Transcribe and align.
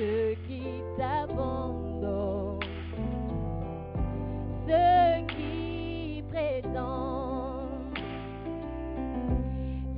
Ceux 0.00 0.34
qui 0.48 0.62
t'abandonnent, 0.96 2.60
ceux 4.66 5.26
qui 5.36 6.24
prétendent. 6.30 7.98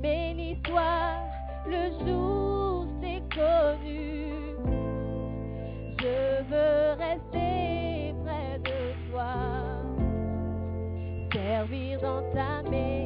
Béni 0.01 0.57
soit 0.67 1.23
le 1.65 1.83
jour, 2.05 2.85
c'est 3.01 3.23
connu. 3.33 4.33
Je 5.99 6.43
veux 6.49 6.83
rester 6.99 8.13
près 8.25 8.59
de 8.59 8.79
toi, 9.09 9.35
servir 11.31 12.01
dans 12.01 12.23
ta 12.33 12.69
maison 12.69 13.02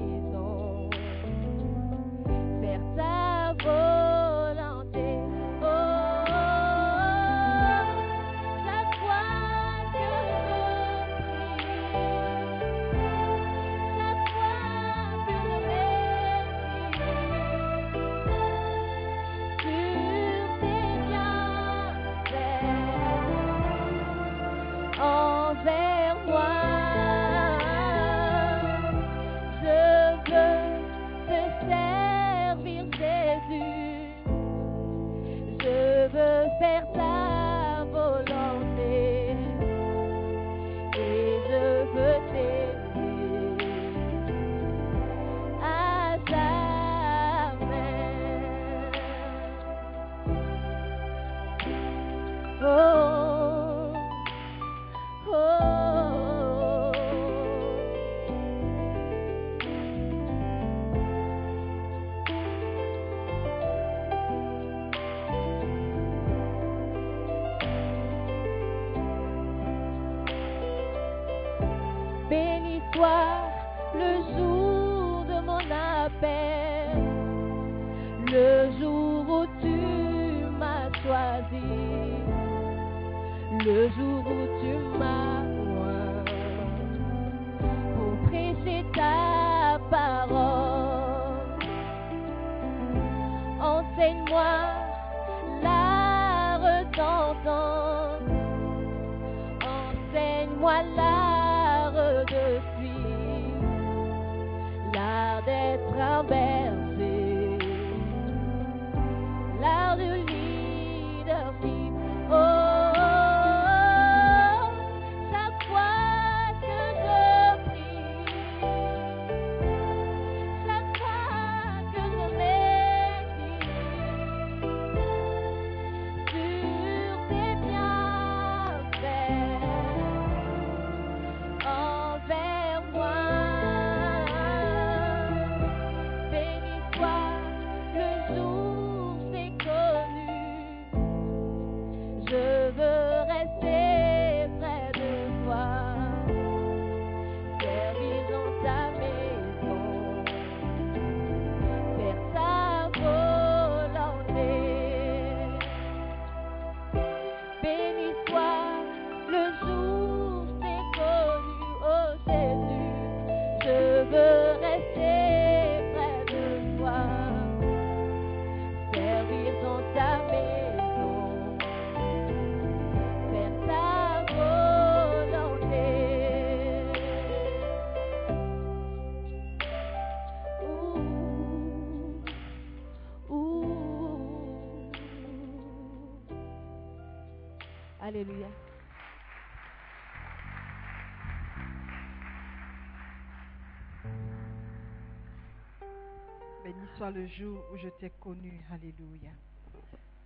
Béni 196.67 196.85
soit 196.97 197.11
le 197.11 197.25
jour 197.27 197.63
où 197.71 197.77
je 197.77 197.87
t'ai 197.87 198.09
connu. 198.19 198.51
Alléluia. 198.69 199.31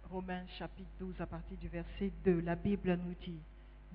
Romains 0.09 0.47
chapitre 0.57 0.89
12 0.97 1.21
à 1.21 1.27
partir 1.27 1.55
du 1.59 1.67
verset 1.67 2.11
2, 2.25 2.39
la 2.39 2.55
Bible 2.55 2.95
nous 2.95 3.13
dit, 3.23 3.39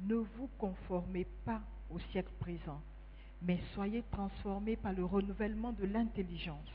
ne 0.02 0.14
vous 0.14 0.48
conformez 0.56 1.26
pas 1.44 1.60
au 1.90 1.98
siècle 1.98 2.30
présent, 2.38 2.80
mais 3.42 3.58
soyez 3.74 4.04
transformés 4.12 4.76
par 4.76 4.92
le 4.92 5.04
renouvellement 5.04 5.72
de 5.72 5.86
l'intelligence, 5.86 6.70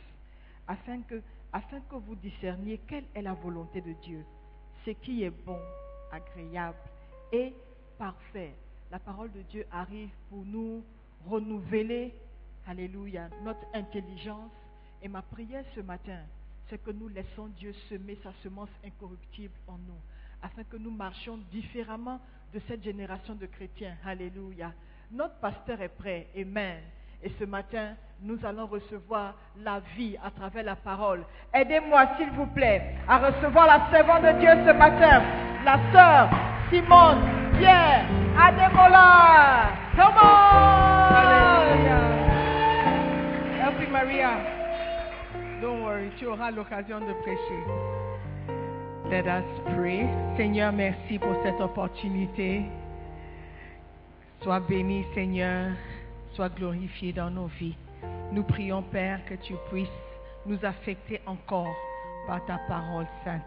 afin 0.67 1.03
que, 1.03 1.21
afin 1.53 1.79
que 1.89 1.95
vous 1.95 2.15
discerniez 2.15 2.81
quelle 2.85 3.05
est 3.15 3.21
la 3.21 3.33
volonté 3.35 3.79
de 3.79 3.93
Dieu, 4.03 4.25
ce 4.83 4.91
qui 4.91 5.23
est 5.23 5.45
bon, 5.45 5.61
agréable 6.11 6.79
et 7.31 7.53
parfait. 7.97 8.53
La 8.91 8.99
parole 8.99 9.31
de 9.31 9.41
Dieu 9.43 9.65
arrive 9.71 10.09
pour 10.29 10.43
nous 10.43 10.83
renouveler, 11.29 12.13
alléluia, 12.67 13.29
notre 13.45 13.65
intelligence. 13.73 14.51
Et 15.01 15.07
ma 15.07 15.21
prière 15.21 15.63
ce 15.75 15.81
matin, 15.81 16.19
c'est 16.69 16.81
que 16.81 16.91
nous 16.91 17.07
laissons 17.07 17.47
Dieu 17.57 17.73
semer 17.89 18.17
sa 18.23 18.31
semence 18.43 18.69
incorruptible 18.85 19.53
en 19.67 19.77
nous, 19.77 20.01
afin 20.41 20.63
que 20.63 20.77
nous 20.77 20.91
marchions 20.91 21.39
différemment 21.51 22.19
de 22.53 22.61
cette 22.67 22.83
génération 22.83 23.35
de 23.35 23.45
chrétiens. 23.45 23.95
Alléluia. 24.05 24.71
Notre 25.11 25.35
pasteur 25.35 25.81
est 25.81 25.89
prêt. 25.89 26.27
Amen. 26.37 26.79
Et 27.23 27.31
ce 27.39 27.45
matin, 27.45 27.95
nous 28.21 28.37
allons 28.45 28.67
recevoir 28.67 29.35
la 29.57 29.79
vie 29.95 30.17
à 30.23 30.31
travers 30.31 30.63
la 30.63 30.75
parole. 30.75 31.23
Aidez-moi, 31.53 32.15
s'il 32.17 32.29
vous 32.31 32.47
plaît, 32.47 32.95
à 33.07 33.17
recevoir 33.17 33.67
la 33.67 33.91
servante 33.91 34.23
de 34.23 34.39
Dieu 34.39 34.49
ce 34.49 34.73
matin, 34.73 35.21
la 35.65 35.79
sœur 35.91 36.29
Simone 36.71 37.19
Pierre 37.57 38.05
Ademola. 38.39 39.71
Come 39.95 40.17
on! 40.21 40.71
Merci 43.57 43.87
Maria. 43.91 44.60
Don't 45.61 45.83
worry, 45.83 46.09
tu 46.17 46.25
auras 46.25 46.49
l'occasion 46.49 46.99
de 46.99 47.13
prêcher. 47.21 47.63
Let 49.11 49.27
us 49.27 49.45
pray. 49.75 50.07
Seigneur, 50.35 50.73
merci 50.73 51.19
pour 51.19 51.35
cette 51.43 51.61
opportunité. 51.61 52.63
Sois 54.41 54.59
béni, 54.59 55.05
Seigneur. 55.13 55.73
Sois 56.33 56.49
glorifié 56.49 57.13
dans 57.13 57.29
nos 57.29 57.45
vies. 57.59 57.75
Nous 58.31 58.41
prions, 58.41 58.81
Père, 58.81 59.23
que 59.25 59.35
tu 59.35 59.53
puisses 59.69 59.87
nous 60.47 60.57
affecter 60.65 61.21
encore 61.27 61.75
par 62.25 62.43
ta 62.45 62.57
parole 62.67 63.05
sainte. 63.23 63.43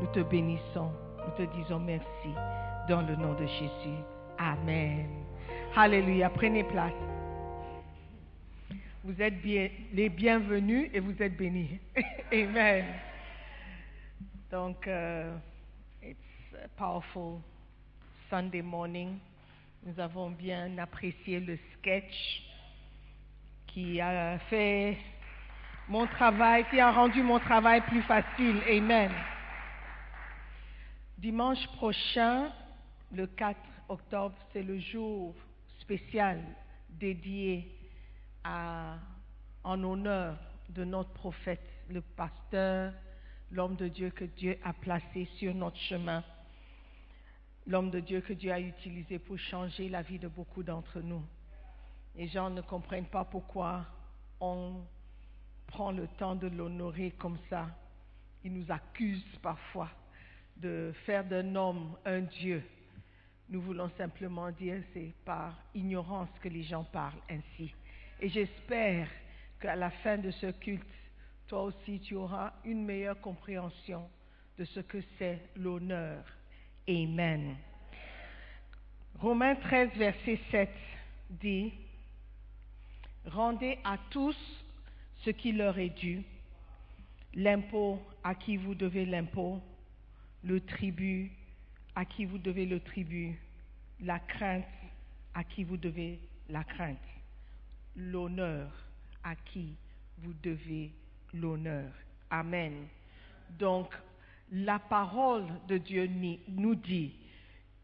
Nous 0.00 0.06
te 0.14 0.20
bénissons. 0.20 0.90
Nous 1.26 1.44
te 1.44 1.52
disons 1.56 1.80
merci 1.80 2.30
dans 2.88 3.02
le 3.02 3.16
nom 3.16 3.34
de 3.34 3.46
Jésus. 3.46 4.00
Amen. 4.38 5.08
Alléluia. 5.76 6.30
Prenez 6.30 6.64
place. 6.64 7.09
Vous 9.02 9.22
êtes 9.22 9.42
les 9.42 10.10
bienvenus 10.10 10.90
et 10.92 11.00
vous 11.00 11.22
êtes 11.22 11.34
bénis. 11.34 11.78
Amen. 12.32 12.84
Donc, 14.50 14.86
euh, 14.86 15.38
it's 16.02 16.18
powerful 16.76 17.40
Sunday 18.28 18.60
morning. 18.60 19.18
Nous 19.86 19.98
avons 19.98 20.28
bien 20.28 20.76
apprécié 20.76 21.40
le 21.40 21.58
sketch 21.72 22.42
qui 23.68 24.02
a 24.02 24.38
fait 24.50 24.98
mon 25.88 26.06
travail, 26.06 26.66
qui 26.68 26.78
a 26.78 26.90
rendu 26.90 27.22
mon 27.22 27.38
travail 27.38 27.80
plus 27.80 28.02
facile. 28.02 28.60
Amen. 28.68 29.10
Dimanche 31.16 31.66
prochain, 31.76 32.52
le 33.14 33.26
4 33.28 33.58
octobre, 33.88 34.36
c'est 34.52 34.62
le 34.62 34.78
jour 34.78 35.34
spécial 35.80 36.42
dédié 36.90 37.79
en 38.44 39.84
honneur 39.84 40.36
de 40.70 40.84
notre 40.84 41.10
prophète, 41.10 41.66
le 41.88 42.00
pasteur, 42.00 42.92
l'homme 43.50 43.76
de 43.76 43.88
Dieu 43.88 44.10
que 44.10 44.24
Dieu 44.24 44.58
a 44.62 44.72
placé 44.72 45.26
sur 45.36 45.54
notre 45.54 45.78
chemin, 45.78 46.22
l'homme 47.66 47.90
de 47.90 48.00
Dieu 48.00 48.20
que 48.20 48.32
Dieu 48.32 48.52
a 48.52 48.60
utilisé 48.60 49.18
pour 49.18 49.38
changer 49.38 49.88
la 49.88 50.02
vie 50.02 50.18
de 50.18 50.28
beaucoup 50.28 50.62
d'entre 50.62 51.00
nous. 51.00 51.22
Les 52.16 52.28
gens 52.28 52.50
ne 52.50 52.60
comprennent 52.60 53.08
pas 53.08 53.24
pourquoi 53.24 53.86
on 54.40 54.82
prend 55.66 55.92
le 55.92 56.08
temps 56.18 56.34
de 56.34 56.48
l'honorer 56.48 57.12
comme 57.12 57.38
ça. 57.48 57.68
Ils 58.42 58.52
nous 58.52 58.70
accusent 58.70 59.38
parfois 59.42 59.90
de 60.56 60.92
faire 61.06 61.24
d'un 61.24 61.54
homme 61.54 61.96
un 62.04 62.20
Dieu. 62.20 62.62
Nous 63.48 63.60
voulons 63.60 63.90
simplement 63.96 64.50
dire 64.50 64.82
c'est 64.92 65.12
par 65.24 65.56
ignorance 65.74 66.28
que 66.40 66.48
les 66.48 66.62
gens 66.62 66.84
parlent 66.84 67.20
ainsi. 67.28 67.72
Et 68.20 68.28
j'espère 68.28 69.08
qu'à 69.60 69.76
la 69.76 69.90
fin 69.90 70.18
de 70.18 70.30
ce 70.30 70.50
culte, 70.52 70.84
toi 71.48 71.62
aussi 71.64 72.00
tu 72.00 72.14
auras 72.14 72.52
une 72.64 72.84
meilleure 72.84 73.20
compréhension 73.20 74.08
de 74.58 74.64
ce 74.64 74.80
que 74.80 74.98
c'est 75.18 75.40
l'honneur. 75.56 76.22
Amen. 76.86 77.56
Romains 79.18 79.54
13, 79.56 79.90
verset 79.96 80.38
7 80.50 80.70
dit, 81.30 81.72
Rendez 83.26 83.78
à 83.84 83.96
tous 84.10 84.36
ce 85.24 85.30
qui 85.30 85.52
leur 85.52 85.78
est 85.78 85.90
dû, 85.90 86.22
l'impôt 87.34 88.00
à 88.22 88.34
qui 88.34 88.56
vous 88.56 88.74
devez 88.74 89.06
l'impôt, 89.06 89.60
le 90.44 90.60
tribut 90.60 91.32
à 91.94 92.04
qui 92.04 92.24
vous 92.24 92.38
devez 92.38 92.66
le 92.66 92.80
tribut, 92.80 93.38
la 94.00 94.18
crainte 94.18 94.64
à 95.34 95.44
qui 95.44 95.64
vous 95.64 95.76
devez 95.76 96.18
la 96.48 96.64
crainte, 96.64 96.98
l'honneur 97.96 98.70
à 99.22 99.34
qui 99.34 99.76
vous 100.18 100.34
devez 100.42 100.92
l'honneur. 101.34 101.90
Amen. 102.30 102.86
Donc, 103.58 103.94
la 104.52 104.78
parole 104.78 105.46
de 105.68 105.78
Dieu 105.78 106.08
nous 106.48 106.74
dit 106.74 107.14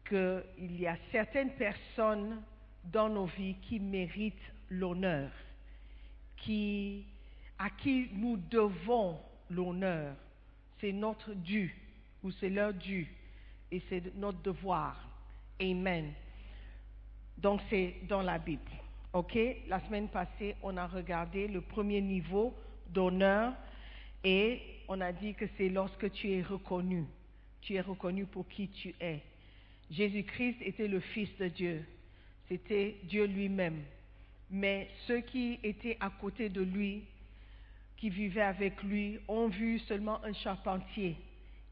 qu'il 0.07 0.79
y 0.79 0.87
a 0.87 0.97
certaines 1.11 1.51
personnes 1.51 2.41
dans 2.83 3.09
nos 3.09 3.25
vies 3.25 3.55
qui 3.61 3.79
méritent 3.79 4.51
l'honneur, 4.69 5.31
qui, 6.37 7.05
à 7.57 7.69
qui 7.69 8.09
nous 8.13 8.37
devons 8.37 9.19
l'honneur. 9.49 10.15
C'est 10.79 10.91
notre 10.91 11.33
dû, 11.33 11.75
ou 12.23 12.31
c'est 12.31 12.49
leur 12.49 12.73
dû, 12.73 13.07
et 13.71 13.81
c'est 13.89 14.15
notre 14.15 14.41
devoir. 14.41 14.95
Amen. 15.59 16.13
Donc 17.37 17.61
c'est 17.69 17.95
dans 18.07 18.21
la 18.21 18.37
Bible. 18.37 18.71
OK 19.17 19.35
La 19.67 19.79
semaine 19.79 20.09
passée, 20.09 20.55
on 20.61 20.77
a 20.77 20.85
regardé 20.85 21.47
le 21.47 21.61
premier 21.61 22.01
niveau 22.01 22.53
d'honneur 22.89 23.51
et 24.23 24.61
on 24.87 25.01
a 25.01 25.11
dit 25.11 25.33
que 25.33 25.45
c'est 25.57 25.69
lorsque 25.69 26.11
tu 26.11 26.31
es 26.33 26.43
reconnu. 26.43 27.03
Tu 27.61 27.73
es 27.73 27.81
reconnu 27.81 28.27
pour 28.27 28.47
qui 28.47 28.69
tu 28.69 28.93
es. 29.01 29.23
Jésus-Christ 29.89 30.57
était 30.61 30.87
le 30.87 30.99
Fils 30.99 31.35
de 31.39 31.47
Dieu. 31.47 31.83
C'était 32.47 32.97
Dieu 33.05 33.25
lui-même. 33.25 33.81
Mais 34.51 34.87
ceux 35.07 35.21
qui 35.21 35.59
étaient 35.63 35.97
à 35.99 36.11
côté 36.11 36.49
de 36.49 36.61
lui, 36.61 37.03
qui 37.97 38.11
vivaient 38.11 38.41
avec 38.41 38.83
lui, 38.83 39.19
ont 39.27 39.47
vu 39.47 39.79
seulement 39.79 40.23
un 40.23 40.33
charpentier. 40.33 41.15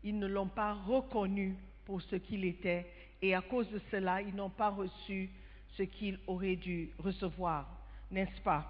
Ils 0.04 0.18
ne 0.18 0.26
l'ont 0.26 0.48
pas 0.48 0.74
reconnu 0.74 1.56
pour 1.86 2.02
ce 2.02 2.16
qu'il 2.16 2.44
était 2.44 2.88
et 3.22 3.36
à 3.36 3.42
cause 3.42 3.70
de 3.70 3.80
cela, 3.92 4.24
ils 4.24 4.34
n'ont 4.34 4.50
pas 4.50 4.70
reçu 4.70 5.30
ce 5.78 5.84
qu'ils 5.84 6.20
auraient 6.28 6.56
dû 6.56 6.92
recevoir, 7.00 7.68
n'est-ce 8.12 8.42
pas? 8.42 8.66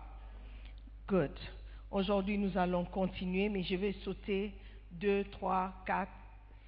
Good. 1.07 1.37
Aujourd'hui, 1.91 2.37
nous 2.37 2.57
allons 2.57 2.85
continuer, 2.85 3.47
mais 3.49 3.63
je 3.63 3.75
vais 3.75 3.93
sauter 4.03 4.51
2, 4.91 5.25
3, 5.25 5.83
4, 5.85 6.11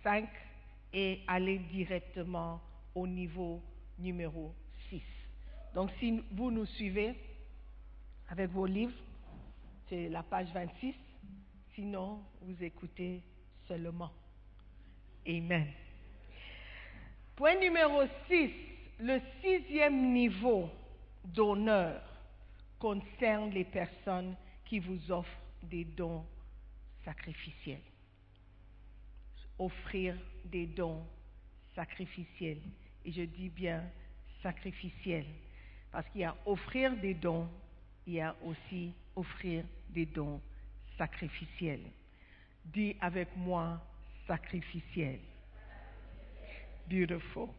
5 0.03 0.29
et 0.93 1.21
aller 1.27 1.57
directement 1.59 2.61
au 2.93 3.07
niveau 3.07 3.61
numéro 3.97 4.53
6. 4.89 5.01
Donc, 5.73 5.91
si 5.99 6.23
vous 6.31 6.51
nous 6.51 6.65
suivez 6.65 7.15
avec 8.29 8.51
vos 8.51 8.65
livres, 8.65 8.97
c'est 9.89 10.09
la 10.09 10.23
page 10.23 10.47
26. 10.53 10.93
Sinon, 11.73 12.21
vous 12.41 12.63
écoutez 12.63 13.21
seulement. 13.67 14.11
Amen. 15.27 15.67
Point 17.35 17.59
numéro 17.59 18.03
6. 18.27 18.51
Le 18.99 19.21
sixième 19.43 20.11
niveau 20.11 20.69
d'honneur 21.23 22.01
concerne 22.79 23.51
les 23.51 23.63
personnes 23.63 24.35
qui 24.65 24.79
vous 24.79 25.11
offrent 25.11 25.41
des 25.61 25.85
dons 25.85 26.25
sacrificiels. 27.05 27.81
Offrir 29.59 30.17
des 30.45 30.65
dons 30.65 31.05
sacrificiels. 31.75 32.61
Et 33.05 33.11
je 33.11 33.21
dis 33.21 33.49
bien 33.49 33.83
sacrificiels. 34.41 35.27
Parce 35.91 36.07
qu'il 36.09 36.21
y 36.21 36.25
a 36.25 36.35
offrir 36.45 36.97
des 36.97 37.13
dons, 37.13 37.47
il 38.07 38.13
y 38.13 38.21
a 38.21 38.35
aussi 38.43 38.93
offrir 39.15 39.63
des 39.89 40.07
dons 40.07 40.41
sacrificiels. 40.97 41.85
Dis 42.65 42.95
avec 42.99 43.29
moi 43.37 43.79
sacrificiel. 44.27 45.19
Beautiful. 46.89 47.49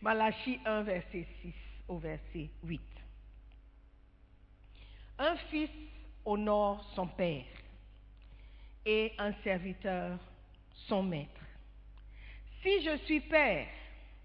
Malachie 0.00 0.60
1, 0.64 0.82
verset 0.82 1.26
6 1.42 1.54
au 1.88 1.98
verset 1.98 2.50
8. 2.62 2.80
Un 5.18 5.36
fils 5.50 5.70
honore 6.24 6.88
son 6.94 7.08
père 7.08 7.44
et 8.86 9.12
un 9.18 9.32
serviteur 9.42 10.18
son 10.86 11.02
maître. 11.02 11.42
Si 12.62 12.82
je 12.82 12.96
suis 13.04 13.20
père, 13.20 13.66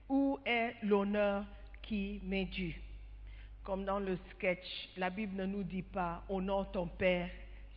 où 0.09 0.37
est 0.45 0.75
l'honneur 0.83 1.43
qui 1.81 2.21
m'est 2.23 2.45
dû? 2.45 2.79
Comme 3.63 3.83
dans 3.83 3.99
le 3.99 4.17
sketch, 4.31 4.89
la 4.97 5.09
Bible 5.09 5.35
ne 5.35 5.45
nous 5.45 5.63
dit 5.63 5.81
pas 5.81 6.23
honore 6.29 6.71
ton 6.71 6.87
père 6.87 7.29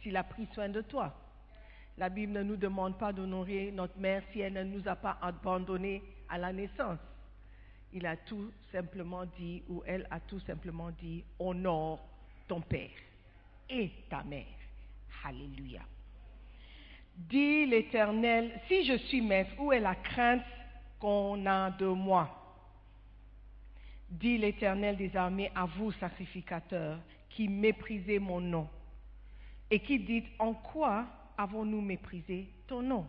s'il 0.03 0.17
a 0.17 0.25
pris 0.25 0.47
soin 0.53 0.69
de 0.69 0.83
toi. 0.83 1.15
La 1.97 2.11
Bible 2.11 2.33
ne 2.33 2.43
nous 2.43 2.57
demande 2.57 2.99
pas 2.99 3.13
d'honorer 3.13 3.71
notre 3.73 3.99
mère 3.99 4.23
si 4.33 4.41
elle 4.41 4.53
ne 4.53 4.65
nous 4.65 4.87
a 4.87 4.97
pas 4.97 5.17
abandonnés 5.23 6.03
à 6.29 6.37
la 6.37 6.53
naissance. 6.53 6.99
Il 7.97 8.05
a 8.05 8.15
tout 8.15 8.53
simplement 8.73 9.25
dit, 9.39 9.63
ou 9.71 9.83
elle 9.87 10.07
a 10.11 10.21
tout 10.21 10.41
simplement 10.41 10.91
dit, 10.91 11.25
honore 11.39 11.99
ton 12.47 12.61
père 12.61 12.91
et 13.71 13.91
ta 14.11 14.23
mère. 14.23 14.45
Alléluia. 15.25 15.81
Dit 17.17 17.65
l'Éternel, 17.65 18.61
si 18.69 18.85
je 18.85 18.99
suis 18.99 19.23
maître, 19.23 19.59
où 19.59 19.73
est 19.73 19.81
la 19.81 19.95
crainte 19.95 20.45
qu'on 21.01 21.47
a 21.47 21.71
de 21.71 21.87
moi? 21.87 22.29
Dit 24.11 24.37
l'Éternel 24.37 24.99
des 24.99 25.17
armées 25.17 25.51
à 25.55 25.65
vous, 25.65 25.91
sacrificateurs, 25.93 26.99
qui 27.31 27.49
méprisez 27.49 28.19
mon 28.19 28.43
nom, 28.43 28.69
et 29.71 29.81
qui 29.81 29.99
dites, 30.01 30.29
en 30.39 30.53
quoi 30.53 31.07
avons-nous 31.39 31.81
méprisé 31.81 32.47
ton 32.67 32.83
nom? 32.83 33.07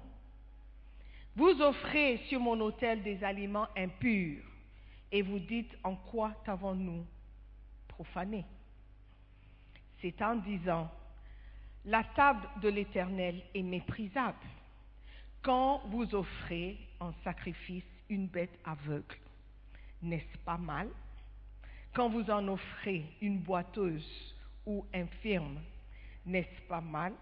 Vous 1.35 1.61
offrez 1.61 2.21
sur 2.29 2.39
mon 2.39 2.57
autel 2.61 3.03
des 3.03 3.21
aliments 3.21 3.67
impurs, 3.75 4.45
et 5.11 5.21
vous 5.21 5.39
dites, 5.39 5.77
en 5.83 5.95
quoi 5.95 6.33
t'avons-nous 6.45 7.05
profané? 7.87 8.45
C'est 10.01 10.21
en 10.21 10.35
disant, 10.35 10.91
la 11.85 12.03
table 12.03 12.47
de 12.61 12.69
l'Éternel 12.69 13.41
est 13.53 13.63
méprisable 13.63 14.37
quand 15.41 15.81
vous 15.87 16.13
offrez 16.13 16.77
en 16.99 17.13
sacrifice 17.23 17.85
une 18.09 18.27
bête 18.27 18.59
aveugle. 18.65 19.17
N'est-ce 20.01 20.37
pas 20.39 20.57
mal? 20.57 20.89
Quand 21.93 22.09
vous 22.09 22.29
en 22.29 22.47
offrez 22.49 23.05
une 23.21 23.39
boiteuse 23.39 24.35
ou 24.65 24.85
infirme, 24.93 25.59
n'est-ce 26.25 26.61
pas 26.67 26.81
mal? 26.81 27.13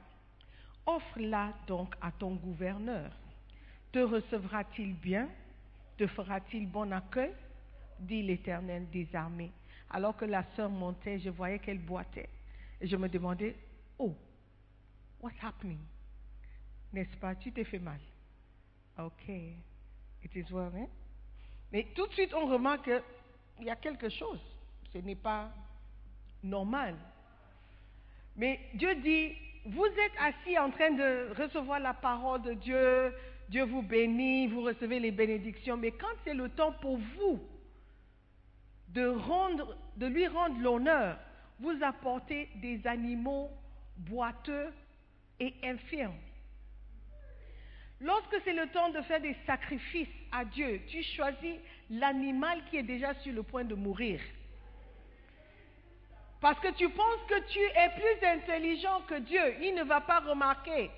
Offre-la 0.86 1.54
donc 1.68 1.96
à 2.02 2.12
ton 2.12 2.36
gouverneur. 2.36 3.12
Te 3.92 4.00
recevra-t-il 4.00 4.94
bien? 4.96 5.30
Te 5.98 6.08
fera-t-il 6.08 6.68
bon 6.68 6.92
accueil? 6.92 7.32
Dit 8.00 8.22
l'Éternel 8.22 8.90
des 8.90 9.08
armées. 9.16 9.52
Alors 9.90 10.16
que 10.16 10.26
la 10.26 10.44
sœur 10.56 10.70
montait, 10.70 11.20
je 11.20 11.30
voyais 11.30 11.60
qu'elle 11.60 11.80
boitait. 11.80 12.30
Et 12.82 12.88
je 12.88 12.96
me 12.96 13.08
demandais, 13.08 13.56
oh, 13.98 14.16
what's 15.22 15.36
happening? 15.42 15.80
N'est-ce 16.92 17.16
pas? 17.18 17.36
Tu 17.36 17.52
t'es 17.52 17.64
fait 17.64 17.80
mal. 17.80 18.00
Ok. 18.98 19.28
It 19.28 20.36
is 20.36 20.52
well, 20.52 20.72
hein? 20.76 20.88
Mais 21.72 21.88
tout 21.96 22.08
de 22.08 22.14
suite, 22.14 22.34
on 22.34 22.48
remarque 22.48 22.90
qu'il 23.58 23.66
y 23.66 23.70
a 23.70 23.76
quelque 23.76 24.10
chose. 24.10 24.40
Ce 24.94 24.98
n'est 25.00 25.16
pas 25.16 25.52
normal. 26.44 26.96
Mais 28.36 28.60
Dieu 28.74 28.96
dit, 28.96 29.34
vous 29.66 29.86
êtes 29.86 30.14
assis 30.20 30.58
en 30.58 30.72
train 30.72 30.92
de 30.92 31.34
recevoir 31.38 31.80
la 31.80 31.94
parole 31.94 32.42
de 32.44 32.54
Dieu, 32.54 33.14
Dieu 33.50 33.64
vous 33.64 33.82
bénit, 33.82 34.48
vous 34.48 34.62
recevez 34.62 35.00
les 35.00 35.12
bénédictions, 35.12 35.78
mais 35.78 35.92
quand 35.92 36.14
c'est 36.24 36.34
le 36.34 36.50
temps 36.50 36.74
pour 36.74 36.98
vous 36.98 37.42
de, 38.96 40.06
lui 40.08 40.28
rendre 40.28 40.60
l'honneur, 40.60 41.18
vous 41.60 41.76
apportez 41.84 42.50
des 42.56 42.86
animaux 42.88 43.50
boiteux 43.98 44.74
et 45.40 45.54
infirmes. 45.64 46.18
Lorsque 48.02 48.42
c'est 48.44 48.54
le 48.54 48.68
temps 48.68 48.90
de 48.90 49.02
faire 49.02 49.22
des 49.22 49.36
sacrifices 49.46 50.08
à 50.32 50.46
Dieu, 50.46 50.82
tu 50.88 51.02
choisis 51.04 51.56
l'animal 51.90 52.62
qui 52.70 52.78
est 52.78 52.84
déjà 52.84 53.14
sur 53.16 53.34
le 53.34 53.44
point 53.44 53.64
de 53.64 53.76
mourir. 53.76 54.20
Parce 56.42 56.60
que 56.60 56.72
tu 56.74 56.90
penses 56.90 57.22
que 57.28 57.40
tu 57.48 57.60
es 57.60 57.90
plus 57.96 58.28
intelligent 58.28 59.02
que 59.08 59.16
Dieu. 59.16 59.56
Il 59.62 59.74
ne 59.76 59.84
va 59.84 60.02
pas 60.02 60.20
remarquer. 60.20 60.92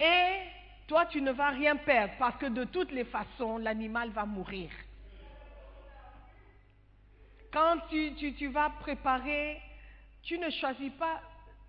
Et 0.00 0.40
toi, 0.86 1.06
tu 1.06 1.22
ne 1.22 1.30
vas 1.30 1.50
rien 1.50 1.76
perdre 1.76 2.12
parce 2.18 2.36
que 2.36 2.46
de 2.46 2.64
toutes 2.64 2.90
les 2.90 3.04
façons, 3.04 3.58
l'animal 3.58 4.10
va 4.10 4.26
mourir. 4.26 4.68
Quand 7.54 7.76
tu, 7.88 8.48
vas 8.48 8.68
préparer, 8.80 9.62
tu 10.24 10.36
ne 10.38 10.50
choisis 10.50 10.90
pas 10.94 11.20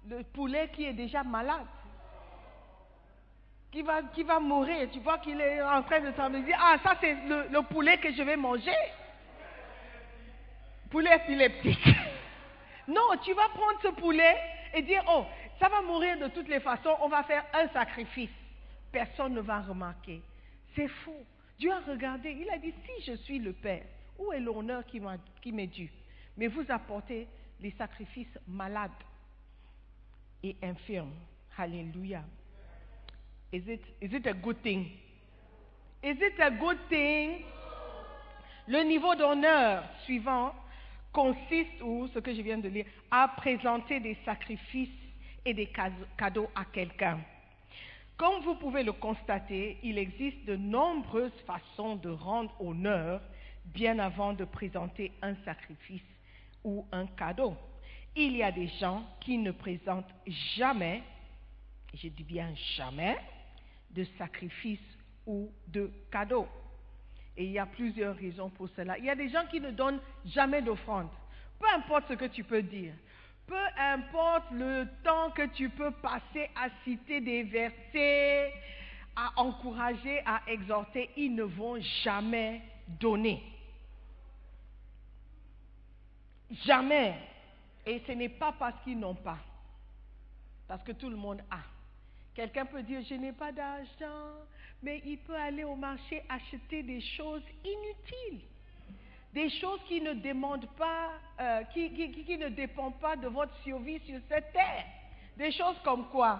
le 0.10 0.24
poulet 0.24 0.68
qui 0.74 0.84
est 0.84 0.94
déjà 0.94 1.24
malade, 1.24 1.68
qui 3.72 3.84
va, 3.84 4.40
mourir. 4.40 4.90
Tu 4.92 5.00
vois 5.00 5.20
qu'il 5.20 5.40
est 5.40 5.62
en 5.62 5.84
train 5.84 6.00
de 6.00 6.40
dire, 6.40 6.58
ah, 6.60 6.78
ça 6.82 6.98
c'est 7.00 7.14
le, 7.14 7.50
le 7.52 7.62
poulet 7.62 8.00
que 8.00 8.12
je 8.12 8.24
vais 8.24 8.36
manger. 8.36 8.76
Poulet 10.90 11.16
épileptique. 11.18 11.88
Non, 12.88 13.18
tu 13.24 13.34
vas 13.34 13.50
prendre 13.50 13.80
ce 13.82 13.88
poulet 14.00 14.38
et 14.72 14.84
dire, 14.84 15.04
oh, 15.10 15.26
ça 15.60 15.70
va 15.70 15.82
mourir 15.82 16.20
de 16.20 16.28
toutes 16.28 16.48
les 16.48 16.60
façons, 16.60 16.96
on 17.02 17.08
va 17.08 17.24
faire 17.24 17.44
un 17.52 17.68
sacrifice. 17.70 18.30
Personne 18.92 19.34
ne 19.34 19.42
va 19.42 19.62
remarquer. 19.62 20.22
C'est 20.76 20.88
faux. 20.88 21.26
Dieu 21.58 21.72
a 21.72 21.80
regardé, 21.80 22.30
il 22.40 22.48
a 22.52 22.60
dit, 22.60 22.76
si 22.86 23.12
je 23.12 23.18
suis 23.18 23.40
le 23.40 23.54
Père, 23.54 23.86
où 24.18 24.32
est 24.32 24.40
l'honneur 24.40 24.84
qui 24.86 25.52
m'est 25.52 25.68
dû? 25.68 25.92
Mais 26.38 26.48
vous 26.48 26.66
apportez 26.70 27.28
les 27.60 27.72
sacrifices 27.72 28.38
malades 28.48 28.92
et 30.44 30.56
infirmes. 30.62 31.14
Alléluia. 31.58 32.24
Is 33.54 33.64
it, 33.68 33.82
is 34.02 34.14
it 34.14 34.28
a 34.28 34.34
good 34.34 34.62
thing? 34.62 34.88
Is 36.04 36.18
it 36.20 36.40
a 36.40 36.52
good 36.52 36.78
thing? 36.90 37.46
Le 38.68 38.84
niveau 38.84 39.16
d'honneur 39.16 39.84
suivant 40.04 40.54
consiste, 41.14 41.82
ou 41.82 42.08
ce 42.14 42.20
que 42.20 42.34
je 42.34 42.42
viens 42.42 42.58
de 42.58 42.68
lire, 42.68 42.86
à 43.10 43.30
présenter 43.30 44.00
des 44.00 44.18
sacrifices 44.26 44.90
et 45.46 45.54
des 45.54 45.72
cadeaux 46.18 46.50
à 46.56 46.66
quelqu'un. 46.66 47.20
Comme 48.18 48.42
vous 48.44 48.56
pouvez 48.56 48.84
le 48.84 48.94
constater, 48.94 49.78
il 49.84 49.98
existe 49.98 50.44
de 50.46 50.56
nombreuses 50.56 51.40
façons 51.46 51.96
de 51.96 52.10
rendre 52.10 52.54
honneur 52.60 53.22
bien 53.66 54.00
avant 54.00 54.34
de 54.34 54.46
présenter 54.46 55.12
un 55.22 55.36
sacrifice 55.44 56.02
ou 56.64 56.86
un 56.92 57.08
cadeau. 57.08 57.56
Il 58.16 58.36
y 58.36 58.44
a 58.44 58.52
des 58.52 58.68
gens 58.80 59.06
qui 59.20 59.38
ne 59.38 59.52
présentent 59.52 60.14
jamais, 60.56 61.04
je 61.94 62.08
dis 62.08 62.24
bien 62.24 62.54
jamais, 62.76 63.18
de 63.92 64.06
sacrifice 64.18 64.80
ou 65.26 65.52
de 65.68 65.92
cadeau. 66.12 66.48
Et 67.38 67.46
il 67.46 67.52
y 67.52 67.60
a 67.60 67.66
plusieurs 67.66 68.16
raisons 68.16 68.50
pour 68.50 68.70
cela. 68.70 68.98
Il 68.98 69.06
y 69.06 69.10
a 69.10 69.16
des 69.16 69.30
gens 69.30 69.46
qui 69.52 69.60
ne 69.60 69.72
donnent 69.72 70.00
jamais 70.26 70.62
d'offrande. 70.62 71.10
Peu 71.60 71.68
importe 71.76 72.06
ce 72.08 72.14
que 72.14 72.26
tu 72.26 72.44
peux 72.44 72.62
dire. 72.62 72.94
Peu 73.48 73.64
importe 73.78 74.52
le 74.52 74.88
temps 75.04 75.30
que 75.32 75.46
tu 75.48 75.70
peux 75.70 75.92
passer 75.92 76.50
à 76.56 76.70
citer 76.84 77.22
des 77.22 77.44
versets, 77.44 78.54
à 79.16 79.32
encourager, 79.38 80.22
à 80.26 80.42
exhorter, 80.48 81.10
ils 81.16 81.34
ne 81.36 81.44
vont 81.44 81.80
jamais 82.04 82.62
donner. 82.88 83.44
Jamais. 86.52 87.16
Et 87.86 88.02
ce 88.06 88.12
n'est 88.12 88.30
pas 88.30 88.54
parce 88.58 88.84
qu'ils 88.84 89.00
n'ont 89.00 89.16
pas. 89.16 89.38
Parce 90.68 90.84
que 90.84 90.92
tout 90.92 91.10
le 91.10 91.16
monde 91.16 91.42
a. 91.52 91.60
Quelqu'un 92.34 92.66
peut 92.66 92.84
dire, 92.84 93.02
je 93.08 93.16
n'ai 93.16 93.32
pas 93.32 93.52
d'argent, 93.52 94.34
mais 94.84 95.02
il 95.06 95.18
peut 95.20 95.36
aller 95.36 95.64
au 95.64 95.76
marché 95.76 96.24
acheter 96.28 96.84
des 96.84 97.02
choses 97.02 97.44
inutiles. 97.64 98.42
Des 99.34 99.50
choses 99.50 99.80
qui 99.88 100.02
ne 100.02 100.14
demandent 100.14 100.70
pas, 100.78 101.12
euh, 101.40 101.64
qui, 101.74 101.92
qui 101.92 102.38
ne 102.38 102.50
dépendent 102.50 103.00
pas 103.00 103.16
de 103.16 103.28
votre 103.28 103.56
survie 103.64 104.00
sur 104.06 104.20
cette 104.30 104.52
terre. 104.54 104.86
Des 105.38 105.52
choses 105.52 105.78
comme 105.84 106.08
quoi? 106.10 106.40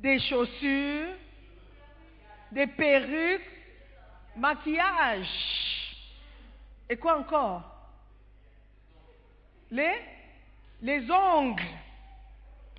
Des 0.00 0.18
chaussures, 0.20 1.14
des 2.52 2.66
perruques, 2.66 3.50
maquillage. 4.36 5.83
Et 6.88 6.96
quoi 6.96 7.18
encore? 7.18 7.62
Les 9.70 9.94
Les 10.82 11.10
ongles. 11.10 11.62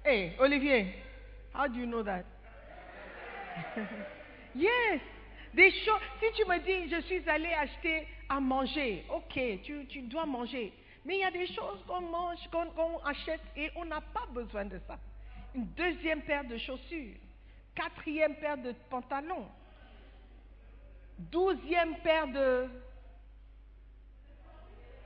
Hey, 0.04 0.36
Olivier, 0.40 0.94
how 1.54 1.68
do 1.68 1.80
you 1.80 1.88
know 1.88 2.04
that? 2.04 2.24
yes. 4.56 5.02
Des 5.54 5.72
choses. 5.72 6.02
Si 6.20 6.32
tu 6.34 6.46
me 6.48 6.60
dis, 6.60 6.90
je 6.90 7.02
suis 7.02 7.28
allé 7.30 7.52
acheter 7.54 8.08
à 8.30 8.40
manger, 8.40 9.06
ok, 9.10 9.62
tu, 9.64 9.86
tu 9.88 10.02
dois 10.02 10.26
manger. 10.26 10.72
Mais 11.06 11.16
il 11.16 11.22
y 11.22 11.24
a 11.24 11.32
des 11.32 11.48
choses 11.48 11.84
qu'on 11.88 12.02
mange, 12.02 12.40
qu'on 12.52 12.98
achète 13.06 13.42
et 13.56 13.72
on 13.76 13.86
n'a 13.86 14.02
pas 14.02 14.26
besoin 14.32 14.66
de 14.66 14.80
ça. 14.88 15.00
Une 15.56 15.66
deuxième 15.68 16.22
paire 16.22 16.44
de 16.44 16.58
chaussures, 16.58 17.16
quatrième 17.74 18.36
paire 18.36 18.58
de 18.58 18.74
pantalons. 18.90 19.48
douzième 21.18 21.96
paire 22.00 22.28
de 22.28 22.68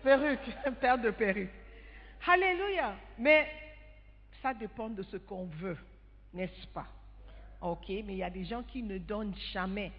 perruques, 0.04 0.56
paire 0.82 0.98
de 0.98 1.12
perruques. 1.12 1.50
Alléluia. 2.28 2.96
Mais 3.18 3.48
ça 4.42 4.54
dépend 4.54 4.90
de 4.90 5.04
ce 5.04 5.18
qu'on 5.18 5.46
veut, 5.46 5.78
n'est-ce 6.34 6.68
pas? 6.68 6.88
Ok, 7.62 7.90
mais 7.90 8.14
il 8.14 8.18
y 8.18 8.24
a 8.24 8.30
des 8.30 8.46
gens 8.46 8.64
qui 8.64 8.82
ne 8.84 8.98
donnent 8.98 9.36
jamais 9.54 9.92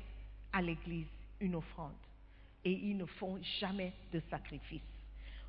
à 0.53 0.63
l'église 0.63 1.07
une 1.41 1.55
offrande 1.57 1.95
et 2.65 2.73
ils 2.73 2.97
ne 2.97 3.07
font 3.07 3.39
jamais 3.61 3.93
de 4.13 4.21
sacrifice. 4.31 4.83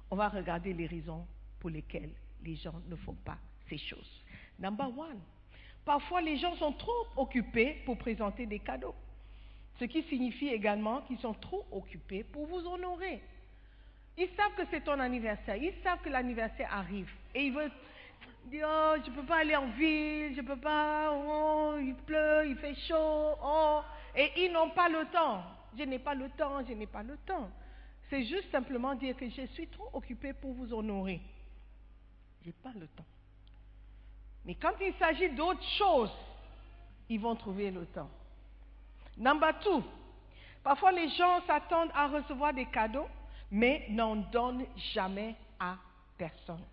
On 0.10 0.16
va 0.16 0.30
regarder 0.30 0.74
les 0.74 0.88
raisons 0.88 1.26
pour 1.60 1.70
lesquelles 1.70 2.12
les 2.44 2.56
gens 2.56 2.82
ne 2.88 2.96
font 2.98 3.16
pas 3.26 3.38
ces 3.70 3.78
choses. 3.78 4.24
Number 4.60 4.88
one, 4.88 5.20
parfois 5.86 6.22
les 6.22 6.38
gens 6.38 6.56
sont 6.56 6.74
trop 6.74 7.08
occupés 7.16 7.82
pour 7.86 7.98
présenter 7.98 8.46
des 8.46 8.60
cadeaux, 8.60 8.96
ce 9.80 9.86
qui 9.86 10.04
signifie 10.04 10.50
également 10.50 11.02
qu'ils 11.02 11.20
sont 11.20 11.34
trop 11.34 11.66
occupés 11.72 12.24
pour 12.24 12.46
vous 12.48 12.66
honorer. 12.68 13.22
Ils 14.18 14.30
savent 14.36 14.54
que 14.56 14.64
c'est 14.70 14.84
ton 14.84 15.00
anniversaire, 15.00 15.56
ils 15.56 15.74
savent 15.84 16.02
que 16.02 16.10
l'anniversaire 16.10 16.74
arrive 16.74 17.10
et 17.34 17.44
ils 17.44 17.54
veulent 17.54 17.72
dire 18.46 18.68
oh, 18.70 18.96
je 19.04 19.10
ne 19.10 19.16
peux 19.16 19.26
pas 19.26 19.38
aller 19.38 19.56
en 19.56 19.68
ville, 19.72 20.36
je 20.36 20.42
ne 20.42 20.48
peux 20.48 20.60
pas, 20.60 21.12
oh, 21.14 21.76
il 21.80 21.96
pleut, 21.96 22.48
il 22.48 22.56
fait 22.58 22.76
chaud, 22.76 23.36
oh, 23.44 23.82
et 24.16 24.32
ils 24.38 24.52
n'ont 24.52 24.70
pas 24.72 24.90
le 24.90 25.06
temps. 25.12 25.44
Je 25.78 25.84
n'ai 25.84 26.00
pas 26.00 26.14
le 26.14 26.30
temps, 26.32 26.66
je 26.68 26.74
n'ai 26.74 26.88
pas 26.88 27.04
le 27.04 27.18
temps. 27.26 27.50
C'est 28.10 28.26
juste 28.26 28.52
simplement 28.52 28.94
dire 28.96 29.16
que 29.16 29.30
je 29.30 29.46
suis 29.48 29.68
trop 29.68 29.90
occupé 29.94 30.34
pour 30.34 30.54
vous 30.54 30.74
honorer. 30.74 31.22
Je 32.42 32.48
n'ai 32.48 32.54
pas 32.62 32.74
le 32.78 32.88
temps. 32.88 33.06
Mais 34.44 34.56
quand 34.56 34.74
il 34.82 34.94
s'agit 34.96 35.30
d'autres 35.30 35.64
choses, 35.78 36.12
ils 37.08 37.20
vont 37.20 37.36
trouver 37.36 37.72
le 37.72 37.86
temps. 37.86 38.10
Number 39.18 39.58
two, 39.60 39.84
parfois 40.64 40.92
les 40.92 41.10
gens 41.10 41.42
s'attendent 41.46 41.92
à 41.94 42.08
recevoir 42.08 42.54
des 42.54 42.66
cadeaux, 42.66 43.08
mais 43.52 43.86
n'en 43.90 44.16
donnent 44.16 44.66
jamais 44.94 45.36
à 45.60 45.78
personne. 46.18 46.64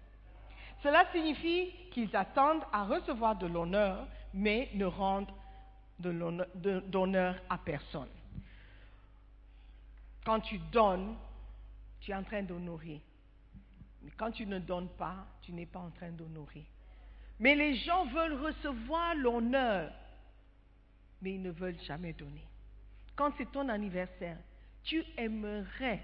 Cela 0.82 1.04
signifie 1.12 1.72
qu'ils 1.90 2.14
attendent 2.14 2.62
à 2.72 2.84
recevoir 2.84 3.36
de 3.36 3.46
l'honneur, 3.46 4.06
mais 4.32 4.70
ne 4.74 4.84
rendent 4.84 5.32
d'honneur 5.98 7.34
à 7.50 7.58
personne. 7.58 8.08
Quand 10.24 10.40
tu 10.40 10.58
donnes, 10.70 11.16
tu 12.00 12.12
es 12.12 12.14
en 12.14 12.22
train 12.22 12.42
d'honorer. 12.42 13.00
Mais 14.02 14.12
quand 14.16 14.30
tu 14.30 14.46
ne 14.46 14.60
donnes 14.60 14.90
pas, 14.90 15.26
tu 15.42 15.52
n'es 15.52 15.66
pas 15.66 15.80
en 15.80 15.90
train 15.90 16.10
d'honorer. 16.10 16.64
Mais 17.40 17.56
les 17.56 17.74
gens 17.76 18.04
veulent 18.06 18.40
recevoir 18.44 19.16
l'honneur, 19.16 19.92
mais 21.20 21.34
ils 21.34 21.42
ne 21.42 21.50
veulent 21.50 21.80
jamais 21.80 22.12
donner. 22.12 22.46
Quand 23.16 23.32
c'est 23.36 23.50
ton 23.50 23.68
anniversaire, 23.68 24.36
tu 24.84 25.04
aimerais 25.16 26.00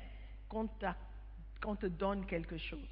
qu'on 0.49 1.77
te 1.77 1.87
donne 1.87 2.27
quelque 2.27 2.59
chose. 2.59 2.89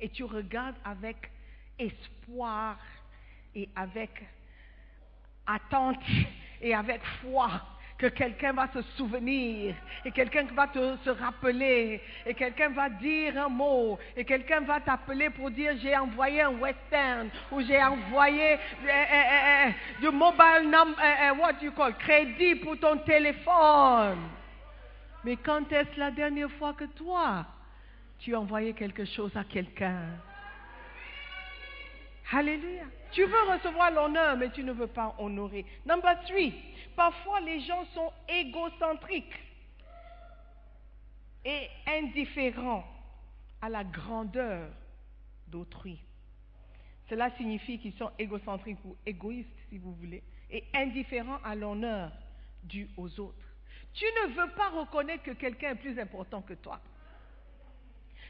Et 0.00 0.08
tu 0.08 0.24
regardes 0.24 0.76
avec 0.84 1.30
espoir 1.78 2.78
et 3.54 3.68
avec 3.76 4.10
attente 5.46 6.02
et 6.60 6.74
avec 6.74 7.02
foi 7.22 7.50
que 7.96 8.06
quelqu'un 8.06 8.52
va 8.52 8.68
se 8.72 8.82
souvenir 8.96 9.74
et 10.04 10.10
quelqu'un 10.10 10.46
va 10.54 10.66
te, 10.66 10.96
se 11.04 11.10
rappeler 11.10 12.00
et 12.26 12.34
quelqu'un 12.34 12.70
va 12.70 12.88
dire 12.88 13.38
un 13.38 13.48
mot 13.48 13.98
et 14.16 14.24
quelqu'un 14.24 14.60
va 14.60 14.80
t'appeler 14.80 15.30
pour 15.30 15.50
dire 15.50 15.74
j'ai 15.80 15.96
envoyé 15.96 16.42
un 16.42 16.58
western 16.58 17.30
ou 17.52 17.60
j'ai 17.60 17.82
envoyé 17.82 18.54
eh, 18.54 18.88
eh, 18.88 19.68
eh, 19.68 20.00
du 20.00 20.10
mobile 20.10 20.64
number, 20.64 20.96
what 21.38 21.62
you 21.62 21.70
call, 21.72 21.94
crédit 21.94 22.56
pour 22.56 22.78
ton 22.78 22.98
téléphone. 22.98 24.18
Mais 25.24 25.36
quand 25.36 25.72
est-ce 25.72 25.98
la 25.98 26.10
dernière 26.10 26.50
fois 26.52 26.74
que 26.74 26.84
toi, 26.84 27.46
tu 28.18 28.34
as 28.34 28.40
envoyé 28.40 28.74
quelque 28.74 29.04
chose 29.04 29.34
à 29.36 29.44
quelqu'un? 29.44 30.02
Alléluia. 32.32 32.84
Tu 33.12 33.24
veux 33.24 33.52
recevoir 33.52 33.90
l'honneur, 33.90 34.36
mais 34.36 34.50
tu 34.50 34.62
ne 34.62 34.72
veux 34.72 34.86
pas 34.86 35.14
honorer. 35.18 35.64
Number 35.86 36.20
three, 36.24 36.52
parfois 36.96 37.40
les 37.40 37.60
gens 37.60 37.84
sont 37.94 38.12
égocentriques 38.28 39.40
et 41.44 41.68
indifférents 41.86 42.84
à 43.62 43.68
la 43.68 43.84
grandeur 43.84 44.68
d'autrui. 45.46 45.98
Cela 47.08 47.30
signifie 47.36 47.78
qu'ils 47.78 47.94
sont 47.94 48.10
égocentriques 48.18 48.84
ou 48.84 48.96
égoïstes, 49.06 49.48
si 49.68 49.78
vous 49.78 49.94
voulez, 49.94 50.22
et 50.50 50.64
indifférents 50.74 51.38
à 51.44 51.54
l'honneur 51.54 52.10
dû 52.62 52.88
aux 52.96 53.20
autres. 53.20 53.53
Tu 53.94 54.04
ne 54.04 54.34
veux 54.34 54.50
pas 54.50 54.70
reconnaître 54.70 55.22
que 55.22 55.30
quelqu'un 55.30 55.70
est 55.70 55.76
plus 55.76 55.98
important 55.98 56.42
que 56.42 56.54
toi. 56.54 56.80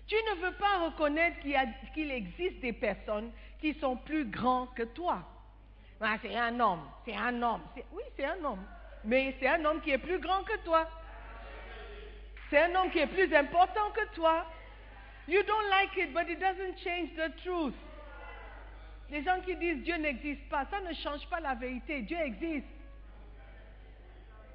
Tu 0.06 0.14
ne 0.14 0.46
veux 0.46 0.54
pas 0.56 0.84
reconnaître 0.84 1.38
qu'il 1.94 2.10
existe 2.10 2.60
des 2.60 2.74
personnes 2.74 3.32
qui 3.60 3.72
sont 3.74 3.96
plus 3.96 4.26
grands 4.26 4.66
que 4.66 4.82
toi. 4.82 5.22
Ah, 6.00 6.16
c'est 6.20 6.36
un 6.36 6.60
homme, 6.60 6.82
c'est 7.06 7.16
un 7.16 7.42
homme. 7.42 7.62
Oui, 7.92 8.02
c'est 8.14 8.26
un 8.26 8.44
homme. 8.44 8.62
Mais 9.04 9.34
c'est 9.40 9.48
un 9.48 9.64
homme 9.64 9.80
qui 9.80 9.90
est 9.90 9.98
plus 9.98 10.18
grand 10.18 10.42
que 10.44 10.56
toi. 10.64 10.86
C'est 12.50 12.58
un 12.58 12.74
homme 12.74 12.90
qui 12.90 12.98
est 12.98 13.06
plus 13.06 13.32
important 13.34 13.90
que 13.92 14.14
toi. 14.14 14.44
You 15.26 15.42
don't 15.42 15.70
like 15.70 15.96
it, 15.96 16.12
but 16.12 16.28
it 16.28 16.38
doesn't 16.38 16.76
change 16.84 17.14
the 17.16 17.34
truth. 17.42 17.74
Les 19.10 19.22
gens 19.22 19.40
qui 19.40 19.56
disent 19.56 19.82
Dieu 19.82 19.96
n'existe 19.96 20.46
pas, 20.50 20.66
ça 20.66 20.80
ne 20.80 20.92
change 20.92 21.26
pas 21.30 21.40
la 21.40 21.54
vérité. 21.54 22.02
Dieu 22.02 22.18
existe. 22.18 22.66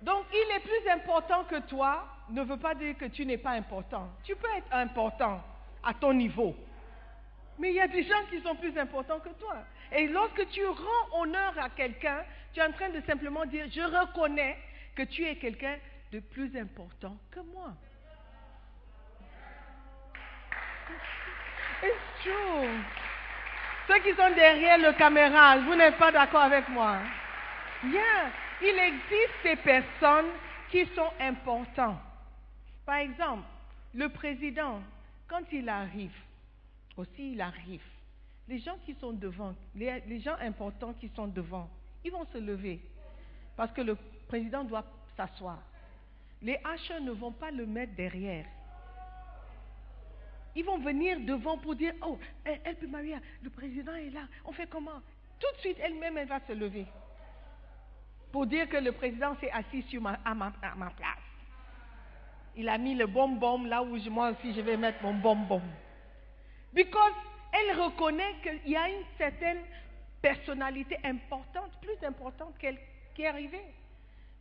Donc, 0.01 0.25
il 0.31 0.55
est 0.55 0.59
plus 0.59 0.89
important 0.91 1.43
que 1.43 1.59
toi, 1.67 2.07
ne 2.29 2.43
veut 2.43 2.57
pas 2.57 2.75
dire 2.75 2.97
que 2.97 3.05
tu 3.05 3.25
n'es 3.25 3.38
pas 3.38 3.51
important. 3.51 4.09
Tu 4.23 4.35
peux 4.35 4.47
être 4.55 4.71
important 4.71 5.41
à 5.83 5.93
ton 5.93 6.13
niveau. 6.13 6.55
Mais 7.57 7.69
il 7.69 7.75
y 7.75 7.81
a 7.81 7.88
des 7.88 8.03
gens 8.03 8.23
qui 8.29 8.41
sont 8.41 8.55
plus 8.55 8.77
importants 8.77 9.19
que 9.19 9.29
toi. 9.29 9.57
Et 9.91 10.07
lorsque 10.07 10.47
tu 10.49 10.65
rends 10.65 11.21
honneur 11.21 11.53
à 11.59 11.69
quelqu'un, 11.69 12.23
tu 12.53 12.59
es 12.59 12.63
en 12.63 12.71
train 12.71 12.89
de 12.89 13.01
simplement 13.01 13.45
dire, 13.45 13.65
je 13.71 13.81
reconnais 13.81 14.57
que 14.95 15.03
tu 15.03 15.25
es 15.25 15.35
quelqu'un 15.35 15.75
de 16.12 16.19
plus 16.19 16.55
important 16.57 17.17
que 17.31 17.39
moi. 17.41 17.73
It's 21.83 22.23
true. 22.23 22.69
Ceux 23.88 23.99
qui 23.99 24.13
sont 24.15 24.29
derrière 24.35 24.77
le 24.77 24.93
caméra, 24.93 25.57
vous 25.57 25.75
n'êtes 25.75 25.97
pas 25.97 26.12
d'accord 26.12 26.41
avec 26.41 26.67
moi. 26.69 26.97
Bien, 27.83 28.31
il 28.62 28.78
existe 28.78 29.43
des 29.43 29.56
personnes 29.58 30.32
qui 30.72 30.86
sont 30.95 31.12
importantes. 31.19 32.00
Par 32.86 32.98
exemple, 32.98 33.43
le 33.93 34.10
président, 34.10 34.82
quand 35.28 35.43
il 35.52 35.69
arrive, 35.69 36.15
aussi 36.98 37.34
il 37.34 37.41
arrive, 37.41 37.84
les 38.48 38.60
gens 38.60 38.78
qui 38.86 38.95
sont 38.95 39.13
devant, 39.13 39.56
les, 39.76 40.19
gens 40.19 40.36
importants 40.41 40.93
qui 40.93 41.10
sont 41.15 41.28
devant, 41.28 41.69
ils 42.04 42.12
vont 42.12 42.26
se 42.34 42.38
lever 42.38 42.80
parce 43.56 43.72
que 43.72 43.82
le 43.82 43.95
président 44.28 44.63
doit 44.63 44.86
s'asseoir. 45.15 45.60
Les 46.41 46.60
hacheurs 46.63 47.02
ne 47.02 47.12
vont 47.12 47.32
pas 47.32 47.52
le 47.52 47.65
mettre 47.65 47.93
derrière. 47.95 48.45
Ils 50.56 50.65
vont 50.65 50.80
venir 50.80 51.19
devant 51.19 51.58
pour 51.58 51.76
dire, 51.76 51.93
oh, 52.02 52.17
elle, 52.43 52.76
peut 52.78 52.88
Maria, 52.88 53.19
le 53.43 53.50
président 53.50 53.93
est 53.95 54.10
là, 54.10 54.22
on 54.45 54.52
fait 54.52 54.67
comment? 54.67 55.02
Tout 55.39 55.56
de 55.56 55.62
suite, 55.62 55.78
elle-même, 55.82 56.17
elle 56.17 56.28
va 56.28 56.39
se 56.48 56.54
lever 56.54 56.86
pour 58.31 58.45
dire 58.45 58.69
que 58.69 58.77
le 58.77 58.91
président 58.91 59.35
s'est 59.39 59.51
assis 59.51 59.85
à 60.25 60.33
ma 60.33 60.51
place 60.91 61.29
il 62.59 62.67
a 62.67 62.77
mis 62.77 62.93
le 62.93 63.07
bonbon 63.07 63.63
là 63.63 63.81
où 63.81 63.97
moi 64.09 64.31
aussi 64.31 64.53
je 64.53 64.59
vais 64.59 64.75
mettre 64.75 65.01
mon 65.01 65.13
bonbon. 65.13 65.61
Because 66.73 67.13
elle 67.53 67.79
reconnaît 67.79 68.35
qu'il 68.43 68.71
y 68.73 68.75
a 68.75 68.89
une 68.89 69.05
certaine 69.17 69.59
personnalité 70.21 70.97
importante, 71.05 71.71
plus 71.81 72.05
importante 72.05 72.57
qu'elle 72.57 72.77
qui 73.15 73.21
est 73.21 73.27
arrivée. 73.27 73.63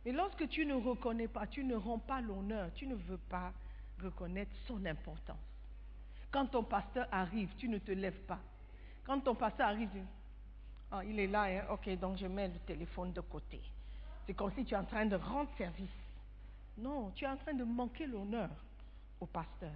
Mais 0.05 0.11
lorsque 0.11 0.47
tu 0.49 0.65
ne 0.65 0.73
reconnais 0.73 1.29
pas, 1.29 1.47
tu 1.47 1.63
ne 1.63 1.75
rends 1.75 1.99
pas 1.99 2.19
l'honneur, 2.19 2.69
tu 2.75 2.87
ne 2.87 2.95
veux 2.95 3.17
pas 3.17 3.53
reconnaître 4.03 4.51
son 4.67 4.85
importance. 4.85 5.37
Quand 6.29 6.45
ton 6.45 6.63
pasteur 6.63 7.07
arrive, 7.11 7.49
tu 7.57 7.69
ne 7.69 7.77
te 7.77 7.91
lèves 7.91 8.25
pas. 8.27 8.39
Quand 9.05 9.21
ton 9.21 9.33
pasteur 9.33 9.67
arrive, 9.67 9.89
oh, 10.91 10.99
il 11.05 11.19
est 11.19 11.27
là, 11.27 11.43
hein, 11.43 11.63
ok, 11.71 11.89
donc 11.97 12.17
je 12.17 12.27
mets 12.27 12.49
le 12.49 12.59
téléphone 12.59 13.13
de 13.13 13.21
côté. 13.21 13.61
C'est 14.29 14.35
comme 14.35 14.51
si 14.55 14.63
tu 14.63 14.75
es 14.75 14.77
en 14.77 14.83
train 14.83 15.07
de 15.07 15.15
rendre 15.15 15.49
service. 15.57 15.89
Non, 16.77 17.09
tu 17.15 17.25
es 17.25 17.27
en 17.27 17.37
train 17.37 17.55
de 17.55 17.63
manquer 17.63 18.05
l'honneur 18.05 18.51
au 19.19 19.25
pasteur. 19.25 19.71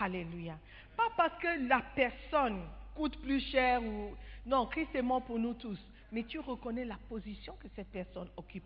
Alléluia. 0.00 0.56
Pas 0.96 1.10
parce 1.18 1.38
que 1.38 1.68
la 1.68 1.82
personne 1.94 2.62
coûte 2.94 3.20
plus 3.20 3.40
cher 3.40 3.82
ou... 3.82 4.16
Non, 4.46 4.64
Christ 4.64 4.94
est 4.94 5.02
mort 5.02 5.20
pour 5.20 5.38
nous 5.38 5.52
tous. 5.52 5.78
Mais 6.12 6.22
tu 6.22 6.38
reconnais 6.38 6.86
la 6.86 6.96
position 7.10 7.54
que 7.60 7.68
cette 7.76 7.90
personne 7.90 8.30
occupe. 8.38 8.64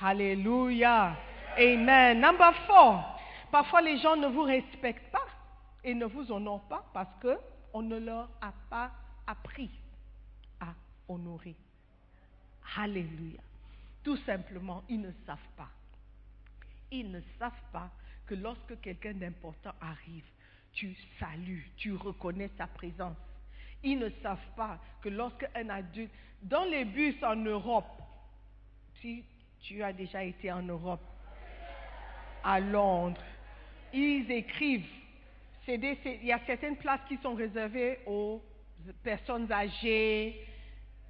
Alléluia. 0.00 1.14
Amen. 1.58 2.18
Number 2.18 2.54
four. 2.66 3.04
Parfois 3.52 3.82
les 3.82 3.98
gens 3.98 4.16
ne 4.16 4.28
vous 4.28 4.44
respectent 4.44 5.12
pas 5.12 5.26
et 5.84 5.92
ne 5.92 6.06
vous 6.06 6.32
honorent 6.32 6.68
pas 6.70 6.86
parce 6.94 7.14
qu'on 7.20 7.82
ne 7.82 7.98
leur 7.98 8.30
a 8.40 8.54
pas 8.70 8.92
appris 9.26 9.68
à 10.58 10.68
honorer. 11.06 11.54
Alléluia. 12.78 13.42
Tout 14.02 14.16
simplement, 14.18 14.82
ils 14.88 15.00
ne 15.00 15.12
savent 15.26 15.38
pas 15.56 15.70
Ils 16.90 17.10
ne 17.10 17.20
savent 17.38 17.52
pas 17.72 17.90
que 18.26 18.34
lorsque 18.34 18.80
quelqu'un 18.80 19.14
d'important 19.14 19.72
arrive, 19.80 20.24
tu 20.72 20.94
salues, 21.18 21.68
tu 21.76 21.94
reconnais 21.94 22.50
sa 22.56 22.66
présence. 22.66 23.16
Ils 23.82 23.98
ne 23.98 24.08
savent 24.22 24.38
pas 24.56 24.78
que 25.02 25.08
lorsque 25.08 25.46
un 25.54 25.68
adulte, 25.68 26.12
dans 26.42 26.64
les 26.64 26.84
bus 26.84 27.16
en 27.22 27.36
Europe, 27.36 28.00
si 29.00 29.24
tu 29.60 29.82
as 29.82 29.92
déjà 29.92 30.22
été 30.22 30.50
en 30.52 30.62
Europe, 30.62 31.02
à 32.42 32.60
Londres, 32.60 33.20
ils 33.92 34.30
écrivent, 34.30 34.86
il 35.66 36.24
y 36.24 36.32
a 36.32 36.40
certaines 36.46 36.76
places 36.76 37.00
qui 37.08 37.16
sont 37.18 37.34
réservées 37.34 37.98
aux 38.06 38.42
personnes 39.02 39.50
âgées, 39.52 40.46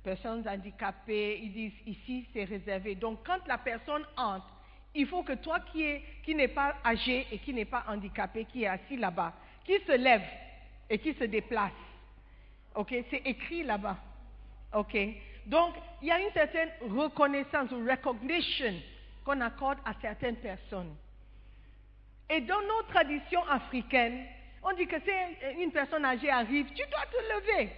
personnes 0.03 0.47
handicapées, 0.49 1.41
ils 1.43 1.53
disent 1.53 1.81
ici 1.87 2.27
c'est 2.33 2.45
réservé. 2.45 2.95
Donc 2.95 3.21
quand 3.27 3.47
la 3.47 3.59
personne 3.59 4.05
entre, 4.17 4.47
il 4.95 5.07
faut 5.07 5.23
que 5.23 5.35
toi 5.35 5.61
qui 5.73 6.01
qui 6.25 6.35
n'es 6.35 6.49
pas 6.49 6.77
âgé 6.85 7.27
et 7.31 7.39
qui 7.39 7.53
n'est 7.53 7.65
pas 7.65 7.85
handicapé, 7.89 8.45
qui 8.47 8.65
est 8.65 8.67
assis 8.67 8.97
là-bas, 8.97 9.33
qui 9.65 9.79
se 9.87 9.93
lève 9.93 10.25
et 10.89 10.99
qui 10.99 11.15
se 11.15 11.25
déplace. 11.25 11.73
OK, 12.75 12.95
c'est 13.11 13.23
écrit 13.25 13.63
là-bas. 13.63 13.97
OK? 14.75 14.97
Donc, 15.47 15.75
il 16.03 16.09
y 16.09 16.11
a 16.11 16.21
une 16.21 16.33
certaine 16.33 16.71
reconnaissance 16.89 17.71
ou 17.73 17.85
recognition 17.85 18.75
qu'on 19.25 19.41
accorde 19.41 19.79
à 19.85 19.93
certaines 20.01 20.37
personnes. 20.37 20.95
Et 22.29 22.41
dans 22.43 22.61
nos 22.61 22.83
traditions 22.89 23.45
africaines, 23.49 24.25
on 24.63 24.73
dit 24.75 24.87
que 24.87 24.97
c'est 25.05 25.55
une 25.61 25.73
personne 25.73 26.05
âgée 26.05 26.31
arrive, 26.31 26.67
tu 26.69 26.83
dois 26.89 27.07
te 27.07 27.17
lever. 27.35 27.71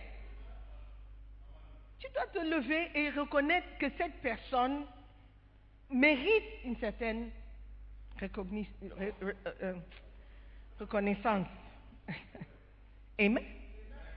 Tu 2.03 2.09
dois 2.13 2.27
te 2.27 2.41
lever 2.41 2.91
et 2.97 3.11
reconnaître 3.11 3.79
que 3.79 3.87
cette 3.97 4.21
personne 4.23 4.85
mérite 5.89 6.65
une 6.65 6.77
certaine 6.79 7.31
euh, 8.21 9.11
euh, 9.63 9.75
reconnaissance. 10.81 11.47
Amen? 13.21 13.45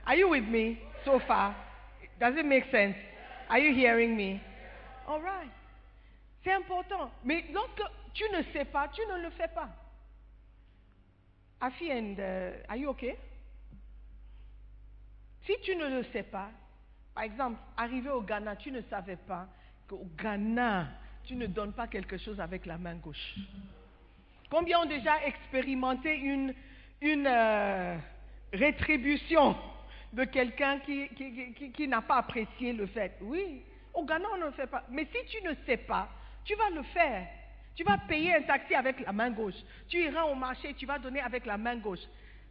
Are 0.08 0.16
you 0.16 0.30
with 0.30 0.46
me 0.46 0.80
so 1.04 1.20
far? 1.28 1.56
Does 2.20 2.36
it 2.36 2.46
make 2.46 2.66
sense? 2.72 2.96
Are 3.50 3.60
you 3.60 3.72
hearing 3.72 4.18
me? 4.18 4.42
All 5.08 5.22
right. 5.22 5.52
C'est 6.44 6.54
important. 6.54 7.12
Mais 7.24 7.46
lorsque 7.54 7.84
tu 8.16 8.24
ne 8.32 8.42
sais 8.52 8.66
pas, 8.66 8.88
tu 8.88 9.02
ne 9.06 9.22
le 9.22 9.30
fais 9.30 9.50
pas. 9.50 9.70
Afi 11.62 11.92
and 11.92 12.18
uh, 12.18 12.66
are 12.68 12.78
you 12.78 12.90
okay? 12.90 13.16
Si 15.46 15.54
tu 15.62 15.76
ne 15.76 15.88
le 15.88 16.04
sais 16.12 16.24
pas, 16.24 16.50
par 17.16 17.24
exemple, 17.24 17.58
arrivé 17.78 18.10
au 18.10 18.22
Ghana, 18.22 18.56
tu 18.58 18.72
ne 18.72 18.82
savais 18.84 19.16
pas 19.16 19.48
qu'au 19.88 20.06
Ghana, 20.22 20.88
tu 21.24 21.36
ne 21.36 21.48
donnes 21.48 21.74
pas 21.74 21.88
quelque 21.88 22.18
chose 22.18 22.40
avec 22.40 22.66
la 22.66 22.78
main 22.78 22.96
gauche. 22.96 23.36
Combien 24.52 24.82
ont 24.82 24.86
déjà 24.86 25.24
expérimenté 25.26 26.14
une, 26.18 26.54
une 27.02 27.26
euh, 27.26 27.98
rétribution 28.54 29.56
de 30.14 30.24
quelqu'un 30.26 30.80
qui, 30.80 31.08
qui- 31.10 31.54
qui- 31.54 31.72
qui 31.72 31.88
n'a 31.88 32.02
pas 32.02 32.18
apprécié 32.18 32.74
le 32.74 32.86
fait? 32.88 33.18
Oui, 33.22 33.64
au 33.94 34.06
Ghana, 34.06 34.26
on 34.34 34.38
ne 34.38 34.46
le 34.46 34.52
fait 34.52 34.68
pas. 34.68 34.84
Mais 34.90 35.06
si 35.12 35.26
tu 35.38 35.44
ne 35.44 35.54
sais 35.66 35.78
pas, 35.78 36.10
tu 36.44 36.54
vas 36.56 36.70
le 36.70 36.84
faire. 36.84 37.28
Tu 37.76 37.84
vas 37.84 37.98
payer 37.98 38.36
un 38.36 38.42
taxi 38.44 38.76
avec 38.76 39.00
la 39.06 39.12
main 39.12 39.30
gauche. 39.32 39.56
Tu 39.90 39.98
iras 40.04 40.24
au 40.26 40.36
marché, 40.36 40.74
tu 40.76 40.86
vas 40.86 41.00
donner 41.00 41.22
avec 41.22 41.46
la 41.46 41.58
main 41.58 41.76
gauche. 41.78 42.04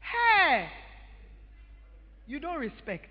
Hey! 0.02 0.64
You 2.28 2.40
don't 2.40 2.58
respect. 2.58 3.02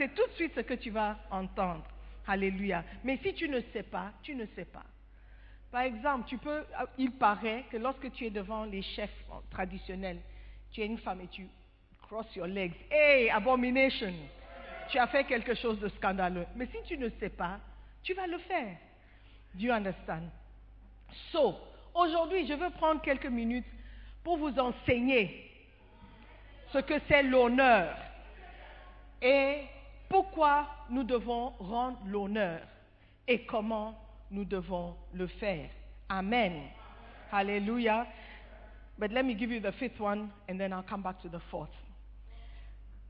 C'est 0.00 0.14
tout 0.14 0.26
de 0.28 0.32
suite 0.32 0.54
ce 0.54 0.60
que 0.60 0.72
tu 0.72 0.88
vas 0.88 1.18
entendre. 1.30 1.84
Alléluia. 2.26 2.82
Mais 3.04 3.18
si 3.18 3.34
tu 3.34 3.50
ne 3.50 3.60
sais 3.70 3.82
pas, 3.82 4.12
tu 4.22 4.34
ne 4.34 4.46
sais 4.56 4.64
pas. 4.64 4.84
Par 5.70 5.82
exemple, 5.82 6.26
tu 6.26 6.38
peux, 6.38 6.60
euh, 6.60 6.86
il 6.96 7.10
paraît 7.10 7.66
que 7.70 7.76
lorsque 7.76 8.10
tu 8.12 8.24
es 8.24 8.30
devant 8.30 8.64
les 8.64 8.80
chefs 8.80 9.10
euh, 9.30 9.34
traditionnels, 9.50 10.16
tu 10.72 10.80
es 10.80 10.86
une 10.86 10.96
femme 10.96 11.20
et 11.20 11.26
tu 11.26 11.46
cross 12.00 12.34
your 12.34 12.46
legs. 12.46 12.72
Hey, 12.90 13.28
abomination! 13.28 14.14
Tu 14.88 14.96
as 14.96 15.06
fait 15.06 15.24
quelque 15.24 15.54
chose 15.54 15.78
de 15.80 15.90
scandaleux. 15.90 16.46
Mais 16.56 16.64
si 16.68 16.78
tu 16.86 16.96
ne 16.96 17.10
sais 17.20 17.28
pas, 17.28 17.60
tu 18.02 18.14
vas 18.14 18.26
le 18.26 18.38
faire. 18.38 18.78
Do 19.52 19.66
you 19.66 19.72
understand? 19.72 20.30
So, 21.30 21.56
aujourd'hui, 21.92 22.46
je 22.46 22.54
veux 22.54 22.70
prendre 22.70 23.02
quelques 23.02 23.26
minutes 23.26 23.66
pour 24.24 24.38
vous 24.38 24.58
enseigner 24.58 25.46
ce 26.72 26.78
que 26.78 26.94
c'est 27.06 27.22
l'honneur 27.22 27.94
et 29.20 29.66
pourquoi 30.10 30.66
nous 30.90 31.04
devons 31.04 31.50
rendre 31.60 31.98
l'honneur 32.04 32.60
et 33.26 33.46
comment 33.46 33.94
nous 34.30 34.44
devons 34.44 34.96
le 35.14 35.28
faire? 35.28 35.70
Amen. 36.08 36.52
Hallelujah. 37.30 38.06
But 38.98 39.12
let 39.12 39.24
me 39.24 39.34
give 39.34 39.50
you 39.50 39.60
the 39.60 39.72
fifth 39.78 40.00
one 40.00 40.30
and 40.48 40.58
then 40.58 40.72
I'll 40.72 40.82
come 40.82 41.02
back 41.02 41.22
to 41.22 41.28
the 41.28 41.40
fourth. 41.50 41.70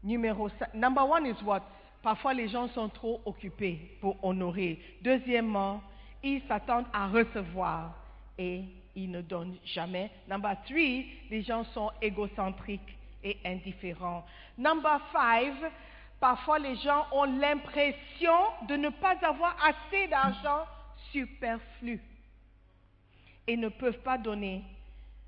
Numéro 0.05 0.51
5. 0.59 0.75
Number 0.75 1.05
one 1.05 1.27
is 1.27 1.43
what? 1.43 1.63
Parfois 2.03 2.35
les 2.35 2.49
gens 2.49 2.69
sont 2.75 2.91
trop 2.91 3.21
occupés 3.25 3.99
pour 4.01 4.17
honorer. 4.23 4.79
Deuxièmement, 5.03 5.83
ils 6.23 6.43
s'attendent 6.49 6.87
à 6.93 7.09
recevoir 7.09 7.95
et 8.39 8.65
ils 8.95 9.11
ne 9.11 9.23
donnent 9.23 9.57
jamais. 9.65 10.11
Number 10.29 10.55
three, 10.67 11.07
les 11.31 11.43
gens 11.43 11.65
sont 11.73 11.91
égocentriques 12.03 12.97
et 13.25 13.39
indifférents. 13.45 14.25
Number 14.59 15.01
five, 15.13 15.55
parfois 16.20 16.59
les 16.59 16.76
gens 16.76 17.06
ont 17.12 17.24
l'impression 17.24 18.37
de 18.68 18.76
ne 18.76 18.90
pas 18.90 19.16
avoir 19.22 19.56
assez 19.64 20.06
d'argent 20.09 20.66
superflu 21.12 22.00
et 23.46 23.56
ne 23.56 23.68
peuvent 23.68 24.02
pas 24.02 24.18
donner 24.18 24.62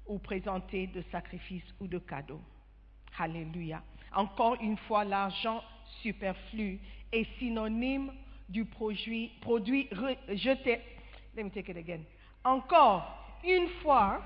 ou 0.07 0.18
présenter 0.18 0.87
de 0.88 1.02
sacrifices 1.11 1.74
ou 1.81 1.87
de 1.87 1.98
cadeaux. 1.98 2.40
Alléluia. 3.18 3.83
Encore 4.14 4.57
une 4.61 4.76
fois, 4.76 5.05
l'argent 5.05 5.62
superflu 6.02 6.78
est 7.11 7.24
synonyme 7.38 8.12
du 8.48 8.64
produit, 8.64 9.33
produit 9.40 9.88
re- 9.92 10.18
jeté. 10.37 10.81
Let 11.35 11.44
me 11.44 11.50
take 11.50 11.70
it 11.70 11.76
again. 11.78 12.00
Encore 12.44 13.38
une 13.44 13.68
fois 13.83 14.22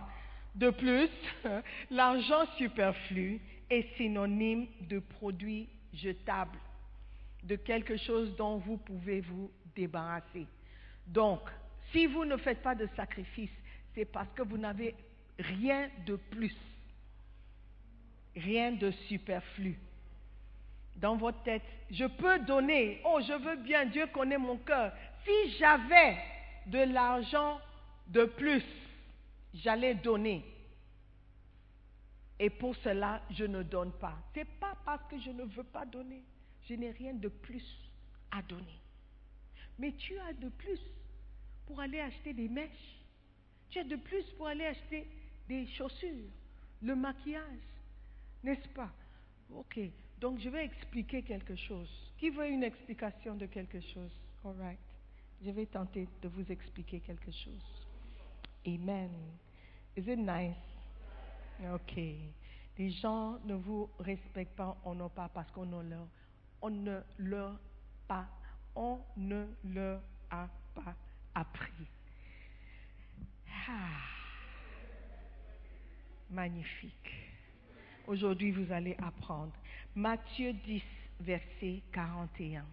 de 0.54 0.70
plus, 0.70 1.10
l'argent 1.90 2.44
superflu 2.58 3.40
est 3.70 3.96
synonyme 3.96 4.66
de 4.82 4.98
produit 4.98 5.68
jetable, 5.92 6.58
de 7.42 7.56
quelque 7.56 7.96
chose 7.96 8.34
dont 8.36 8.58
vous 8.58 8.76
pouvez 8.78 9.20
vous 9.20 9.50
débarrasser. 9.74 10.46
Donc, 11.06 11.40
si 11.92 12.06
vous 12.06 12.24
ne 12.24 12.36
faites 12.36 12.62
pas 12.62 12.74
de 12.74 12.86
sacrifice, 12.96 13.50
c'est 13.94 14.04
parce 14.04 14.28
que 14.34 14.42
vous 14.42 14.58
n'avez 14.58 14.94
rien 15.38 15.88
de 16.06 16.16
plus, 16.16 16.56
rien 18.34 18.72
de 18.72 18.90
superflu. 19.08 19.78
Dans 20.96 21.16
votre 21.16 21.42
tête, 21.42 21.62
je 21.90 22.06
peux 22.06 22.38
donner, 22.40 23.00
oh 23.04 23.20
je 23.20 23.32
veux 23.32 23.56
bien, 23.56 23.84
Dieu 23.86 24.06
connaît 24.06 24.38
mon 24.38 24.56
cœur. 24.56 24.92
Si 25.24 25.56
j'avais 25.58 26.16
de 26.66 26.92
l'argent 26.92 27.60
de 28.08 28.24
plus, 28.24 28.64
j'allais 29.54 29.94
donner. 29.94 30.44
Et 32.38 32.50
pour 32.50 32.76
cela, 32.76 33.22
je 33.30 33.44
ne 33.44 33.62
donne 33.62 33.92
pas. 33.92 34.16
Ce 34.34 34.40
n'est 34.40 34.44
pas 34.44 34.76
parce 34.84 35.02
que 35.10 35.18
je 35.18 35.30
ne 35.30 35.44
veux 35.44 35.64
pas 35.64 35.86
donner. 35.86 36.22
Je 36.68 36.74
n'ai 36.74 36.90
rien 36.90 37.14
de 37.14 37.28
plus 37.28 37.64
à 38.30 38.42
donner. 38.42 38.80
Mais 39.78 39.92
tu 39.92 40.18
as 40.18 40.32
de 40.34 40.48
plus 40.48 40.80
pour 41.66 41.80
aller 41.80 42.00
acheter 42.00 42.32
des 42.32 42.48
mèches. 42.48 43.00
Tu 43.70 43.78
as 43.78 43.84
de 43.84 43.96
plus 43.96 44.24
pour 44.36 44.46
aller 44.46 44.66
acheter 44.66 45.06
des 45.48 45.66
chaussures, 45.68 46.30
le 46.82 46.94
maquillage. 46.94 47.42
N'est-ce 48.42 48.68
pas? 48.68 48.90
Ok. 49.54 49.80
Donc 50.20 50.38
je 50.40 50.48
vais 50.48 50.64
expliquer 50.64 51.22
quelque 51.22 51.56
chose. 51.56 51.88
Qui 52.18 52.30
veut 52.30 52.48
une 52.48 52.62
explication 52.62 53.34
de 53.34 53.46
quelque 53.46 53.80
chose? 53.80 54.10
All 54.44 54.54
right. 54.58 54.78
Je 55.44 55.50
vais 55.50 55.66
tenter 55.66 56.08
de 56.22 56.28
vous 56.28 56.50
expliquer 56.50 57.00
quelque 57.00 57.30
chose. 57.30 57.86
Amen. 58.66 59.10
Is 59.96 60.08
it 60.08 60.18
nice? 60.18 60.56
Ok. 61.62 61.96
Les 62.78 62.90
gens 62.90 63.38
ne 63.44 63.54
vous 63.54 63.88
respectent 63.98 64.56
pas, 64.56 64.76
on 64.84 64.94
n'a 64.94 65.08
pas 65.08 65.28
parce 65.28 65.50
qu'on 65.52 65.64
leur, 65.64 66.06
on 66.60 66.70
ne 66.70 67.00
leur 67.18 67.58
pas, 68.06 68.28
on 68.74 69.00
ne 69.16 69.46
leur 69.64 70.02
a 70.30 70.48
pas 70.74 70.94
appris. 71.34 71.86
Ah. 73.68 74.02
Magnifique. 76.30 77.14
Aujourd'hui, 78.06 78.50
vous 78.50 78.70
allez 78.72 78.94
apprendre. 78.98 79.52
Matthieu 79.94 80.52
10, 80.52 80.82
verset 81.20 81.82
41. 81.92 82.64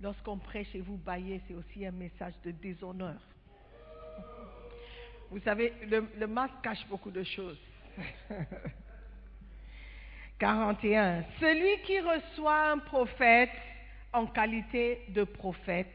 Lorsqu'on 0.00 0.38
prêche 0.38 0.74
et 0.74 0.80
vous 0.80 0.96
baillez, 0.96 1.42
c'est 1.46 1.54
aussi 1.54 1.84
un 1.84 1.92
message 1.92 2.34
de 2.44 2.52
déshonneur. 2.52 3.20
Vous 5.30 5.40
savez, 5.40 5.72
le, 5.86 6.08
le 6.18 6.26
masque 6.26 6.54
cache 6.62 6.86
beaucoup 6.88 7.10
de 7.10 7.22
choses. 7.22 7.58
41. 10.38 11.24
Celui 11.40 11.82
qui 11.82 11.98
reçoit 12.00 12.70
un 12.70 12.78
prophète 12.78 13.50
en 14.12 14.26
qualité 14.26 15.02
de 15.08 15.24
prophète 15.24 15.92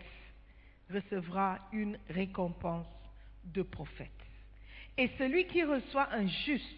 recevra 0.90 1.60
une 1.72 1.98
récompense 2.10 2.88
de 3.46 3.64
prophète. 3.64 4.10
Et 4.98 5.10
celui 5.18 5.48
qui 5.48 5.64
reçoit 5.64 6.14
un 6.14 6.28
juste 6.28 6.78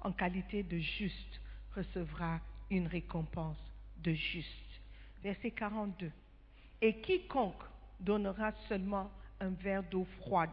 en 0.00 0.12
qualité 0.12 0.62
de 0.62 0.78
juste 0.78 1.40
recevra 1.76 2.40
une 2.70 2.86
récompense 2.86 3.58
de 3.98 4.12
juste. 4.12 4.48
Verset 5.22 5.52
42. 5.52 6.10
Et 6.80 7.00
quiconque 7.00 7.62
donnera 8.00 8.52
seulement 8.68 9.10
un 9.38 9.50
verre 9.50 9.84
d'eau 9.84 10.06
froide 10.18 10.50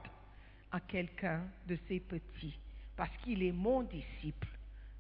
à 0.72 0.80
quelqu'un 0.80 1.44
de 1.68 1.78
ses 1.88 2.00
petits, 2.00 2.58
parce 2.96 3.16
qu'il 3.18 3.44
est 3.44 3.52
mon 3.52 3.84
disciple, 3.84 4.48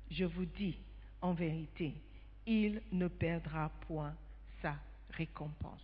je 0.09 0.25
vous 0.25 0.45
dis 0.45 0.77
en 1.21 1.33
vérité, 1.33 1.93
il 2.45 2.81
ne 2.91 3.07
perdra 3.07 3.69
point 3.87 4.15
sa 4.61 4.75
récompense. 5.11 5.81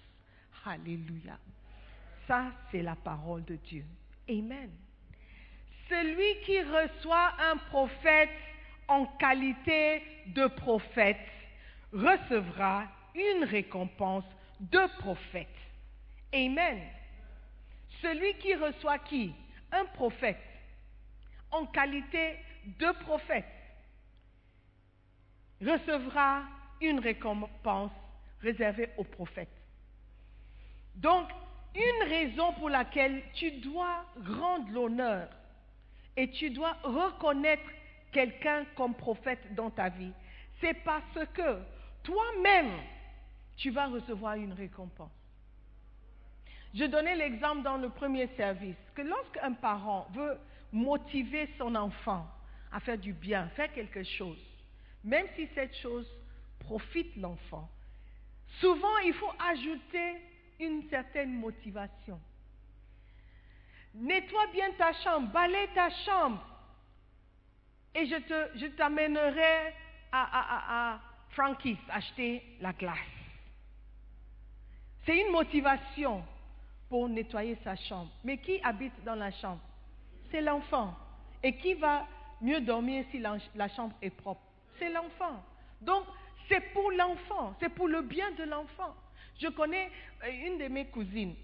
Alléluia. 0.65 1.38
Ça, 2.28 2.52
c'est 2.71 2.82
la 2.82 2.95
parole 2.95 3.43
de 3.45 3.56
Dieu. 3.56 3.86
Amen. 4.28 4.71
Celui 5.88 6.41
qui 6.43 6.60
reçoit 6.62 7.34
un 7.39 7.58
prophète 7.58 8.32
en 8.88 9.06
qualité 9.17 10.02
de 10.28 10.48
prophète 10.48 11.17
recevra 11.93 12.86
une 13.13 13.43
récompense 13.43 14.26
de 14.60 15.00
prophète. 15.00 15.48
Amen. 16.34 16.82
Celui 18.02 18.34
qui 18.39 18.56
reçoit 18.56 19.00
qui? 19.00 19.34
Un 19.71 19.86
prophète 19.86 20.38
en 21.51 21.65
qualité 21.65 22.38
de 22.65 22.91
prophète 23.04 23.45
recevra 25.62 26.43
une 26.82 26.99
récompense 26.99 27.91
réservée 28.41 28.89
aux 28.97 29.04
prophètes. 29.04 29.49
Donc, 30.95 31.30
une 31.75 32.10
raison 32.10 32.54
pour 32.54 32.69
laquelle 32.69 33.21
tu 33.34 33.51
dois 33.51 34.06
rendre 34.39 34.71
l'honneur 34.71 35.30
et 36.15 36.30
tu 36.32 36.49
dois 36.49 36.78
reconnaître 36.84 37.69
quelqu'un 38.12 38.65
comme 38.75 38.95
prophète 38.95 39.54
dans 39.56 39.69
ta 39.69 39.89
vie, 39.89 40.13
c'est 40.62 40.73
parce 40.86 41.19
que 41.34 41.60
toi-même, 42.04 42.71
tu 43.58 43.71
vas 43.71 43.88
recevoir 43.88 44.36
une 44.36 44.54
récompense. 44.54 45.12
Je 46.75 46.83
donnais 46.83 47.15
l'exemple 47.15 47.61
dans 47.61 47.77
le 47.77 47.89
premier 47.89 48.27
service 48.35 48.75
que 48.95 49.01
lorsqu'un 49.01 49.53
parent 49.53 50.09
veut 50.11 50.38
motiver 50.73 51.49
son 51.57 51.73
enfant 51.73 52.27
à 52.69 52.81
faire 52.81 52.97
du 52.97 53.13
bien, 53.13 53.47
faire 53.55 53.71
quelque 53.71 54.03
chose, 54.03 54.38
même 55.01 55.25
si 55.38 55.47
cette 55.55 55.73
chose 55.77 56.05
profite 56.59 57.15
l'enfant, 57.15 57.69
souvent 58.59 58.97
il 59.05 59.13
faut 59.13 59.31
ajouter 59.49 60.17
une 60.59 60.89
certaine 60.89 61.33
motivation. 61.39 62.19
Nettoie 63.93 64.47
bien 64.51 64.71
ta 64.77 64.91
chambre, 65.01 65.29
balaye 65.31 65.69
ta 65.73 65.89
chambre, 65.89 66.45
et 67.93 68.05
je, 68.05 68.15
te, 68.17 68.57
je 68.57 68.65
t'amènerai 68.65 69.73
à, 70.11 70.95
à, 70.95 70.99
acheter 71.89 72.43
la 72.59 72.73
glace. 72.73 72.97
C'est 75.05 75.17
une 75.17 75.31
motivation 75.31 76.25
pour 76.89 77.10
nettoyer 77.10 77.58
sa 77.63 77.76
chambre. 77.76 78.12
Mais 78.24 78.38
qui 78.38 78.60
habite 78.63 78.93
dans 79.04 79.15
la 79.15 79.32
chambre? 79.32 79.62
C'est 80.32 80.41
l'enfant. 80.41 80.95
Et 81.43 81.56
qui 81.58 81.74
va 81.76 82.08
mieux 82.41 82.62
dormir 82.62 83.06
si 83.12 83.19
la, 83.19 83.67
chambre 83.69 83.95
est 84.02 84.10
propre? 84.10 84.41
C'est 84.80 84.89
l'enfant. 84.89 85.43
Donc, 85.82 86.04
c'est 86.48 86.62
pour 86.74 86.91
l'enfant, 86.91 87.56
c'est 87.60 87.69
pour 87.69 87.88
le 87.88 88.02
bien 88.02 88.32
de 88.32 88.43
l'enfant. 88.43 88.95
Je 89.39 89.48
connais 89.48 89.91
euh, 90.24 90.48
une 90.48 90.58
de 90.58 90.67
mes 90.67 90.86
cousines. 90.86 91.36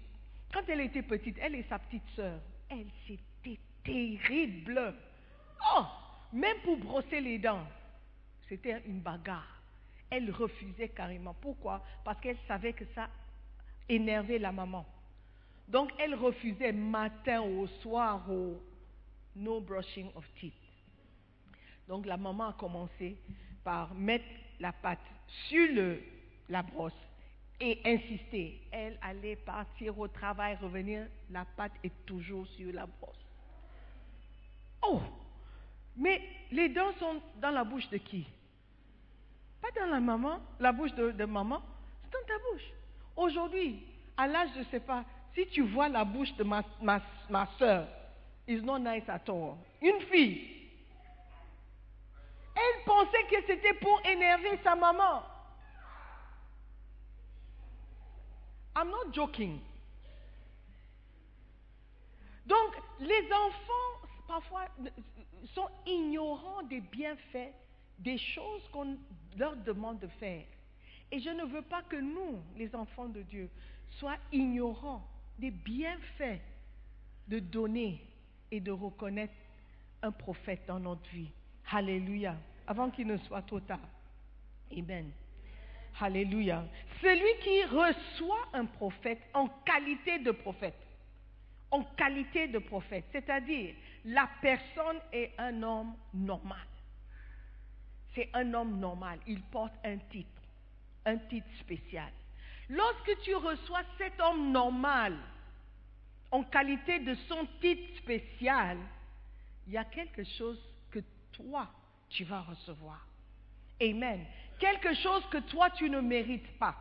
Quand 0.52 0.62
elle 0.68 0.80
était 0.80 1.02
petite, 1.02 1.36
elle 1.40 1.54
et 1.54 1.64
sa 1.68 1.78
petite 1.78 2.08
sœur, 2.14 2.38
elle, 2.68 2.86
c'était 3.06 3.58
terrible. 3.84 4.94
Oh, 5.76 5.84
même 6.32 6.56
pour 6.64 6.76
brosser 6.76 7.20
les 7.20 7.38
dents, 7.38 7.66
c'était 8.48 8.82
une 8.86 9.00
bagarre. 9.00 9.62
Elle 10.10 10.30
refusait 10.30 10.90
carrément. 10.90 11.34
Pourquoi? 11.34 11.82
Parce 12.04 12.20
qu'elle 12.20 12.38
savait 12.46 12.74
que 12.74 12.84
ça 12.94 13.08
énervait 13.88 14.38
la 14.38 14.52
maman. 14.52 14.86
Donc 15.68 15.90
elle 15.98 16.14
refusait 16.14 16.72
matin 16.72 17.42
au 17.42 17.66
soir 17.66 18.30
au 18.30 18.60
no 19.36 19.60
brushing 19.60 20.10
of 20.14 20.24
teeth. 20.38 20.52
Donc 21.88 22.06
la 22.06 22.16
maman 22.16 22.48
a 22.48 22.52
commencé 22.52 23.16
par 23.64 23.94
mettre 23.94 24.24
la 24.60 24.72
pâte 24.72 25.00
sur 25.48 25.96
la 26.48 26.62
brosse 26.62 26.92
et 27.60 27.80
insister. 27.84 28.60
Elle 28.70 28.98
allait 29.00 29.36
partir 29.36 29.98
au 29.98 30.08
travail, 30.08 30.56
revenir, 30.60 31.06
la 31.30 31.44
pâte 31.44 31.72
est 31.82 31.92
toujours 32.06 32.46
sur 32.48 32.72
la 32.72 32.86
brosse. 32.86 33.16
Oh 34.82 35.00
Mais 35.96 36.20
les 36.50 36.68
dents 36.68 36.92
sont 36.98 37.20
dans 37.40 37.50
la 37.50 37.64
bouche 37.64 37.88
de 37.88 37.98
qui? 37.98 38.26
Pas 39.60 39.70
dans 39.80 39.86
la 39.86 40.00
maman, 40.00 40.40
la 40.58 40.72
bouche 40.72 40.92
de, 40.94 41.12
de 41.12 41.24
maman, 41.24 41.62
c'est 42.02 42.10
dans 42.10 42.26
ta 42.26 42.34
bouche. 42.50 42.68
Aujourd'hui, 43.14 43.82
à 44.16 44.26
l'âge, 44.26 44.48
je 44.54 44.60
ne 44.60 44.64
sais 44.64 44.80
pas, 44.80 45.04
si 45.34 45.46
tu 45.48 45.62
vois 45.62 45.88
la 45.88 46.04
bouche 46.04 46.32
de 46.34 46.44
ma, 46.44 46.62
ma, 46.80 47.00
ma 47.28 47.46
soeur, 47.58 47.86
it's 48.46 48.62
not 48.62 48.78
nice 48.78 49.08
at 49.08 49.28
all. 49.28 49.56
Une 49.80 50.00
fille, 50.02 50.70
elle 52.54 52.84
pensait 52.84 53.24
que 53.30 53.36
c'était 53.46 53.74
pour 53.74 54.00
énerver 54.04 54.58
sa 54.62 54.74
maman. 54.74 55.22
I'm 58.74 58.88
not 58.88 59.12
joking. 59.12 59.60
Donc, 62.46 62.74
les 63.00 63.32
enfants, 63.32 64.08
parfois, 64.26 64.66
sont 65.54 65.68
ignorants 65.86 66.62
des 66.64 66.80
bienfaits 66.80 67.52
des 67.98 68.18
choses 68.18 68.68
qu'on 68.72 68.96
leur 69.36 69.56
demande 69.56 70.00
de 70.00 70.08
faire. 70.18 70.44
Et 71.10 71.20
je 71.20 71.30
ne 71.30 71.44
veux 71.44 71.62
pas 71.62 71.82
que 71.82 71.96
nous, 71.96 72.42
les 72.56 72.74
enfants 72.74 73.08
de 73.08 73.22
Dieu, 73.22 73.48
soient 73.90 74.16
ignorants 74.32 75.06
des 75.42 75.50
bienfaits 75.50 76.40
de 77.26 77.40
donner 77.40 78.00
et 78.52 78.60
de 78.60 78.70
reconnaître 78.70 79.34
un 80.00 80.12
prophète 80.12 80.60
dans 80.68 80.78
notre 80.78 81.08
vie. 81.10 81.32
Alléluia. 81.72 82.36
Avant 82.64 82.90
qu'il 82.90 83.08
ne 83.08 83.16
soit 83.18 83.42
trop 83.42 83.58
tard. 83.58 83.80
Amen. 84.70 85.10
Alléluia. 86.00 86.64
Celui 87.00 87.42
qui 87.42 87.64
reçoit 87.64 88.48
un 88.52 88.66
prophète 88.66 89.18
en 89.34 89.48
qualité 89.66 90.20
de 90.20 90.30
prophète, 90.30 90.78
en 91.72 91.82
qualité 91.96 92.46
de 92.46 92.60
prophète, 92.60 93.04
c'est-à-dire 93.10 93.74
la 94.04 94.28
personne 94.40 95.00
est 95.12 95.32
un 95.38 95.60
homme 95.64 95.94
normal. 96.14 96.66
C'est 98.14 98.30
un 98.32 98.54
homme 98.54 98.78
normal. 98.78 99.18
Il 99.26 99.42
porte 99.42 99.74
un 99.84 99.98
titre, 99.98 100.40
un 101.04 101.16
titre 101.16 101.48
spécial. 101.58 102.12
Lorsque 102.72 103.20
tu 103.20 103.34
reçois 103.34 103.82
cet 103.98 104.18
homme 104.18 104.50
normal 104.50 105.14
en 106.30 106.42
qualité 106.42 107.00
de 107.00 107.14
son 107.28 107.46
titre 107.60 107.98
spécial, 107.98 108.78
il 109.66 109.74
y 109.74 109.76
a 109.76 109.84
quelque 109.84 110.24
chose 110.24 110.58
que 110.90 111.00
toi, 111.32 111.68
tu 112.08 112.24
vas 112.24 112.40
recevoir. 112.40 113.06
Amen. 113.82 114.24
Quelque 114.58 114.94
chose 114.94 115.22
que 115.30 115.36
toi, 115.36 115.68
tu 115.68 115.90
ne 115.90 116.00
mérites 116.00 116.50
pas. 116.58 116.74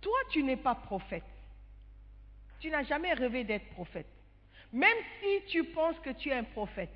Toi, 0.00 0.18
tu 0.30 0.42
n'es 0.42 0.56
pas 0.56 0.74
prophète. 0.74 1.22
Tu 2.58 2.68
n'as 2.68 2.82
jamais 2.82 3.12
rêvé 3.12 3.44
d'être 3.44 3.70
prophète. 3.70 4.08
Même 4.72 4.98
si 5.20 5.52
tu 5.52 5.62
penses 5.66 6.00
que 6.00 6.10
tu 6.10 6.30
es 6.30 6.34
un 6.34 6.44
prophète. 6.44 6.90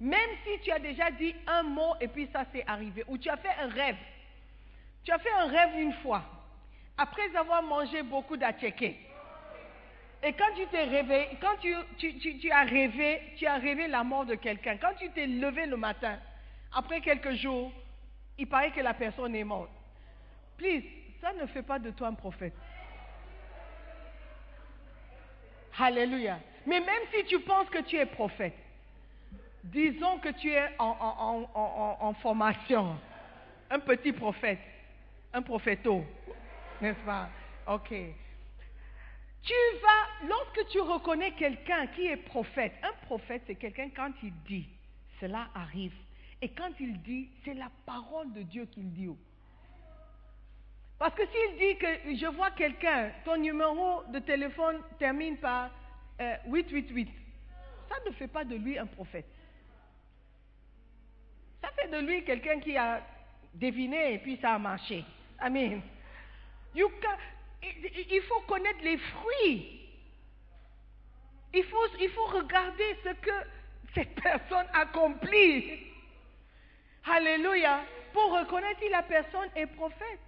Même 0.00 0.30
si 0.44 0.60
tu 0.64 0.72
as 0.72 0.80
déjà 0.80 1.12
dit 1.12 1.36
un 1.46 1.62
mot 1.62 1.94
et 2.00 2.08
puis 2.08 2.28
ça 2.32 2.46
s'est 2.50 2.64
arrivé. 2.66 3.04
Ou 3.06 3.16
tu 3.16 3.30
as 3.30 3.36
fait 3.36 3.54
un 3.60 3.68
rêve. 3.68 3.96
Tu 5.04 5.12
as 5.12 5.20
fait 5.20 5.32
un 5.32 5.46
rêve 5.46 5.78
une 5.78 5.94
fois. 6.02 6.35
Après 6.98 7.34
avoir 7.36 7.62
mangé 7.62 8.02
beaucoup 8.02 8.36
d'atchéké. 8.36 8.98
Et 10.22 10.32
quand 10.32 10.54
tu 10.56 10.66
t'es 10.68 10.84
réveillé, 10.84 11.28
quand 11.40 11.56
tu, 11.60 12.50
as 12.50 12.62
rêvé, 12.62 13.20
tu 13.36 13.46
as 13.46 13.56
rêvé 13.56 13.86
la 13.86 14.02
mort 14.02 14.24
de 14.24 14.34
quelqu'un. 14.34 14.76
Quand 14.78 14.94
tu 14.98 15.10
t'es 15.10 15.26
levé 15.26 15.66
le 15.66 15.76
matin, 15.76 16.18
après 16.72 17.00
quelques 17.00 17.34
jours, 17.34 17.70
il 18.38 18.46
paraît 18.46 18.70
que 18.70 18.80
la 18.80 18.94
personne 18.94 19.34
est 19.34 19.44
morte. 19.44 19.70
Please, 20.56 20.82
ça 21.20 21.32
ne 21.34 21.46
fait 21.46 21.62
pas 21.62 21.78
de 21.78 21.90
toi 21.90 22.08
un 22.08 22.14
prophète. 22.14 22.54
Alléluia. 25.78 26.38
Mais 26.66 26.80
même 26.80 27.02
si 27.14 27.24
tu 27.26 27.38
penses 27.40 27.68
que 27.68 27.82
tu 27.82 27.96
es 27.96 28.06
prophète, 28.06 28.56
disons 29.62 30.18
que 30.18 30.30
tu 30.30 30.50
es 30.50 30.70
en 30.78 32.14
formation, 32.22 32.96
un 33.70 33.78
petit 33.80 34.12
prophète, 34.12 34.58
un 35.32 35.42
prophéto, 35.42 36.04
n'est-ce 36.80 37.04
pas? 37.04 37.28
Ok. 37.66 37.88
Tu 39.42 39.54
vas, 39.80 40.26
lorsque 40.28 40.68
tu 40.68 40.80
reconnais 40.80 41.32
quelqu'un 41.32 41.86
qui 41.88 42.06
est 42.06 42.16
prophète, 42.16 42.72
un 42.82 42.92
prophète 43.06 43.42
c'est 43.46 43.54
quelqu'un 43.54 43.90
quand 43.94 44.10
il 44.22 44.32
dit, 44.48 44.68
cela 45.20 45.48
arrive. 45.54 45.94
Et 46.42 46.48
quand 46.48 46.70
il 46.80 47.00
dit, 47.02 47.28
c'est 47.44 47.54
la 47.54 47.70
parole 47.86 48.32
de 48.32 48.42
Dieu 48.42 48.66
qu'il 48.66 48.92
dit. 48.92 49.08
Parce 50.98 51.14
que 51.14 51.22
s'il 51.26 51.58
dit 51.58 51.78
que 51.78 52.16
je 52.16 52.26
vois 52.26 52.50
quelqu'un, 52.50 53.10
ton 53.24 53.36
numéro 53.36 54.02
de 54.12 54.18
téléphone 54.18 54.80
termine 54.98 55.36
par 55.36 55.70
euh, 56.20 56.36
888, 56.46 57.08
ça 57.88 57.96
ne 58.06 58.14
fait 58.14 58.28
pas 58.28 58.44
de 58.44 58.56
lui 58.56 58.78
un 58.78 58.86
prophète. 58.86 59.26
Ça 61.62 61.68
fait 61.70 61.88
de 61.88 61.98
lui 61.98 62.24
quelqu'un 62.24 62.60
qui 62.60 62.76
a 62.76 63.02
deviné 63.54 64.14
et 64.14 64.18
puis 64.18 64.38
ça 64.40 64.54
a 64.54 64.58
marché. 64.58 65.04
Amen. 65.38 65.82
Il 66.76 68.22
faut 68.28 68.40
connaître 68.40 68.82
les 68.82 68.98
fruits. 68.98 69.80
Il 71.54 71.64
faut, 71.64 71.86
il 71.98 72.10
faut 72.10 72.26
regarder 72.26 72.96
ce 73.02 73.08
que 73.10 73.30
cette 73.94 74.14
personne 74.20 74.66
accomplit. 74.74 75.86
Alléluia. 77.04 77.80
Pour 78.12 78.38
reconnaître 78.38 78.80
si 78.80 78.88
la 78.88 79.02
personne 79.02 79.48
est 79.54 79.66
prophète. 79.66 80.20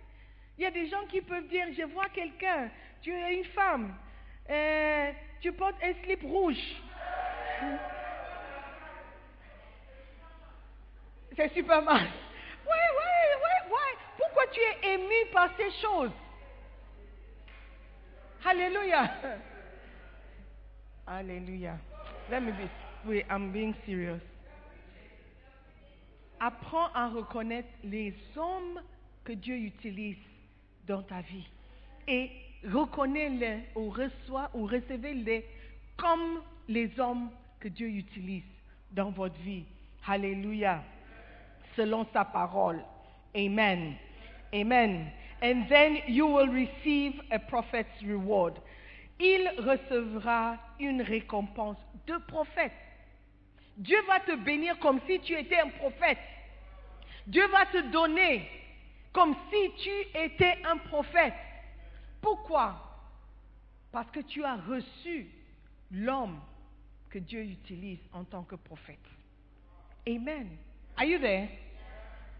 Il 0.56 0.64
y 0.64 0.66
a 0.66 0.70
des 0.70 0.88
gens 0.88 1.06
qui 1.06 1.20
peuvent 1.20 1.46
dire, 1.48 1.66
je 1.76 1.84
vois 1.84 2.08
quelqu'un, 2.08 2.68
tu 3.00 3.12
es 3.12 3.34
une 3.34 3.44
femme, 3.44 3.94
euh, 4.50 5.12
tu 5.40 5.52
portes 5.52 5.76
un 5.82 5.92
slip 6.02 6.22
rouge. 6.22 6.56
C'est 11.36 11.54
super 11.54 11.82
mal. 11.82 12.08
Oui, 12.66 12.82
oui, 12.98 13.36
oui, 13.36 13.70
oui. 13.70 13.98
Pourquoi 14.16 14.46
tu 14.48 14.60
es 14.60 14.94
ému 14.94 15.30
par 15.32 15.50
ces 15.56 15.70
choses? 15.80 16.10
Alléluia. 18.44 19.10
Alléluia. 21.06 21.78
Let 22.30 22.40
me 22.42 22.52
be. 22.52 23.24
I'm 23.30 23.52
being 23.52 23.74
serious. 23.86 24.20
Apprends 26.40 26.88
à 26.94 27.08
reconnaître 27.08 27.68
les 27.82 28.14
hommes 28.36 28.80
que 29.24 29.32
Dieu 29.32 29.56
utilise 29.56 30.16
dans 30.86 31.02
ta 31.02 31.20
vie. 31.22 31.48
Et 32.06 32.30
reconnais-les 32.64 33.64
ou 33.74 33.90
reçois 33.90 34.50
ou 34.54 34.66
recevez-les 34.66 35.44
comme 35.96 36.42
les 36.68 36.98
hommes 37.00 37.30
que 37.60 37.68
Dieu 37.68 37.88
utilise 37.88 38.44
dans 38.92 39.10
votre 39.10 39.38
vie. 39.40 39.64
Alléluia. 40.06 40.82
Selon 41.76 42.06
sa 42.12 42.24
parole. 42.24 42.82
Amen. 43.34 43.94
Amen. 44.54 45.10
And 45.40 45.68
then 45.68 45.98
you 46.08 46.26
will 46.26 46.48
receive 46.48 47.20
a 47.30 47.38
prophet's 47.38 48.02
reward. 48.02 48.54
Il 49.20 49.48
recevra 49.58 50.58
une 50.78 51.02
récompense 51.02 51.78
de 52.06 52.18
prophète. 52.26 52.72
Dieu 53.76 53.98
va 54.08 54.20
te 54.20 54.34
bénir 54.36 54.78
comme 54.80 55.00
si 55.06 55.20
tu 55.20 55.34
étais 55.34 55.60
un 55.60 55.70
prophète. 55.70 56.18
Dieu 57.26 57.46
va 57.48 57.66
te 57.66 57.90
donner 57.92 58.48
comme 59.12 59.34
si 59.50 59.70
tu 59.82 60.18
étais 60.18 60.58
un 60.64 60.78
prophète. 60.78 61.34
Pourquoi? 62.20 62.76
Parce 63.92 64.10
que 64.10 64.20
tu 64.20 64.44
as 64.44 64.56
reçu 64.56 65.28
l'homme 65.92 66.40
que 67.10 67.18
Dieu 67.18 67.42
utilise 67.42 68.00
en 68.12 68.24
tant 68.24 68.42
que 68.42 68.56
prophète. 68.56 68.98
Amen. 70.06 70.56
Are 70.96 71.06
you 71.06 71.18
there? 71.18 71.48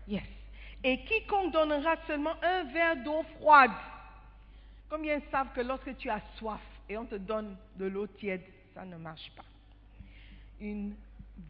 Yes. 0.06 0.38
Et 0.84 1.00
quiconque 1.04 1.52
donnera 1.52 1.96
seulement 2.06 2.34
un 2.42 2.64
verre 2.64 2.96
d'eau 3.02 3.22
froide. 3.36 3.72
Combien 4.88 5.20
savent 5.30 5.52
que 5.54 5.60
lorsque 5.60 5.96
tu 5.98 6.08
as 6.08 6.22
soif 6.36 6.60
et 6.88 6.96
on 6.96 7.04
te 7.04 7.16
donne 7.16 7.56
de 7.76 7.86
l'eau 7.86 8.06
tiède, 8.06 8.42
ça 8.74 8.84
ne 8.84 8.96
marche 8.96 9.30
pas. 9.36 9.44
Une 10.60 10.94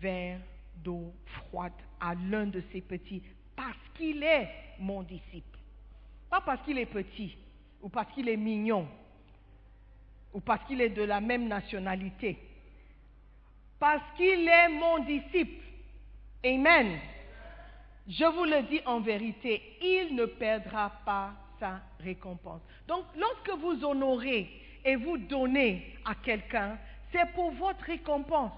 verre 0.01 0.41
d'eau 0.77 1.13
froide 1.27 1.73
à 2.01 2.15
l'un 2.15 2.47
de 2.47 2.63
ses 2.73 2.81
petits 2.81 3.23
parce 3.55 3.77
qu'il 3.95 4.23
est 4.23 4.49
mon 4.79 5.03
disciple. 5.03 5.59
Pas 6.31 6.41
parce 6.41 6.63
qu'il 6.63 6.79
est 6.79 6.87
petit 6.87 7.37
ou 7.83 7.89
parce 7.89 8.13
qu'il 8.13 8.29
est 8.29 8.37
mignon 8.37 8.89
ou 10.33 10.41
parce 10.41 10.65
qu'il 10.67 10.81
est 10.81 10.91
de 10.91 11.03
la 11.03 11.21
même 11.21 11.49
nationalité. 11.49 12.39
Parce 13.79 14.03
qu'il 14.17 14.49
est 14.49 14.69
mon 14.69 15.05
disciple. 15.05 15.65
Amen. 16.45 16.99
Je 18.09 18.25
vous 18.25 18.45
le 18.45 18.63
dis 18.63 18.81
en 18.87 19.01
vérité, 19.01 19.63
il 19.83 20.15
ne 20.15 20.25
perdra 20.25 20.91
pas 21.05 21.35
sa 21.61 21.83
récompense. 22.01 22.63
Donc, 22.87 23.05
lorsque 23.15 23.51
vous 23.61 23.85
honorez 23.85 24.49
et 24.83 24.97
vous 24.97 25.19
donnez 25.19 25.95
à 26.07 26.15
quelqu'un, 26.15 26.79
c'est 27.13 27.31
pour 27.35 27.51
votre 27.51 27.85
récompense. 27.85 28.53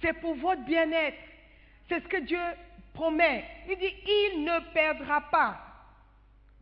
C'est 0.00 0.14
pour 0.14 0.34
votre 0.36 0.64
bien-être. 0.64 1.18
C'est 1.88 2.00
ce 2.02 2.08
que 2.08 2.24
Dieu 2.24 2.40
promet. 2.94 3.44
Il 3.68 3.76
dit, 3.76 3.94
il 4.06 4.44
ne 4.44 4.72
perdra 4.72 5.20
pas. 5.30 5.60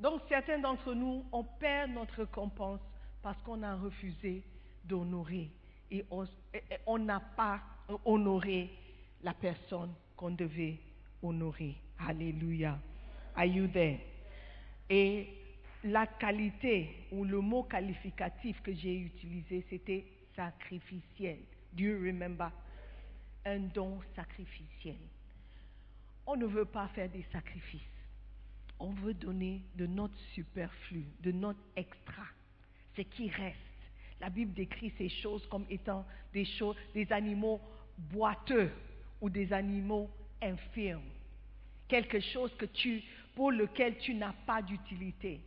Donc, 0.00 0.22
certains 0.28 0.58
d'entre 0.58 0.94
nous, 0.94 1.24
on 1.30 1.44
perd 1.44 1.92
notre 1.92 2.22
récompense 2.22 2.80
parce 3.22 3.40
qu'on 3.42 3.62
a 3.62 3.76
refusé 3.76 4.42
d'honorer. 4.84 5.50
Et 5.92 6.04
on 6.84 6.98
n'a 6.98 7.20
pas 7.20 7.60
honoré 8.04 8.70
la 9.22 9.34
personne 9.34 9.94
qu'on 10.16 10.30
devait 10.30 10.78
honorer. 11.22 11.76
Alléluia. 11.98 12.78
Are 13.34 13.46
you 13.46 13.68
there? 13.68 14.00
Et 14.90 15.28
la 15.84 16.06
qualité 16.06 17.06
ou 17.12 17.24
le 17.24 17.40
mot 17.40 17.64
qualificatif 17.64 18.60
que 18.62 18.72
j'ai 18.72 18.96
utilisé, 18.96 19.64
c'était 19.68 20.04
sacrificiel. 20.34 21.38
Do 21.72 21.84
you 21.84 21.98
remember? 22.04 22.50
Un 23.44 23.60
don 23.72 24.00
sacrificiel. 24.14 24.96
On 26.26 26.36
ne 26.36 26.46
veut 26.46 26.64
pas 26.64 26.88
faire 26.88 27.08
des 27.08 27.24
sacrifices. 27.32 27.80
On 28.78 28.90
veut 28.90 29.14
donner 29.14 29.62
de 29.76 29.86
notre 29.86 30.18
superflu, 30.34 31.04
de 31.22 31.32
notre 31.32 31.62
extra, 31.74 32.24
ce 32.96 33.02
qui 33.02 33.28
reste. 33.30 33.56
La 34.20 34.28
Bible 34.28 34.52
décrit 34.52 34.92
ces 34.98 35.08
choses 35.08 35.46
comme 35.46 35.64
étant 35.70 36.04
des 36.32 36.44
choses, 36.44 36.76
des 36.94 37.10
animaux 37.12 37.60
boiteux 37.96 38.70
ou 39.20 39.30
des 39.30 39.52
animaux 39.52 40.10
infirmes 40.42 41.00
quelque 41.88 42.20
chose 42.20 42.54
que 42.56 42.66
tu, 42.66 43.02
pour 43.34 43.50
lequel 43.50 43.98
tu 43.98 44.14
n'as 44.14 44.34
pas 44.46 44.62
d'utilité. 44.62 45.40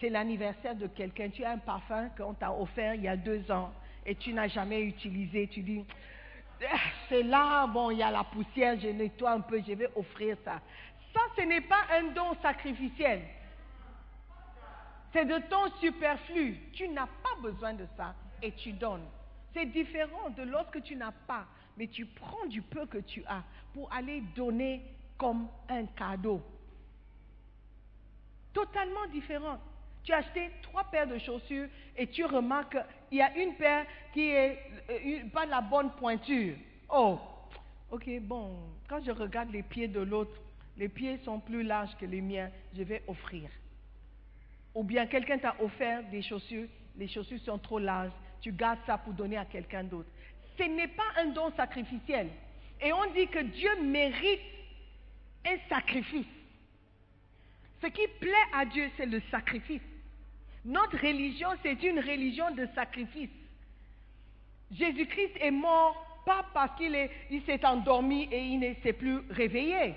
C'est 0.00 0.08
l'anniversaire 0.08 0.76
de 0.76 0.86
quelqu'un, 0.86 1.28
tu 1.28 1.44
as 1.44 1.50
un 1.50 1.58
parfum 1.58 2.08
qu'on 2.16 2.34
t'a 2.34 2.52
offert 2.52 2.94
il 2.94 3.02
y 3.02 3.08
a 3.08 3.16
deux 3.16 3.50
ans 3.50 3.72
et 4.06 4.14
tu 4.14 4.32
n'as 4.32 4.48
jamais 4.48 4.82
utilisé. 4.82 5.48
Tu 5.48 5.60
dis, 5.60 5.84
Ah, 6.70 6.78
c'est 7.08 7.22
là, 7.22 7.66
bon, 7.66 7.90
il 7.90 7.98
y 7.98 8.02
a 8.02 8.10
la 8.10 8.24
poussière, 8.24 8.78
je 8.80 8.88
nettoie 8.88 9.32
un 9.32 9.40
peu, 9.40 9.60
je 9.66 9.72
vais 9.72 9.90
offrir 9.96 10.36
ça. 10.44 10.60
Ça, 11.12 11.20
ce 11.36 11.42
n'est 11.42 11.62
pas 11.62 11.84
un 11.92 12.12
don 12.12 12.34
sacrificiel. 12.40 13.22
C'est 15.12 15.24
de 15.24 15.38
ton 15.48 15.70
superflu. 15.80 16.58
Tu 16.72 16.88
n'as 16.88 17.06
pas 17.06 17.40
besoin 17.42 17.74
de 17.74 17.86
ça 17.96 18.14
et 18.42 18.52
tu 18.52 18.72
donnes. 18.72 19.06
C'est 19.54 19.66
différent 19.66 20.30
de 20.30 20.42
lorsque 20.42 20.82
tu 20.82 20.94
n'as 20.94 21.12
pas, 21.26 21.46
mais 21.78 21.86
tu 21.86 22.04
prends 22.04 22.46
du 22.46 22.60
peu 22.60 22.84
que 22.86 22.98
tu 22.98 23.22
as 23.26 23.44
pour 23.72 23.90
aller 23.92 24.20
donner 24.34 24.82
comme 25.16 25.48
un 25.68 25.86
cadeau. 25.86 26.42
Totalement 28.52 29.06
différent. 29.12 29.58
Tu 30.02 30.12
as 30.12 30.18
acheté 30.18 30.50
trois 30.62 30.84
paires 30.84 31.06
de 31.06 31.18
chaussures 31.18 31.68
et 31.96 32.08
tu 32.08 32.24
remarques 32.24 32.76
qu'il 33.08 33.18
y 33.18 33.22
a 33.22 33.36
une 33.36 33.54
paire 33.54 33.86
qui 34.12 34.30
est 34.30 34.58
euh, 34.90 35.28
pas 35.32 35.46
la 35.46 35.60
bonne 35.60 35.90
pointure. 35.92 36.56
Oh, 36.88 37.18
ok, 37.90 38.08
bon, 38.22 38.56
quand 38.88 39.02
je 39.04 39.12
regarde 39.12 39.50
les 39.52 39.62
pieds 39.62 39.88
de 39.88 40.00
l'autre, 40.00 40.40
les 40.76 40.88
pieds 40.88 41.18
sont 41.18 41.38
plus 41.38 41.62
larges 41.62 41.96
que 41.98 42.06
les 42.06 42.20
miens, 42.20 42.50
je 42.74 42.82
vais 42.82 43.02
offrir. 43.06 43.50
Ou 44.74 44.82
bien 44.82 45.06
quelqu'un 45.06 45.38
t'a 45.38 45.54
offert 45.60 46.02
des 46.10 46.22
chaussures, 46.22 46.68
les 46.96 47.08
chaussures 47.08 47.40
sont 47.40 47.58
trop 47.58 47.78
larges, 47.78 48.12
tu 48.40 48.52
gardes 48.52 48.78
ça 48.86 48.98
pour 48.98 49.12
donner 49.12 49.36
à 49.36 49.44
quelqu'un 49.44 49.84
d'autre. 49.84 50.08
Ce 50.58 50.64
n'est 50.64 50.88
pas 50.88 51.04
un 51.16 51.26
don 51.26 51.52
sacrificiel. 51.56 52.28
Et 52.80 52.92
on 52.92 53.10
dit 53.12 53.28
que 53.28 53.38
Dieu 53.38 53.70
mérite 53.82 54.40
un 55.46 55.56
sacrifice. 55.68 56.26
Ce 57.80 57.86
qui 57.86 58.06
plaît 58.20 58.32
à 58.54 58.64
Dieu, 58.64 58.90
c'est 58.96 59.06
le 59.06 59.22
sacrifice. 59.30 59.82
Notre 60.64 60.98
religion, 60.98 61.48
c'est 61.62 61.82
une 61.82 62.00
religion 62.00 62.50
de 62.50 62.66
sacrifice. 62.74 63.30
Jésus-Christ 64.72 65.32
est 65.40 65.50
mort 65.50 66.04
pas 66.26 66.44
parce 66.52 66.76
qu'il 66.76 66.94
il 67.30 67.42
s'est 67.44 67.64
endormi 67.64 68.28
et 68.30 68.40
il 68.40 68.58
ne 68.58 68.74
s'est 68.82 68.92
plus 68.92 69.20
réveillé. 69.30 69.94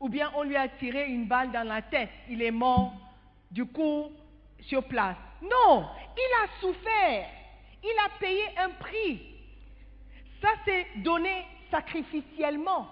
Ou 0.00 0.08
bien 0.08 0.32
on 0.34 0.42
lui 0.42 0.56
a 0.56 0.68
tiré 0.68 1.06
une 1.06 1.26
balle 1.26 1.52
dans 1.52 1.66
la 1.66 1.82
tête. 1.82 2.10
Il 2.28 2.42
est 2.42 2.50
mort 2.50 2.92
du 3.50 3.64
coup 3.64 4.10
sur 4.62 4.82
place. 4.84 5.16
Non, 5.42 5.86
il 6.16 6.44
a 6.44 6.60
souffert. 6.60 7.28
Il 7.82 7.94
a 8.04 8.18
payé 8.18 8.42
un 8.58 8.70
prix. 8.70 9.33
Ça, 10.40 10.48
c'est 10.64 10.86
donné 10.96 11.46
sacrificiellement. 11.70 12.88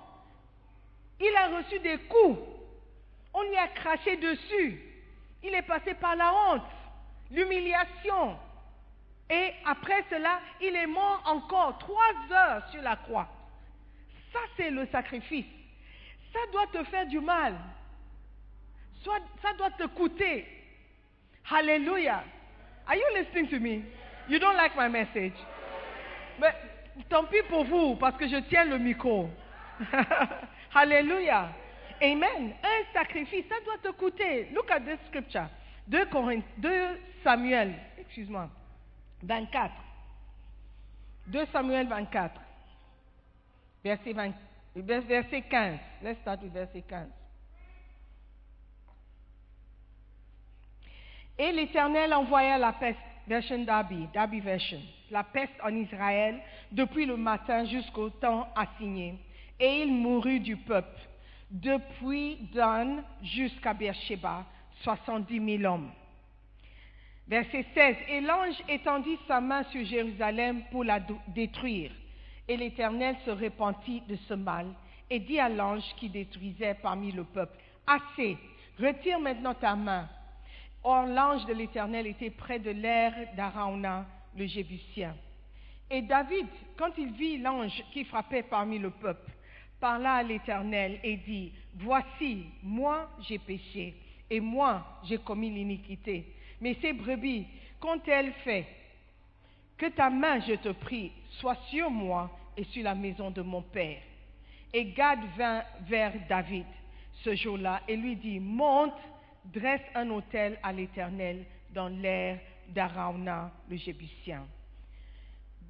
Il 1.21 1.35
a 1.37 1.57
reçu 1.59 1.79
des 1.81 1.99
coups. 1.99 2.39
On 3.35 3.43
lui 3.43 3.57
a 3.57 3.69
craché 3.69 4.17
dessus. 4.17 4.81
Il 5.43 5.55
est 5.55 5.63
passé 5.63 5.95
par 5.95 6.17
la 6.17 6.33
honte, 6.33 6.63
l'humiliation. 7.31 8.37
Et 9.31 9.53
après 9.65 10.05
cela, 10.11 10.41
il 10.61 10.75
est 10.77 10.87
mort 10.87 11.23
encore 11.27 11.79
trois 11.79 12.15
heures 12.31 12.69
sur 12.71 12.83
la 12.83 12.97
croix. 12.97 13.29
Ça, 14.33 14.41
c'est 14.57 14.71
le 14.71 14.87
sacrifice. 14.87 15.47
Ça 16.33 16.39
doit 16.53 16.67
te 16.69 16.85
faire 16.85 17.07
du 17.07 17.21
mal. 17.21 17.55
Ça 19.05 19.53
doit 19.59 19.71
te 19.71 19.87
coûter. 19.89 20.47
Hallelujah. 21.51 22.25
Are 22.87 22.97
you 22.97 23.05
listening 23.17 23.49
to 23.49 23.59
me? 23.59 23.85
You 24.29 24.39
don't 24.39 24.57
like 24.57 24.77
my 24.77 24.89
message? 24.89 25.35
Mais 26.39 26.55
tant 27.09 27.25
pis 27.25 27.43
pour 27.49 27.65
vous, 27.65 27.97
parce 27.97 28.17
que 28.17 28.29
je 28.29 28.37
tiens 28.49 28.65
le 28.65 28.79
micro. 28.79 29.29
Alléluia. 30.75 31.51
Amen. 32.03 32.55
Un 32.63 32.93
sacrifice, 32.93 33.45
ça 33.49 33.57
doit 33.65 33.79
te 33.79 33.97
coûter. 33.97 34.49
Look 34.53 34.71
at 34.71 34.81
this 34.81 34.99
scripture. 35.09 35.49
2, 35.89 36.07
Corinth, 36.07 36.45
2 36.59 36.71
Samuel, 37.23 37.75
excuse-moi, 37.99 38.49
24. 39.23 39.73
2 41.29 41.47
Samuel 41.53 41.89
24. 41.89 42.41
Verset, 43.85 44.13
20, 44.13 44.35
verset 44.77 45.43
15. 45.43 45.79
Let's 46.03 46.21
start 46.21 46.43
with 46.43 46.53
verset 46.53 46.83
15. 46.89 47.09
Et 51.39 51.53
l'Éternel 51.53 52.13
envoya 52.15 52.59
la 52.59 52.73
peste, 52.73 52.99
version 53.27 53.65
Dabi, 53.65 54.09
Dabi 54.13 54.43
la 55.11 55.25
peste 55.25 55.53
en 55.63 55.75
Israël 55.75 56.41
depuis 56.71 57.07
le 57.07 57.17
matin 57.17 57.65
jusqu'au 57.67 58.11
temps 58.11 58.49
assigné. 58.57 59.15
Et 59.61 59.83
il 59.83 59.93
mourut 59.93 60.41
du 60.41 60.57
peuple, 60.57 61.01
depuis 61.51 62.39
Dan 62.53 63.05
jusqu'à 63.23 63.75
Beersheba, 63.75 64.45
soixante-dix 64.83 65.41
mille 65.41 65.67
hommes. 65.67 65.91
Verset 67.29 67.65
16. 67.75 67.97
Et 68.09 68.21
l'ange 68.21 68.57
étendit 68.69 69.19
sa 69.29 69.41
main 69.41 69.63
sur 69.65 69.85
Jérusalem 69.85 70.63
pour 70.71 70.85
la 70.85 71.01
détruire. 71.29 71.93
Et 72.49 72.57
l'Éternel 72.57 73.17
se 73.25 73.31
repentit 73.31 74.03
de 74.09 74.17
ce 74.29 74.35
mal 74.35 74.67
et 75.09 75.21
dit 75.21 75.39
à 75.39 75.49
l'ange 75.49 75.85
qui 75.99 76.09
détruisait 76.09 76.75
parmi 76.83 77.13
le 77.13 77.25
peuple, 77.25 77.57
Assez, 77.87 78.39
retire 78.79 79.21
maintenant 79.21 79.55
ta 79.55 79.75
main. 79.75 80.09
Or 80.85 81.07
l'ange 81.07 81.47
de 81.47 81.53
l'Éternel 81.53 82.07
était 82.07 82.31
près 82.31 82.59
de 82.59 82.71
l'air 82.71 83.15
d'Arauna, 83.37 84.05
le 84.37 84.47
Jébusien. 84.47 85.15
Et 85.91 86.03
David, 86.03 86.47
quand 86.77 86.91
il 86.99 87.13
vit 87.13 87.39
l'ange 87.39 87.83
qui 87.93 88.05
frappait 88.05 88.43
parmi 88.43 88.79
le 88.79 88.91
peuple, 88.91 89.31
parla 89.79 90.15
à 90.15 90.23
l'Éternel 90.23 90.99
et 91.03 91.17
dit, 91.19 91.53
Voici, 91.75 92.47
moi 92.63 93.11
j'ai 93.21 93.39
péché, 93.39 93.95
et 94.31 94.41
moi 94.41 95.01
j'ai 95.05 95.19
commis 95.19 95.51
l'iniquité. 95.51 96.35
Mais 96.61 96.77
ces 96.81 96.93
brebis, 96.93 97.47
qu'ont-elles 97.79 98.33
fait 98.45 98.67
Que 99.77 99.87
ta 99.87 100.09
main, 100.09 100.41
je 100.41 100.55
te 100.55 100.71
prie, 100.71 101.13
soit 101.41 101.59
sur 101.69 101.91
moi 101.91 102.31
et 102.57 102.65
sur 102.65 102.85
la 102.85 102.95
maison 102.95 103.31
de 103.31 103.43
mon 103.43 103.63
père. 103.63 104.01
Et 104.73 104.87
Gad 104.87 105.19
vint 105.37 105.63
vers 105.83 106.13
David 106.29 106.67
ce 107.23 107.35
jour-là 107.35 107.83
et 107.87 107.97
lui 107.97 108.17
dit, 108.17 108.41
Monte, 108.41 108.95
dresse 109.45 109.83
un 109.95 110.11
autel 110.11 110.59
à 110.63 110.73
l'Éternel 110.73 111.45
dans 111.71 111.89
l'air 111.89 112.39
d'Arauna, 112.69 113.51
le 113.69 113.77
Jébusien. 113.77 114.47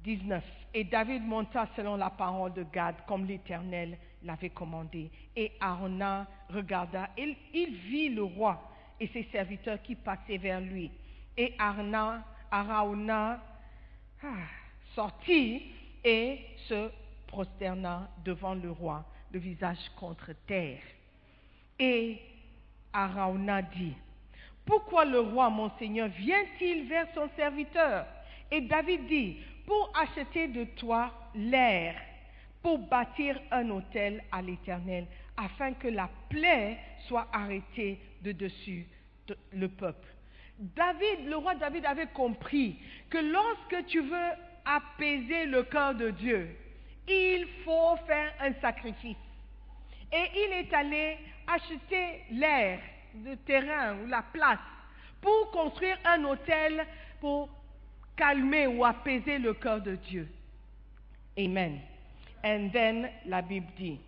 19. 0.03 0.43
Et 0.73 0.83
David 0.83 1.23
monta 1.23 1.67
selon 1.75 1.95
la 1.95 2.09
parole 2.09 2.53
de 2.53 2.63
Gad, 2.63 2.95
comme 3.07 3.25
l'Éternel 3.25 3.97
l'avait 4.23 4.49
commandé. 4.49 5.09
Et 5.35 5.51
Arauna 5.59 6.27
regarda, 6.49 7.09
et 7.17 7.35
il 7.53 7.75
vit 7.75 8.09
le 8.09 8.23
roi 8.23 8.69
et 8.99 9.07
ses 9.07 9.23
serviteurs 9.31 9.81
qui 9.81 9.95
passaient 9.95 10.37
vers 10.37 10.59
lui. 10.59 10.91
Et 11.37 11.53
Arna, 11.57 12.23
Arauna 12.51 13.41
ah, 14.23 14.27
sortit 14.93 15.63
et 16.03 16.39
se 16.67 16.89
prosterna 17.27 18.09
devant 18.23 18.53
le 18.53 18.71
roi, 18.71 19.05
le 19.31 19.39
visage 19.39 19.89
contre 19.95 20.33
terre. 20.45 20.81
Et 21.79 22.19
Arauna 22.93 23.61
dit, 23.61 23.95
Pourquoi 24.65 25.05
le 25.05 25.19
roi, 25.19 25.49
mon 25.49 25.71
Seigneur, 25.77 26.07
vient-il 26.09 26.87
vers 26.87 27.07
son 27.13 27.29
serviteur? 27.35 28.05
Et 28.51 28.61
David 28.61 29.07
dit, 29.07 29.37
Pour 29.65 29.91
acheter 29.99 30.47
de 30.47 30.63
toi 30.63 31.11
l'air, 31.35 31.95
pour 32.61 32.79
bâtir 32.79 33.39
un 33.51 33.69
autel 33.71 34.23
à 34.31 34.41
l'Éternel, 34.41 35.05
afin 35.35 35.73
que 35.73 35.87
la 35.87 36.09
plaie 36.29 36.77
soit 37.07 37.27
arrêtée 37.33 37.99
de 38.21 38.31
dessus 38.31 38.87
le 39.51 39.67
peuple. 39.67 40.07
David, 40.59 41.27
le 41.27 41.37
roi 41.37 41.55
David 41.55 41.85
avait 41.85 42.07
compris 42.07 42.77
que 43.09 43.17
lorsque 43.17 43.85
tu 43.87 44.01
veux 44.01 44.29
apaiser 44.65 45.45
le 45.45 45.63
cœur 45.63 45.95
de 45.95 46.11
Dieu, 46.11 46.55
il 47.07 47.45
faut 47.65 47.97
faire 48.07 48.33
un 48.39 48.53
sacrifice. 48.61 49.17
Et 50.13 50.29
il 50.35 50.53
est 50.53 50.73
allé 50.73 51.17
acheter 51.47 52.21
l'air, 52.31 52.79
le 53.23 53.35
terrain 53.37 53.97
ou 54.03 54.07
la 54.07 54.21
place 54.21 54.59
pour 55.19 55.51
construire 55.51 55.97
un 56.05 56.23
hôtel 56.25 56.85
pour 57.19 57.49
calmer 58.15 58.67
ou 58.67 58.85
apaiser 58.85 59.39
le 59.39 59.53
cœur 59.53 59.81
de 59.81 59.95
Dieu. 59.95 60.27
Amen. 61.37 61.79
And 62.43 62.69
then 62.71 63.09
la 63.25 63.41
Bible 63.41 63.67
dit, 63.77 63.99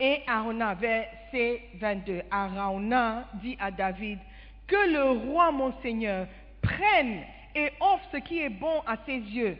et 0.00 0.22
Arona, 0.26 0.74
verset 0.74 1.62
22, 1.74 2.22
Arauna 2.30 3.28
dit 3.34 3.56
à 3.60 3.70
David, 3.70 4.18
que 4.66 4.90
le 4.90 5.10
roi, 5.10 5.52
mon 5.52 5.72
Seigneur, 5.82 6.26
prenne 6.60 7.22
et 7.54 7.70
offre 7.78 8.04
ce 8.10 8.16
qui 8.16 8.40
est 8.40 8.48
bon 8.48 8.82
à 8.86 8.96
ses 9.06 9.18
yeux. 9.18 9.56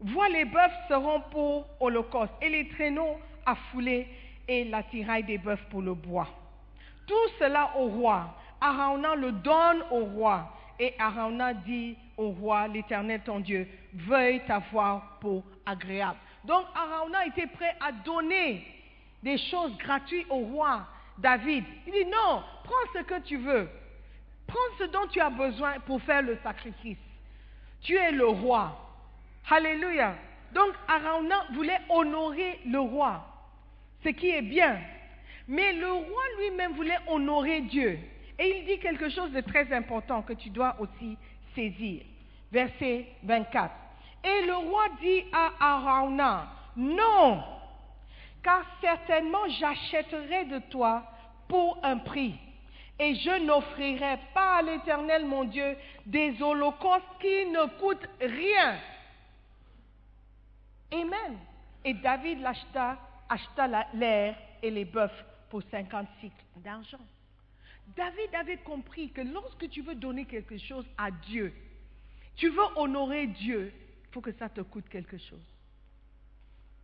Vois, 0.00 0.28
les 0.28 0.44
bœufs 0.44 0.72
seront 0.88 1.20
pour 1.30 1.66
holocauste, 1.78 2.32
et 2.40 2.48
les 2.48 2.68
traîneaux 2.68 3.20
à 3.44 3.54
fouler, 3.54 4.08
et 4.48 4.64
la 4.64 4.82
tiraille 4.82 5.24
des 5.24 5.38
bœufs 5.38 5.58
pour 5.70 5.82
le 5.82 5.94
bois. 5.94 6.28
Tout 7.06 7.14
cela 7.38 7.70
au 7.76 7.86
roi. 7.86 8.34
Arauna 8.60 9.14
le 9.14 9.32
donne 9.32 9.84
au 9.90 10.04
roi. 10.04 10.52
Et 10.80 10.94
Arauna 10.98 11.54
dit 11.54 11.96
au 12.16 12.30
roi, 12.30 12.66
l'Éternel 12.68 13.20
ton 13.24 13.40
Dieu, 13.40 13.68
veuille 13.92 14.40
t'avoir 14.46 15.18
pour 15.20 15.44
agréable. 15.66 16.18
Donc 16.44 16.64
Arauna 16.74 17.26
était 17.26 17.46
prêt 17.46 17.76
à 17.80 17.92
donner 17.92 18.66
des 19.22 19.38
choses 19.38 19.76
gratuites 19.78 20.26
au 20.30 20.38
roi 20.38 20.86
David. 21.18 21.64
Il 21.86 21.92
dit 21.92 22.04
non, 22.04 22.42
prends 22.64 22.92
ce 22.94 23.00
que 23.00 23.20
tu 23.20 23.36
veux. 23.36 23.68
Prends 24.46 24.58
ce 24.78 24.84
dont 24.84 25.06
tu 25.10 25.20
as 25.20 25.30
besoin 25.30 25.78
pour 25.80 26.00
faire 26.02 26.22
le 26.22 26.38
sacrifice. 26.42 26.98
Tu 27.82 27.94
es 27.94 28.12
le 28.12 28.26
roi. 28.26 28.76
Alléluia. 29.50 30.14
Donc 30.54 30.72
Arauna 30.86 31.44
voulait 31.52 31.80
honorer 31.88 32.60
le 32.66 32.80
roi, 32.80 33.26
ce 34.02 34.10
qui 34.10 34.30
est 34.30 34.42
bien. 34.42 34.78
Mais 35.46 35.72
le 35.72 35.90
roi 35.90 36.22
lui-même 36.38 36.72
voulait 36.72 36.98
honorer 37.06 37.62
Dieu. 37.62 37.98
Et 38.38 38.58
il 38.58 38.66
dit 38.66 38.78
quelque 38.78 39.08
chose 39.08 39.32
de 39.32 39.40
très 39.40 39.72
important 39.72 40.22
que 40.22 40.34
tu 40.34 40.50
dois 40.50 40.76
aussi 40.78 41.16
saisir. 41.54 42.02
Verset 42.52 43.06
24. 43.24 43.74
Et 44.24 44.46
le 44.46 44.56
roi 44.56 44.84
dit 45.00 45.24
à 45.32 45.52
Arauna, 45.60 46.48
non, 46.76 47.42
car 48.42 48.62
certainement 48.80 49.48
j'achèterai 49.48 50.44
de 50.46 50.58
toi 50.70 51.04
pour 51.48 51.78
un 51.82 51.98
prix 51.98 52.34
et 52.98 53.14
je 53.14 53.44
n'offrirai 53.44 54.18
pas 54.34 54.56
à 54.56 54.62
l'Éternel 54.62 55.24
mon 55.24 55.44
Dieu 55.44 55.76
des 56.04 56.40
holocaustes 56.42 57.04
qui 57.20 57.46
ne 57.46 57.66
coûtent 57.78 58.08
rien. 58.20 58.78
Amen. 60.92 61.38
Et 61.84 61.94
David 61.94 62.40
l'acheta, 62.40 62.98
acheta 63.28 63.86
l'air 63.94 64.36
et 64.62 64.70
les 64.70 64.84
bœufs 64.84 65.10
pour 65.50 65.62
50 65.70 66.06
cycles 66.20 66.44
d'argent. 66.56 67.00
David 67.96 68.34
avait 68.34 68.58
compris 68.58 69.10
que 69.10 69.22
lorsque 69.22 69.68
tu 69.70 69.82
veux 69.82 69.94
donner 69.94 70.26
quelque 70.26 70.58
chose 70.58 70.86
à 70.96 71.10
Dieu, 71.10 71.52
tu 72.36 72.48
veux 72.50 72.76
honorer 72.76 73.26
Dieu, 73.26 73.72
il 74.04 74.12
faut 74.12 74.20
que 74.20 74.32
ça 74.32 74.48
te 74.48 74.60
coûte 74.60 74.88
quelque 74.88 75.18
chose. 75.18 75.54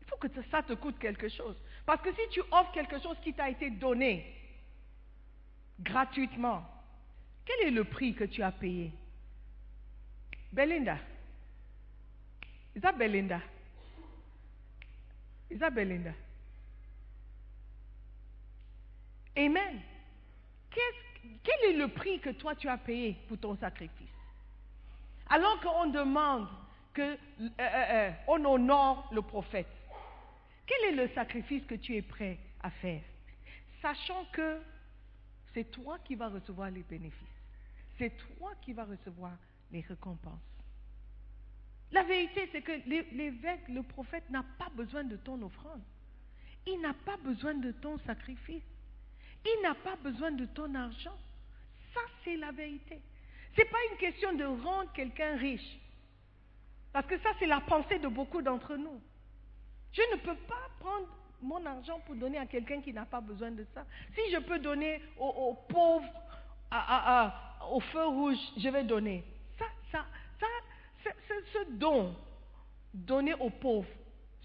Il 0.00 0.08
faut 0.08 0.16
que 0.16 0.28
ça 0.50 0.62
te 0.62 0.72
coûte 0.74 0.98
quelque 0.98 1.28
chose. 1.28 1.56
Parce 1.86 2.00
que 2.02 2.12
si 2.12 2.28
tu 2.30 2.40
offres 2.50 2.72
quelque 2.72 3.00
chose 3.00 3.16
qui 3.22 3.32
t'a 3.34 3.50
été 3.50 3.70
donné, 3.70 4.34
gratuitement. 5.80 6.64
Quel 7.44 7.68
est 7.68 7.70
le 7.70 7.84
prix 7.84 8.14
que 8.14 8.24
tu 8.24 8.42
as 8.42 8.52
payé? 8.52 8.92
Belinda. 10.52 10.98
Is 12.74 12.80
that 12.80 12.92
Belinda? 12.92 13.40
Is 15.50 15.58
Belinda? 15.58 16.12
Amen. 19.36 19.80
quel 20.70 21.70
est 21.70 21.76
le 21.76 21.88
prix 21.88 22.20
que 22.20 22.30
toi 22.30 22.54
tu 22.54 22.68
as 22.68 22.78
payé 22.78 23.16
pour 23.28 23.38
ton 23.38 23.56
sacrifice? 23.56 24.08
Alors 25.28 25.60
qu'on 25.60 25.86
demande 25.86 26.46
qu'on 26.94 27.02
euh, 27.02 27.16
euh, 27.60 27.60
euh, 27.60 28.10
honore 28.28 29.10
le 29.12 29.22
prophète, 29.22 29.66
quel 30.66 30.92
est 30.92 30.96
le 30.96 31.08
sacrifice 31.14 31.64
que 31.66 31.74
tu 31.74 31.96
es 31.96 32.02
prêt 32.02 32.38
à 32.62 32.70
faire? 32.70 33.02
Sachant 33.82 34.24
que 34.32 34.60
c'est 35.52 35.70
toi 35.70 35.98
qui 36.04 36.14
vas 36.14 36.28
recevoir 36.28 36.70
les 36.70 36.82
bénéfices. 36.82 37.28
C'est 37.98 38.12
toi 38.36 38.52
qui 38.62 38.72
vas 38.72 38.84
recevoir 38.84 39.32
les 39.70 39.80
récompenses. 39.80 40.40
La 41.92 42.02
vérité, 42.02 42.48
c'est 42.50 42.62
que 42.62 42.72
l'évêque, 42.88 43.68
le 43.68 43.82
prophète 43.82 44.28
n'a 44.30 44.44
pas 44.58 44.68
besoin 44.74 45.04
de 45.04 45.16
ton 45.16 45.40
offrande. 45.42 45.80
Il 46.66 46.80
n'a 46.80 46.94
pas 47.04 47.16
besoin 47.18 47.54
de 47.54 47.70
ton 47.70 47.98
sacrifice. 48.00 48.64
Il 49.44 49.62
n'a 49.62 49.74
pas 49.74 49.96
besoin 49.96 50.30
de 50.32 50.46
ton 50.46 50.74
argent. 50.74 51.16
Ça, 51.92 52.00
c'est 52.24 52.36
la 52.36 52.50
vérité. 52.52 53.00
Ce 53.54 53.60
n'est 53.60 53.68
pas 53.68 53.78
une 53.92 53.98
question 53.98 54.32
de 54.32 54.44
rendre 54.44 54.92
quelqu'un 54.92 55.36
riche. 55.36 55.78
Parce 56.92 57.06
que 57.06 57.18
ça, 57.18 57.30
c'est 57.38 57.46
la 57.46 57.60
pensée 57.60 57.98
de 57.98 58.08
beaucoup 58.08 58.40
d'entre 58.42 58.76
nous. 58.76 59.00
Je 59.92 60.02
ne 60.12 60.16
peux 60.20 60.36
pas 60.46 60.68
prendre 60.80 61.06
mon 61.42 61.64
argent 61.66 62.00
pour 62.06 62.14
donner 62.14 62.38
à 62.38 62.46
quelqu'un 62.46 62.80
qui 62.80 62.92
n'a 62.92 63.04
pas 63.04 63.20
besoin 63.20 63.50
de 63.50 63.64
ça. 63.74 63.84
Si 64.14 64.32
je 64.32 64.38
peux 64.38 64.58
donner 64.58 65.02
aux, 65.18 65.54
pauvres, 65.68 66.08
à- 66.70 66.96
à- 66.96 67.26
à- 67.26 67.66
au 67.70 67.80
feu 67.80 68.06
rouge, 68.06 68.38
je 68.56 68.68
vais 68.68 68.84
donner. 68.84 69.22
Ça, 69.58 69.66
ça, 69.92 70.04
ça, 70.40 70.46
ce 71.52 71.70
don, 71.72 72.14
donner 72.92 73.34
aux 73.34 73.50
pauvres, 73.50 73.88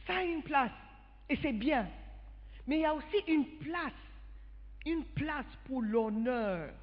ça 0.05 0.17
a 0.17 0.23
une 0.23 0.43
place. 0.43 0.71
Et 1.29 1.37
c'est 1.41 1.53
bien. 1.53 1.87
Mais 2.67 2.77
il 2.77 2.81
y 2.81 2.85
a 2.85 2.93
aussi 2.93 3.17
une 3.27 3.45
place, 3.59 3.93
une 4.85 5.03
place 5.05 5.45
pour 5.65 5.81
l'honneur. 5.81 6.73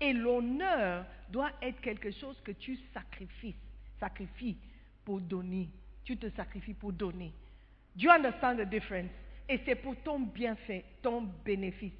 Et 0.00 0.12
l'honneur 0.12 1.06
doit 1.30 1.52
être 1.62 1.80
quelque 1.80 2.10
chose 2.10 2.40
que 2.42 2.52
tu 2.52 2.78
sacrifies, 2.92 3.56
sacrifies 3.98 4.56
pour 5.04 5.20
donner. 5.20 5.68
Tu 6.04 6.16
te 6.16 6.28
sacrifies 6.30 6.74
pour 6.74 6.92
donner. 6.92 7.32
Do 7.96 8.02
you 8.02 8.10
understand 8.10 8.56
the 8.56 8.68
difference? 8.68 9.10
Et 9.48 9.60
c'est 9.64 9.76
pour 9.76 9.96
ton 10.02 10.20
bienfait, 10.20 10.84
ton 11.02 11.22
bénéfice. 11.44 11.92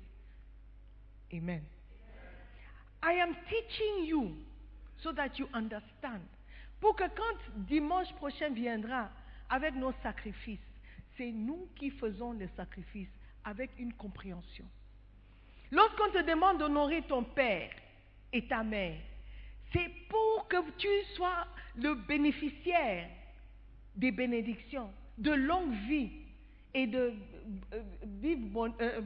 Amen. 1.32 1.62
I 3.02 3.20
am 3.20 3.34
teaching 3.48 4.06
you 4.06 4.36
so 4.96 5.12
that 5.12 5.38
you 5.38 5.48
understand. 5.52 6.22
Pour 6.80 6.96
que 6.96 7.04
quand 7.04 7.64
dimanche 7.66 8.12
prochain 8.14 8.50
viendra 8.50 9.10
avec 9.48 9.74
nos 9.74 9.92
sacrifices, 10.02 10.58
c'est 11.16 11.30
nous 11.30 11.68
qui 11.76 11.90
faisons 11.90 12.32
les 12.32 12.48
sacrifices 12.56 13.12
avec 13.44 13.70
une 13.78 13.92
compréhension. 13.92 14.64
Lorsqu'on 15.74 16.10
te 16.12 16.22
demande 16.22 16.58
d'honorer 16.58 17.02
ton 17.02 17.24
père 17.24 17.68
et 18.32 18.46
ta 18.46 18.62
mère, 18.62 18.96
c'est 19.72 19.90
pour 20.08 20.46
que 20.48 20.70
tu 20.78 20.88
sois 21.16 21.48
le 21.76 21.94
bénéficiaire 21.94 23.08
des 23.96 24.12
bénédictions, 24.12 24.92
de 25.18 25.32
longue 25.32 25.72
vie 25.88 26.10
et 26.72 26.86
de 26.86 27.12
euh, 27.72 27.82
vivre 28.20 28.46
bon- 28.50 28.74
euh, 28.80 29.00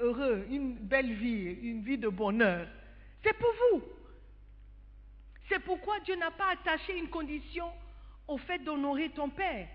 heureux, 0.00 0.46
une 0.50 0.74
belle 0.74 1.12
vie, 1.12 1.52
une 1.62 1.82
vie 1.82 1.98
de 1.98 2.08
bonheur. 2.08 2.66
C'est 3.22 3.34
pour 3.38 3.52
vous. 3.72 3.82
C'est 5.48 5.60
pourquoi 5.60 6.00
Dieu 6.00 6.16
n'a 6.16 6.32
pas 6.32 6.50
attaché 6.54 6.98
une 6.98 7.08
condition 7.08 7.70
au 8.26 8.36
fait 8.36 8.58
d'honorer 8.58 9.10
ton 9.10 9.28
père. 9.30 9.68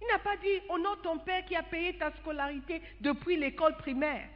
Il 0.00 0.06
n'a 0.12 0.18
pas 0.18 0.36
dit 0.36 0.60
honore 0.68 1.00
ton 1.00 1.18
père 1.18 1.44
qui 1.44 1.54
a 1.54 1.62
payé 1.62 1.96
ta 1.96 2.10
scolarité 2.16 2.82
depuis 3.00 3.36
l'école 3.36 3.76
primaire. 3.76 4.28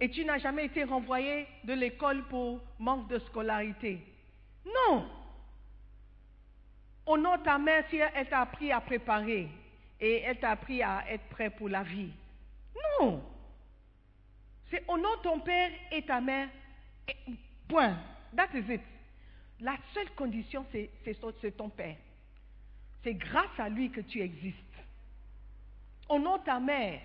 Et 0.00 0.08
tu 0.10 0.24
n'as 0.24 0.38
jamais 0.38 0.64
été 0.64 0.84
renvoyé 0.84 1.46
de 1.64 1.74
l'école 1.74 2.24
pour 2.28 2.60
manque 2.78 3.08
de 3.08 3.18
scolarité. 3.18 4.00
Non. 4.64 5.06
Honore 7.04 7.42
ta 7.42 7.58
mère 7.58 7.84
si 7.90 7.96
elle 7.96 8.28
t'a 8.28 8.40
appris 8.40 8.72
à 8.72 8.80
préparer 8.80 9.48
et 10.00 10.22
elle 10.22 10.38
t'a 10.38 10.52
appris 10.52 10.82
à 10.82 11.04
être 11.10 11.24
prêt 11.28 11.50
pour 11.50 11.68
la 11.68 11.82
vie. 11.82 12.12
Non. 13.00 13.22
C'est 14.70 14.84
honore 14.88 15.20
ton 15.22 15.40
père 15.40 15.70
et 15.90 16.02
ta 16.02 16.20
mère. 16.20 16.48
point. 17.68 17.96
That 18.34 18.48
is 18.54 18.72
it. 18.72 18.80
La 19.60 19.76
seule 19.92 20.10
condition, 20.12 20.64
c'est 20.72 21.56
ton 21.56 21.68
père. 21.68 21.96
C'est 23.02 23.14
grâce 23.14 23.58
à 23.58 23.68
lui 23.68 23.90
que 23.90 24.00
tu 24.00 24.20
existes. 24.20 24.56
Honore 26.08 26.42
ta 26.44 26.58
mère. 26.58 27.00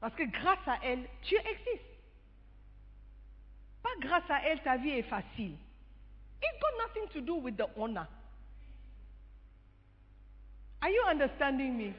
Parce 0.00 0.14
que 0.14 0.24
grâce 0.24 0.66
à 0.66 0.78
elle, 0.82 1.08
tu 1.22 1.36
existes. 1.36 1.96
Pas 3.82 3.90
grâce 4.00 4.30
à 4.30 4.42
elle, 4.42 4.62
ta 4.62 4.76
vie 4.76 4.90
est 4.90 5.02
facile. 5.02 5.56
It 6.42 6.60
got 6.60 6.86
nothing 6.86 7.08
to 7.14 7.20
do 7.20 7.36
with 7.36 7.56
the 7.56 7.66
honor. 7.76 8.06
Are 10.82 10.90
you 10.90 11.02
understanding 11.08 11.76
me? 11.76 11.92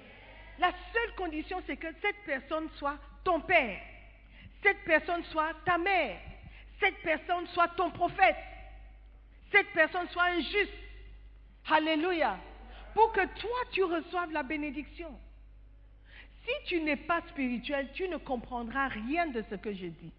La 0.60 0.72
seule 0.94 1.16
condition, 1.16 1.62
c'est 1.66 1.78
que 1.78 1.88
cette 2.02 2.24
personne 2.26 2.70
soit 2.78 2.98
ton 3.24 3.42
père. 3.42 3.80
Cette 4.64 4.84
personne 4.86 5.24
soit 5.26 5.54
ta 5.66 5.78
mère. 5.78 6.20
Cette 6.80 7.02
personne 7.02 7.48
soit 7.48 7.70
ton 7.70 7.92
prophète. 7.92 8.36
Cette 9.52 9.72
personne 9.74 10.08
soit 10.10 10.24
un 10.24 10.42
juste. 10.42 10.74
Alléluia. 11.70 12.38
Pour 12.94 13.12
que 13.12 13.26
toi, 13.40 13.58
tu 13.72 13.84
reçoives 13.84 14.32
la 14.32 14.44
bénédiction. 14.44 15.20
Si 16.48 16.54
tu 16.66 16.82
n'es 16.82 16.96
pas 16.96 17.22
spirituel, 17.30 17.90
tu 17.94 18.08
ne 18.08 18.18
comprendras 18.18 18.88
rien 18.88 19.28
de 19.28 19.44
ce 19.50 19.56
que 19.56 19.74
je 19.74 19.88
dis. 19.88 20.14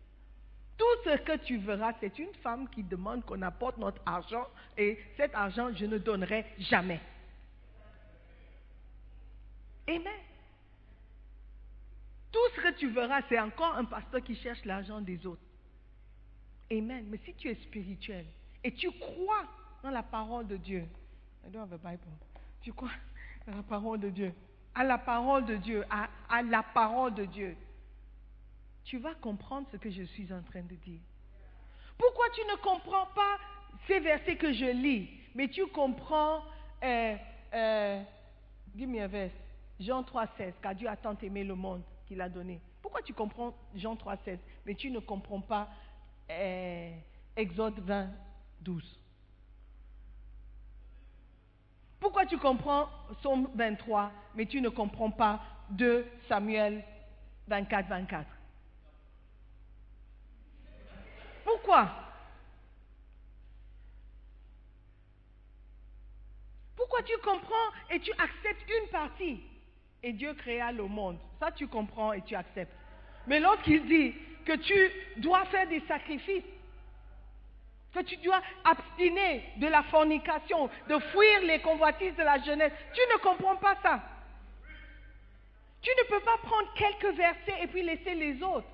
Tout 0.76 0.84
ce 1.04 1.16
que 1.18 1.36
tu 1.38 1.56
verras, 1.56 1.94
c'est 2.00 2.18
une 2.18 2.32
femme 2.42 2.68
qui 2.68 2.82
demande 2.82 3.24
qu'on 3.24 3.40
apporte 3.42 3.78
notre 3.78 4.00
argent 4.06 4.46
et 4.76 4.98
cet 5.16 5.34
argent, 5.34 5.74
je 5.74 5.86
ne 5.86 5.98
donnerai 5.98 6.44
jamais. 6.58 7.00
Amen. 9.88 10.20
Tout 12.30 12.38
ce 12.54 12.60
que 12.60 12.78
tu 12.78 12.90
verras, 12.90 13.22
c'est 13.28 13.40
encore 13.40 13.74
un 13.74 13.86
pasteur 13.86 14.22
qui 14.22 14.36
cherche 14.36 14.62
l'argent 14.66 15.00
des 15.00 15.26
autres. 15.26 15.42
Amen. 16.70 17.06
Mais 17.08 17.18
si 17.24 17.34
tu 17.34 17.48
es 17.48 17.54
spirituel 17.54 18.26
et 18.62 18.72
tu 18.74 18.90
crois 18.92 19.46
dans 19.82 19.90
la 19.90 20.02
parole 20.02 20.46
de 20.46 20.58
Dieu, 20.58 20.86
Bible. 21.44 21.98
Tu 22.62 22.72
crois 22.72 22.90
dans 23.46 23.56
la 23.56 23.62
parole 23.62 24.00
de 24.00 24.10
Dieu, 24.10 24.34
à 24.78 24.84
la 24.84 24.96
parole 24.96 25.44
de 25.44 25.56
Dieu, 25.56 25.84
à, 25.90 26.42
la 26.42 26.62
parole 26.62 27.12
de 27.12 27.24
Dieu, 27.24 27.56
tu 28.84 28.98
vas 28.98 29.14
comprendre 29.16 29.66
ce 29.72 29.76
que 29.76 29.90
je 29.90 30.04
suis 30.04 30.32
en 30.32 30.40
train 30.42 30.62
de 30.62 30.76
dire. 30.76 31.00
Pourquoi 31.98 32.26
tu 32.32 32.40
ne 32.42 32.54
comprends 32.62 33.06
pas 33.06 33.38
ces 33.88 33.98
versets 33.98 34.36
que 34.36 34.52
je 34.52 34.66
lis, 34.66 35.10
mais 35.34 35.48
tu 35.48 35.66
comprends, 35.66 36.44
euh, 36.84 37.16
euh, 37.54 38.02
give 38.76 38.88
me 38.88 39.02
a 39.02 39.08
verse, 39.08 39.32
Jean 39.80 40.02
3,16, 40.02 40.52
car 40.62 40.76
Dieu 40.76 40.88
a 40.88 40.96
tant 40.96 41.18
aimé 41.22 41.42
le 41.42 41.56
monde 41.56 41.82
qu'il 42.06 42.20
a 42.20 42.28
donné. 42.28 42.60
Pourquoi 42.80 43.02
tu 43.02 43.12
comprends 43.12 43.54
Jean 43.74 43.96
3,16, 43.96 44.38
mais 44.64 44.76
tu 44.76 44.92
ne 44.92 45.00
comprends 45.00 45.40
pas 45.40 45.68
euh, 46.30 46.96
Exode 47.34 47.80
20, 47.80 48.10
12 48.60 49.00
Pourquoi 52.00 52.26
tu 52.26 52.38
comprends 52.38 52.88
Somme 53.22 53.48
23, 53.54 54.12
mais 54.34 54.46
tu 54.46 54.60
ne 54.60 54.68
comprends 54.68 55.10
pas 55.10 55.40
2 55.70 56.06
Samuel 56.28 56.84
24, 57.48 57.88
24 57.88 58.26
Pourquoi? 61.44 61.88
Pourquoi 66.76 67.02
tu 67.02 67.16
comprends 67.18 67.54
et 67.90 68.00
tu 68.00 68.12
acceptes 68.12 68.70
une 68.70 68.88
partie? 68.90 69.40
Et 70.02 70.12
Dieu 70.12 70.32
créa 70.34 70.70
le 70.70 70.86
monde. 70.86 71.18
Ça, 71.40 71.50
tu 71.50 71.66
comprends 71.66 72.12
et 72.12 72.22
tu 72.22 72.36
acceptes. 72.36 72.72
Mais 73.26 73.40
lorsqu'il 73.40 73.84
dit 73.86 74.14
que 74.44 74.56
tu 74.56 74.90
dois 75.20 75.44
faire 75.46 75.68
des 75.68 75.80
sacrifices, 75.88 76.44
que 77.98 78.04
tu 78.04 78.16
dois 78.18 78.40
abstiner 78.64 79.42
de 79.56 79.66
la 79.66 79.82
fornication, 79.84 80.70
de 80.88 80.98
fuir 80.98 81.40
les 81.42 81.60
convoitises 81.60 82.14
de 82.16 82.22
la 82.22 82.38
jeunesse, 82.38 82.72
tu 82.94 83.00
ne 83.12 83.18
comprends 83.18 83.56
pas 83.56 83.76
ça. 83.82 84.00
Tu 85.80 85.90
ne 85.90 86.08
peux 86.08 86.20
pas 86.20 86.36
prendre 86.42 86.72
quelques 86.74 87.16
versets 87.16 87.62
et 87.62 87.66
puis 87.68 87.82
laisser 87.82 88.14
les 88.14 88.42
autres. 88.42 88.66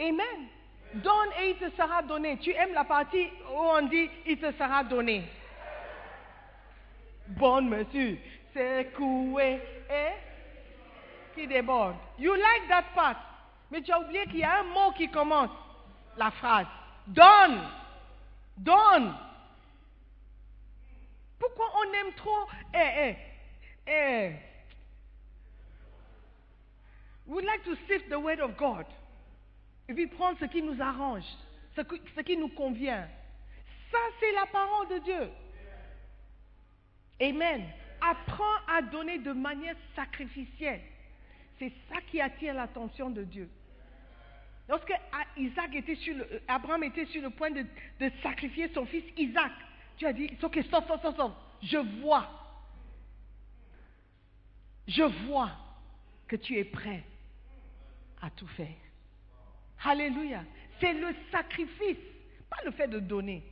Amen. 0.00 0.48
Donne 0.94 1.30
et 1.40 1.50
il 1.50 1.56
te 1.56 1.70
sera 1.76 2.02
donné. 2.02 2.38
Tu 2.38 2.52
aimes 2.52 2.72
la 2.72 2.84
partie 2.84 3.28
où 3.50 3.58
on 3.58 3.82
dit 3.86 4.08
il 4.26 4.38
te 4.38 4.52
sera 4.52 4.84
donné. 4.84 5.24
Bonne 7.28 7.68
monsieur, 7.68 8.18
c'est 8.52 8.92
coué 8.94 9.60
et 9.90 10.12
qui 11.34 11.46
déborde. 11.46 11.96
You 12.18 12.34
like 12.34 12.68
that 12.68 12.84
part. 12.94 13.33
Mais 13.74 13.82
tu 13.82 13.90
as 13.90 13.98
oublié 13.98 14.24
qu'il 14.26 14.38
y 14.38 14.44
a 14.44 14.60
un 14.60 14.62
mot 14.62 14.92
qui 14.92 15.10
commence 15.10 15.50
la 16.16 16.30
phrase. 16.30 16.68
Donne. 17.08 17.60
Donne. 18.56 19.12
Pourquoi 21.40 21.66
on 21.80 21.92
aime 21.92 22.14
trop 22.14 22.46
eh, 22.72 23.16
eh, 23.88 23.90
eh. 23.90 24.32
We 27.26 27.44
like 27.44 27.64
to 27.64 27.74
sift 27.88 28.08
the 28.08 28.20
word 28.20 28.38
of 28.38 28.56
God. 28.56 28.86
Et 29.88 29.94
puis 29.94 30.06
prendre 30.06 30.38
ce 30.38 30.44
qui 30.44 30.62
nous 30.62 30.80
arrange, 30.80 31.24
ce 31.74 31.82
ce 32.14 32.20
qui 32.20 32.36
nous 32.36 32.50
convient. 32.50 33.08
Ça, 33.90 33.98
c'est 34.20 34.32
la 34.34 34.46
parole 34.46 34.86
de 34.86 34.98
Dieu. 34.98 35.30
Amen. 37.20 37.64
Apprends 38.00 38.56
à 38.68 38.82
donner 38.82 39.18
de 39.18 39.32
manière 39.32 39.74
sacrificielle. 39.96 40.80
C'est 41.58 41.72
ça 41.88 42.00
qui 42.08 42.20
attire 42.20 42.54
l'attention 42.54 43.10
de 43.10 43.24
Dieu. 43.24 43.50
Lorsque 44.68 44.92
Isaac 45.36 45.74
était 45.74 45.96
sur 45.96 46.16
le, 46.16 46.42
Abraham 46.48 46.84
était 46.84 47.06
sur 47.06 47.22
le 47.22 47.30
point 47.30 47.50
de, 47.50 47.66
sacrifier 48.22 48.70
son 48.72 48.86
fils 48.86 49.04
Isaac, 49.16 49.52
tu 49.96 50.06
as 50.06 50.12
dit, 50.12 50.30
ok, 50.42 50.58
stop, 50.66 50.84
stop, 50.84 51.00
stop. 51.12 51.32
Je 51.62 51.76
vois. 52.00 52.28
Je 54.88 55.02
vois 55.26 55.50
que 56.26 56.36
tu 56.36 56.58
es 56.58 56.64
prêt 56.64 57.04
à 58.22 58.30
tout 58.30 58.46
faire. 58.48 58.74
Alléluia. 59.84 60.44
C'est 60.80 60.94
le 60.94 61.14
sacrifice, 61.30 61.98
pas 62.48 62.64
le 62.64 62.70
fait 62.72 62.88
de 62.88 62.98
donner. 62.98 63.42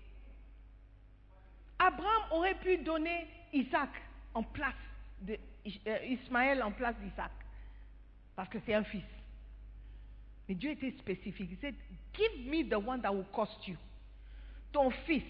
Abraham 1.78 2.22
aurait 2.30 2.54
pu 2.54 2.78
donner 2.78 3.26
Isaac 3.52 3.90
en 4.34 4.42
place 4.42 4.74
de 5.20 5.36
euh, 5.86 5.98
Ismaël 6.06 6.62
en 6.62 6.72
place 6.72 6.96
d'Isaac, 6.96 7.32
parce 8.34 8.48
que 8.48 8.58
c'est 8.64 8.74
un 8.74 8.84
fils. 8.84 9.04
Mais 10.52 10.56
Dieu 10.56 10.72
était 10.72 10.90
spécifique. 10.98 11.48
Il 11.50 11.56
dit, 11.56 11.78
give 12.12 12.46
me 12.46 12.68
the 12.68 12.74
one 12.74 13.00
that 13.00 13.10
will 13.10 13.24
cost 13.32 13.66
you. 13.66 13.74
Ton 14.70 14.90
fils, 14.90 15.24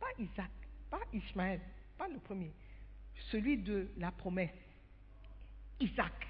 pas 0.00 0.06
Isaac, 0.18 0.50
pas 0.90 1.00
Ismaël, 1.12 1.60
pas 1.98 2.08
le 2.08 2.18
premier, 2.20 2.50
celui 3.30 3.58
de 3.58 3.86
la 3.98 4.10
promesse, 4.10 4.56
Isaac. 5.78 6.26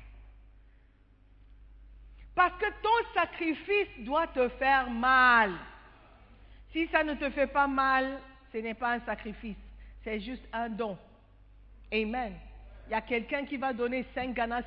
Parce 2.35 2.61
que 2.61 2.67
ton 2.83 3.15
sacrifice 3.15 4.01
doit 4.01 4.27
te 4.27 4.49
faire 4.49 4.91
mal. 4.91 5.53
Si 6.73 6.89
ça 6.89 7.05
ne 7.05 7.15
te 7.15 7.31
fait 7.31 7.47
pas 7.47 7.69
mal, 7.69 8.21
ce 8.53 8.59
n'est 8.59 8.75
pas 8.75 8.95
un 8.95 9.01
sacrifice, 9.03 9.57
c'est 10.03 10.19
juste 10.19 10.49
un 10.53 10.69
don. 10.69 10.99
Amen. 11.93 12.35
Il 12.89 12.91
y 12.91 12.95
a 12.95 13.03
quelqu'un 13.03 13.45
qui 13.45 13.57
va 13.57 13.73
donner 13.73 14.05
5 14.15 14.35
Ghana 14.35 14.63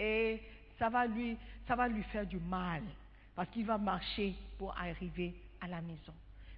et 0.00 0.40
ça 0.78 0.88
va 0.88 1.06
lui, 1.06 1.36
ça 1.68 1.76
va 1.76 1.86
lui 1.86 2.02
faire 2.04 2.26
du 2.26 2.38
mal 2.38 2.82
parce 3.36 3.48
qu'il 3.50 3.66
va 3.66 3.78
marcher 3.78 4.34
pour 4.58 4.76
arriver 4.76 5.34
à 5.60 5.68
la 5.68 5.80
maison. 5.82 6.14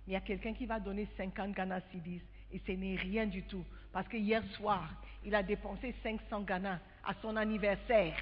Mais 0.06 0.12
il 0.12 0.12
y 0.12 0.16
a 0.16 0.20
quelqu'un 0.20 0.54
qui 0.54 0.64
va 0.64 0.78
donner 0.78 1.06
50 1.16 1.52
Ghana 1.52 1.80
Cedis 1.92 2.22
et 2.52 2.60
ce 2.64 2.72
n'est 2.72 2.96
rien 2.96 3.26
du 3.26 3.42
tout 3.42 3.64
parce 3.92 4.06
que 4.06 4.16
hier 4.16 4.42
soir, 4.54 4.88
il 5.24 5.34
a 5.34 5.42
dépensé 5.42 5.94
500 6.02 6.42
Ghana 6.42 6.78
à 7.04 7.14
son 7.20 7.36
anniversaire. 7.36 8.14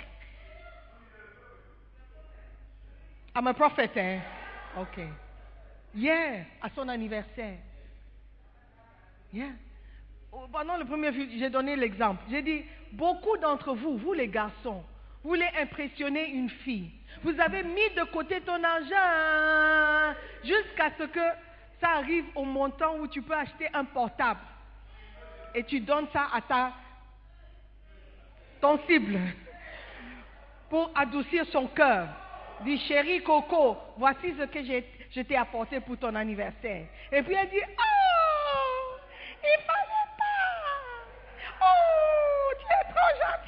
I'm 3.36 3.46
a 3.46 3.54
prophet, 3.54 3.90
hein? 3.96 4.20
Ok. 4.80 5.00
Hier, 5.94 6.46
à 6.60 6.70
son 6.70 6.88
anniversaire. 6.88 7.58
Yeah. 9.32 9.52
Pendant 10.52 10.76
le 10.76 10.84
premier 10.84 11.12
film, 11.12 11.30
j'ai 11.38 11.50
donné 11.50 11.76
l'exemple. 11.76 12.22
J'ai 12.30 12.42
dit, 12.42 12.64
beaucoup 12.92 13.36
d'entre 13.36 13.74
vous, 13.74 13.96
vous 13.98 14.12
les 14.12 14.28
garçons, 14.28 14.82
voulez 15.22 15.48
impressionner 15.60 16.30
une 16.30 16.50
fille. 16.50 16.90
Vous 17.22 17.38
avez 17.40 17.62
mis 17.62 17.90
de 17.96 18.04
côté 18.12 18.40
ton 18.40 18.62
argent 18.62 20.16
jusqu'à 20.44 20.90
ce 20.98 21.04
que 21.04 21.20
ça 21.80 21.90
arrive 21.96 22.24
au 22.34 22.44
montant 22.44 22.96
où 22.96 23.08
tu 23.08 23.22
peux 23.22 23.34
acheter 23.34 23.68
un 23.72 23.84
portable. 23.84 24.40
Et 25.54 25.64
tu 25.64 25.80
donnes 25.80 26.08
ça 26.12 26.28
à 26.32 26.40
ta 26.40 26.72
ton 28.60 28.78
cible 28.86 29.18
pour 30.68 30.90
adoucir 30.94 31.46
son 31.46 31.66
cœur. 31.68 32.08
Dis 32.62 32.78
chérie 32.86 33.22
Coco, 33.22 33.76
voici 33.96 34.34
ce 34.38 34.44
que 34.44 34.62
je 34.64 35.20
t'ai 35.20 35.36
apporté 35.36 35.80
pour 35.80 35.96
ton 35.96 36.14
anniversaire. 36.14 36.86
Et 37.12 37.22
puis 37.22 37.34
elle 37.34 37.48
dit, 37.50 37.62
oh, 37.62 38.96
il 39.42 39.62
fallait 39.64 40.10
pas. 40.18 40.58
Oh, 41.62 42.52
tu 42.58 42.66
es 42.66 42.84
trop 42.92 43.10
gentil. 43.16 43.47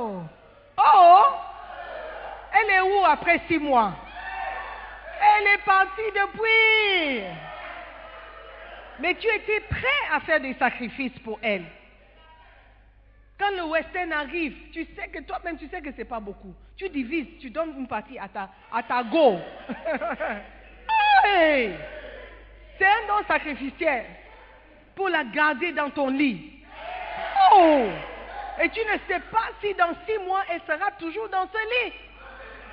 Oh, 0.00 0.22
oh, 0.76 1.24
elle 2.52 2.70
est 2.70 2.80
où 2.80 3.04
après 3.04 3.40
six 3.48 3.58
mois? 3.58 3.92
Elle 5.20 5.48
est 5.48 5.64
partie 5.64 6.12
depuis. 6.14 7.24
Mais 9.00 9.14
tu 9.14 9.26
étais 9.26 9.58
prêt 9.68 10.12
à 10.12 10.20
faire 10.20 10.40
des 10.40 10.54
sacrifices 10.54 11.18
pour 11.24 11.40
elle. 11.42 11.64
Quand 13.38 13.50
le 13.56 13.64
western 13.64 14.12
arrive, 14.12 14.54
tu 14.72 14.86
sais 14.96 15.08
que 15.08 15.20
toi-même, 15.22 15.58
tu 15.58 15.68
sais 15.68 15.80
que 15.80 15.90
ce 15.90 15.96
n'est 15.98 16.04
pas 16.04 16.20
beaucoup. 16.20 16.54
Tu 16.76 16.88
divises, 16.88 17.26
tu 17.40 17.50
donnes 17.50 17.74
une 17.76 17.88
partie 17.88 18.18
à 18.18 18.28
ta, 18.28 18.50
à 18.72 19.02
go. 19.02 19.38
C'est 22.78 22.86
un 22.86 23.06
don 23.08 23.26
sacrificiel 23.26 24.04
pour 24.94 25.08
la 25.08 25.24
garder 25.24 25.72
dans 25.72 25.90
ton 25.90 26.08
lit. 26.08 26.62
Oh! 27.52 27.88
Et 28.60 28.68
tu 28.70 28.80
ne 28.80 28.98
sais 29.06 29.20
pas 29.30 29.50
si 29.60 29.72
dans 29.74 29.94
six 30.06 30.18
mois, 30.24 30.42
elle 30.50 30.60
sera 30.62 30.90
toujours 30.92 31.28
dans 31.28 31.46
ce 31.48 31.86
lit 31.86 31.92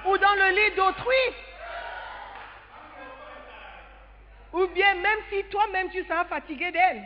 ou 0.08 0.18
dans 0.18 0.34
le 0.34 0.56
lit 0.56 0.76
d'autrui. 0.76 1.36
Ou 4.54 4.68
bien 4.68 4.96
même 4.96 5.20
si 5.30 5.44
toi-même 5.46 5.90
tu 5.90 6.04
seras 6.06 6.26
fatigué 6.26 6.72
d'elle. 6.72 7.04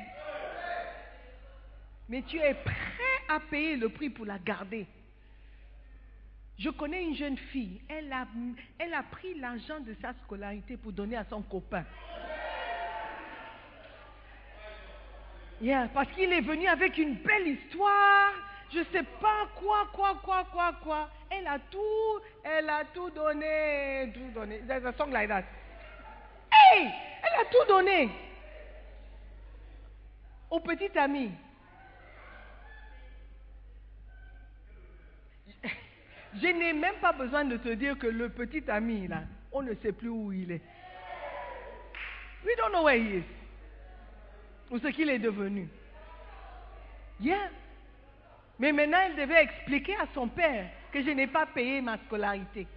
Mais 2.08 2.22
tu 2.24 2.38
es 2.38 2.54
prêt 2.54 2.74
à 3.28 3.40
payer 3.40 3.76
le 3.76 3.90
prix 3.90 4.10
pour 4.10 4.26
la 4.26 4.40
garder. 4.40 4.88
Je 6.58 6.70
connais 6.70 7.04
une 7.04 7.16
jeune 7.16 7.38
fille, 7.38 7.82
elle 7.88 8.12
a, 8.12 8.28
elle 8.80 8.94
a 8.94 9.04
pris 9.04 9.34
l'argent 9.40 9.80
de 9.80 9.96
sa 10.02 10.14
scolarité 10.26 10.76
pour 10.76 10.92
donner 10.92 11.16
à 11.16 11.24
son 11.30 11.42
copain. 11.42 11.86
Yeah, 15.62 15.90
parce 15.94 16.10
qu'il 16.12 16.32
est 16.32 16.42
venu 16.42 16.68
avec 16.68 16.98
une 16.98 17.16
belle 17.16 17.48
histoire, 17.48 18.34
je 18.72 18.80
ne 18.80 18.84
sais 18.86 19.04
pas 19.22 19.48
quoi, 19.56 19.88
quoi, 19.94 20.16
quoi, 20.24 20.44
quoi, 20.52 20.74
quoi. 20.84 21.10
Elle 21.30 21.48
a 21.48 21.60
tout, 21.60 22.22
elle 22.44 22.70
a 22.70 22.86
tout 22.94 23.10
donné, 23.10 24.12
tout 24.14 24.32
donné. 24.34 24.60
There's 24.68 24.86
a 24.86 24.94
song 24.94 25.12
like 25.12 25.30
that. 25.30 25.44
Hey, 26.52 26.92
elle 27.24 27.42
a 27.42 27.46
tout 27.46 27.66
donné 27.68 28.10
au 30.50 30.60
petit 30.60 30.98
ami. 30.98 31.32
Je 36.36 36.48
n'ai 36.48 36.74
même 36.74 36.96
pas 37.02 37.12
besoin 37.12 37.44
de 37.46 37.58
te 37.58 37.70
dire 37.70 37.98
que 37.98 38.08
le 38.08 38.30
petit 38.30 38.64
ami, 38.70 39.08
là, 39.08 39.24
on 39.52 39.64
ne 39.64 39.74
sait 39.76 39.92
plus 39.92 40.10
où 40.10 40.32
il 40.32 40.52
est. 40.52 40.62
We 42.46 42.56
don't 42.56 42.72
know 42.72 42.84
where 42.84 42.98
he 42.98 43.18
is. 43.18 43.24
Ou 44.70 44.78
ce 44.78 44.88
qu'il 44.88 45.10
est 45.10 45.20
devenu. 45.20 45.68
Yeah. 47.20 47.50
Mais 48.60 48.74
maintenant, 48.74 49.00
elle 49.06 49.16
devait 49.16 49.44
expliquer 49.44 49.96
à 49.96 50.08
son 50.14 50.28
père 50.28 50.70
que 50.92 51.02
je 51.02 51.10
n'ai 51.12 51.28
pas 51.28 51.46
payé 51.46 51.80
ma 51.82 51.98
scolarité. 52.06 52.68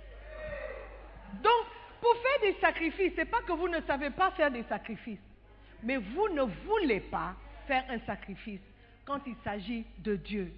Donc, 1.42 1.66
pour 2.00 2.14
faire 2.14 2.52
des 2.52 2.60
sacrifices, 2.60 3.12
ce 3.12 3.18
n'est 3.18 3.26
pas 3.26 3.42
que 3.42 3.52
vous 3.52 3.68
ne 3.68 3.80
savez 3.82 4.10
pas 4.10 4.30
faire 4.32 4.50
des 4.50 4.62
sacrifices, 4.64 5.18
mais 5.82 5.96
vous 5.96 6.28
ne 6.28 6.42
voulez 6.42 7.00
pas 7.00 7.34
faire 7.66 7.84
un 7.88 7.98
sacrifice 8.06 8.60
quand 9.04 9.20
il 9.26 9.34
s'agit 9.42 9.84
de 9.98 10.16
Dieu. 10.16 10.52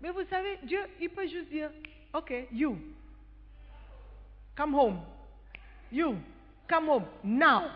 Mais 0.00 0.10
vous 0.10 0.24
savez, 0.30 0.58
Dieu, 0.62 0.80
il 1.00 1.10
peut 1.10 1.26
juste 1.26 1.48
dire, 1.50 1.70
OK, 2.14 2.32
you, 2.52 2.78
come 4.56 4.74
home. 4.74 5.00
You, 5.92 6.16
come 6.68 6.88
home 6.88 7.04
now. 7.22 7.70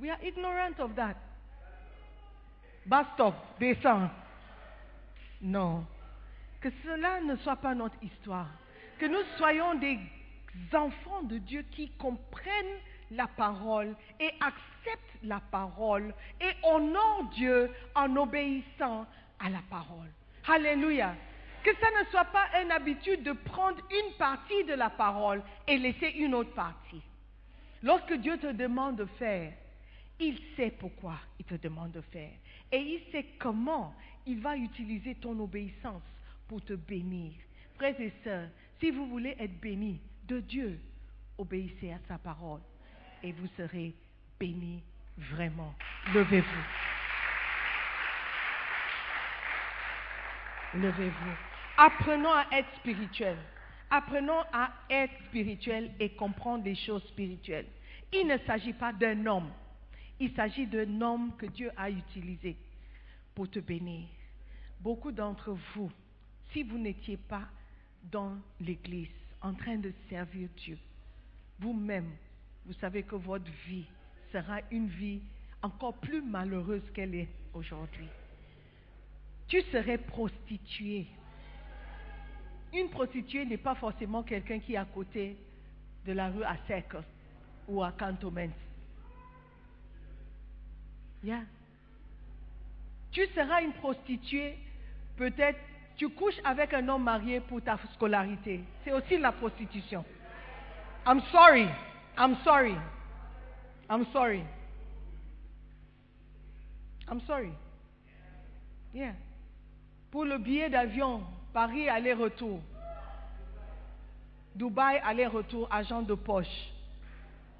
We 0.00 0.10
are 0.10 0.18
ignorant 0.22 0.78
of 0.78 0.94
that. 0.96 1.16
Bastop, 2.86 3.34
descends. 3.60 4.10
Non. 5.40 5.86
Que 6.60 6.70
cela 6.84 7.20
ne 7.20 7.36
soit 7.36 7.56
pas 7.56 7.74
notre 7.74 8.02
histoire. 8.02 8.48
Que 8.98 9.06
nous 9.06 9.22
soyons 9.36 9.74
des 9.76 9.98
enfants 10.74 11.22
de 11.22 11.38
Dieu 11.38 11.64
qui 11.70 11.90
comprennent 11.90 12.80
la 13.12 13.26
parole 13.26 13.94
et 14.18 14.30
acceptent 14.40 15.22
la 15.22 15.40
parole 15.40 16.14
et 16.40 16.52
honorent 16.64 17.30
Dieu 17.34 17.70
en 17.94 18.14
obéissant 18.16 19.06
à 19.38 19.48
la 19.48 19.62
parole. 19.70 20.10
Alléluia. 20.46 21.14
Que 21.62 21.70
ça 21.76 21.86
ne 22.00 22.08
soit 22.10 22.24
pas 22.26 22.46
une 22.62 22.72
habitude 22.72 23.22
de 23.22 23.32
prendre 23.32 23.78
une 23.90 24.12
partie 24.16 24.64
de 24.64 24.74
la 24.74 24.90
parole 24.90 25.42
et 25.66 25.78
laisser 25.78 26.08
une 26.08 26.34
autre 26.34 26.54
partie. 26.54 27.02
Lorsque 27.82 28.14
Dieu 28.14 28.38
te 28.38 28.52
demande 28.52 28.96
de 28.96 29.04
faire, 29.18 29.52
il 30.20 30.38
sait 30.56 30.70
pourquoi 30.70 31.14
il 31.38 31.44
te 31.44 31.54
demande 31.54 31.92
de 31.92 32.00
faire. 32.00 32.32
Et 32.72 32.78
il 32.78 33.12
sait 33.12 33.26
comment 33.38 33.94
il 34.28 34.40
va 34.40 34.56
utiliser 34.56 35.14
ton 35.14 35.40
obéissance 35.40 36.02
pour 36.46 36.62
te 36.62 36.74
bénir. 36.74 37.32
Frères 37.76 37.98
et 37.98 38.12
sœurs, 38.22 38.48
si 38.78 38.90
vous 38.90 39.06
voulez 39.06 39.34
être 39.38 39.58
bénis 39.58 40.00
de 40.24 40.40
Dieu, 40.40 40.78
obéissez 41.38 41.92
à 41.92 41.98
sa 42.06 42.18
parole 42.18 42.60
et 43.22 43.32
vous 43.32 43.48
serez 43.56 43.94
bénis 44.38 44.82
vraiment. 45.16 45.74
Levez-vous. 46.12 46.64
Levez-vous. 50.74 51.36
Apprenons 51.78 52.32
à 52.32 52.46
être 52.52 52.68
spirituels. 52.76 53.38
Apprenons 53.90 54.42
à 54.52 54.70
être 54.90 55.14
spirituels 55.28 55.90
et 55.98 56.10
comprendre 56.10 56.64
des 56.64 56.74
choses 56.74 57.02
spirituelles. 57.08 57.66
Il 58.12 58.26
ne 58.26 58.36
s'agit 58.46 58.74
pas 58.74 58.92
d'un 58.92 59.24
homme. 59.24 59.50
Il 60.20 60.34
s'agit 60.34 60.66
d'un 60.66 61.00
homme 61.00 61.32
que 61.38 61.46
Dieu 61.46 61.70
a 61.78 61.88
utilisé 61.88 62.56
pour 63.34 63.50
te 63.50 63.60
bénir. 63.60 64.06
Beaucoup 64.80 65.12
d'entre 65.12 65.56
vous, 65.74 65.90
si 66.52 66.62
vous 66.62 66.78
n'étiez 66.78 67.16
pas 67.16 67.48
dans 68.04 68.36
l'église 68.60 69.08
en 69.40 69.54
train 69.54 69.76
de 69.76 69.92
servir 70.08 70.48
Dieu, 70.56 70.78
vous-même, 71.58 72.10
vous 72.66 72.74
savez 72.74 73.02
que 73.02 73.16
votre 73.16 73.50
vie 73.66 73.86
sera 74.32 74.60
une 74.70 74.88
vie 74.88 75.20
encore 75.62 75.94
plus 75.94 76.22
malheureuse 76.22 76.88
qu'elle 76.94 77.14
est 77.14 77.28
aujourd'hui 77.54 78.08
tu 79.48 79.62
serais 79.72 79.98
prostitué. 79.98 81.06
une 82.72 82.90
prostituée 82.90 83.46
n'est 83.46 83.56
pas 83.56 83.74
forcément 83.74 84.22
quelqu'un 84.22 84.60
qui 84.60 84.74
est 84.74 84.76
à 84.76 84.84
côté 84.84 85.36
de 86.06 86.12
la 86.12 86.28
rue 86.28 86.44
à 86.44 86.56
Sec 86.66 86.92
ou 87.66 87.82
à 87.82 87.90
Cantonment. 87.92 88.52
Tu 93.10 93.26
seras 93.34 93.62
une 93.62 93.72
prostituée, 93.72 94.58
peut-être 95.18 95.58
tu 95.96 96.08
couches 96.08 96.40
avec 96.44 96.72
un 96.72 96.88
homme 96.88 97.02
marié 97.02 97.40
pour 97.40 97.60
ta 97.60 97.76
scolarité. 97.94 98.60
C'est 98.84 98.92
aussi 98.92 99.18
la 99.18 99.32
prostitution. 99.32 100.04
I'm 101.04 101.20
sorry. 101.32 101.68
I'm 102.16 102.36
sorry. 102.44 102.76
I'm 103.90 104.06
sorry. 104.12 104.44
I'm 107.10 107.20
sorry. 107.26 107.52
Yeah. 108.94 109.14
Pour 110.10 110.24
le 110.24 110.38
billet 110.38 110.70
d'avion, 110.70 111.22
Paris 111.52 111.88
aller-retour. 111.88 112.60
Dubaï 114.54 115.00
aller-retour, 115.04 115.68
agent 115.70 116.02
de 116.02 116.14
poche. 116.14 116.72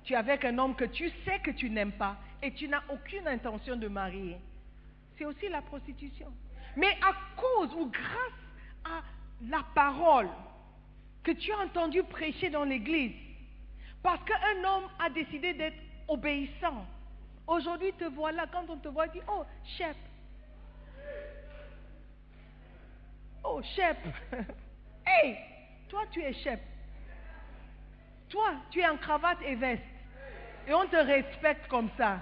Tu 0.05 0.13
es 0.13 0.17
avec 0.17 0.45
un 0.45 0.59
homme 0.59 0.75
que 0.75 0.85
tu 0.85 1.11
sais 1.25 1.39
que 1.41 1.51
tu 1.51 1.71
n'aimes 1.71 1.93
pas 1.93 2.17
et 2.43 2.53
tu 2.53 2.69
n'as 2.69 2.83
aucune 2.89 3.27
intention 3.27 3.77
de 3.77 3.89
marier. 3.89 4.37
C'est 5.17 5.25
aussi 5.25 5.49
la 5.49 5.63
prostitution. 5.63 6.33
Mais 6.77 6.97
à 7.03 7.13
cause 7.37 7.75
ou 7.75 7.87
grâce 7.87 8.85
à 8.85 9.03
la 9.49 9.63
parole 9.75 10.29
que 11.23 11.33
tu 11.33 11.53
as 11.53 11.59
entendu 11.59 12.03
prêcher 12.05 12.51
dans 12.51 12.65
l'église, 12.65 13.15
parce 14.03 14.23
qu'un 14.25 14.65
homme 14.65 14.89
a 14.99 15.11
décidé 15.11 15.53
d'être 15.55 15.79
obéissant, 16.07 16.87
aujourd'hui 17.47 17.93
te 17.95 18.05
voilà, 18.05 18.47
quand 18.47 18.65
on 18.69 18.77
te 18.77 18.89
voit, 18.89 19.09
dit, 19.09 19.21
oh, 19.29 19.45
chef. 19.77 19.97
Oh, 23.45 23.61
chef. 23.77 23.97
hey, 25.07 25.39
toi 25.89 26.03
tu 26.11 26.23
es 26.23 26.33
chef. 26.35 26.61
Toi, 28.29 28.53
tu 28.71 28.81
es 28.81 28.89
en 28.89 28.97
cravate 28.97 29.39
et 29.43 29.55
veste. 29.55 29.83
Et 30.67 30.75
on 30.75 30.87
te 30.87 30.97
respecte 30.97 31.67
comme 31.69 31.89
ça. 31.97 32.19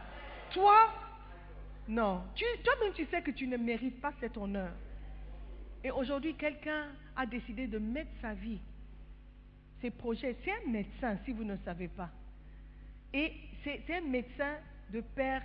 Toi, 0.53 0.89
non. 1.89 2.23
Toi-même, 2.65 2.93
tu 2.95 3.07
sais 3.07 3.23
que 3.23 3.31
tu 3.31 3.47
ne 3.47 3.57
mérites 3.57 4.01
pas 4.01 4.13
cet 4.21 4.37
honneur. 4.37 4.73
Et 5.85 5.91
aujourd'hui, 5.91 6.35
quelqu'un 6.35 6.87
a 7.15 7.27
décidé 7.27 7.67
de 7.67 7.79
mettre 7.79 8.11
sa 8.21 8.35
vie, 8.35 8.59
ses 9.81 9.91
projets. 9.91 10.37
C'est 10.45 10.51
un 10.51 10.71
médecin, 10.71 11.17
si 11.25 11.33
vous 11.33 11.45
ne 11.45 11.57
savez 11.65 11.89
pas. 11.89 12.11
Et 13.13 13.33
c'est 13.63 13.85
un 13.95 14.01
médecin 14.01 14.57
de 14.93 15.01
père 15.01 15.43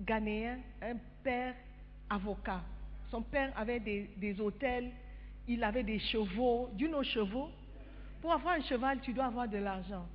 ghanéen, 0.00 0.58
un 0.82 0.96
père 1.22 1.54
avocat. 2.08 2.62
Son 3.10 3.22
père 3.22 3.52
avait 3.56 3.80
des, 3.80 4.40
hôtels, 4.40 4.90
il 5.46 5.62
avait 5.62 5.82
des 5.82 5.98
chevaux. 5.98 6.68
Du 6.74 6.88
nos 6.88 7.02
chevaux 7.02 7.50
Pour 8.20 8.32
avoir 8.32 8.54
un 8.54 8.62
cheval, 8.62 9.00
tu 9.00 9.12
dois 9.12 9.26
avoir 9.26 9.48
de 9.48 9.58
l'argent. 9.58 10.06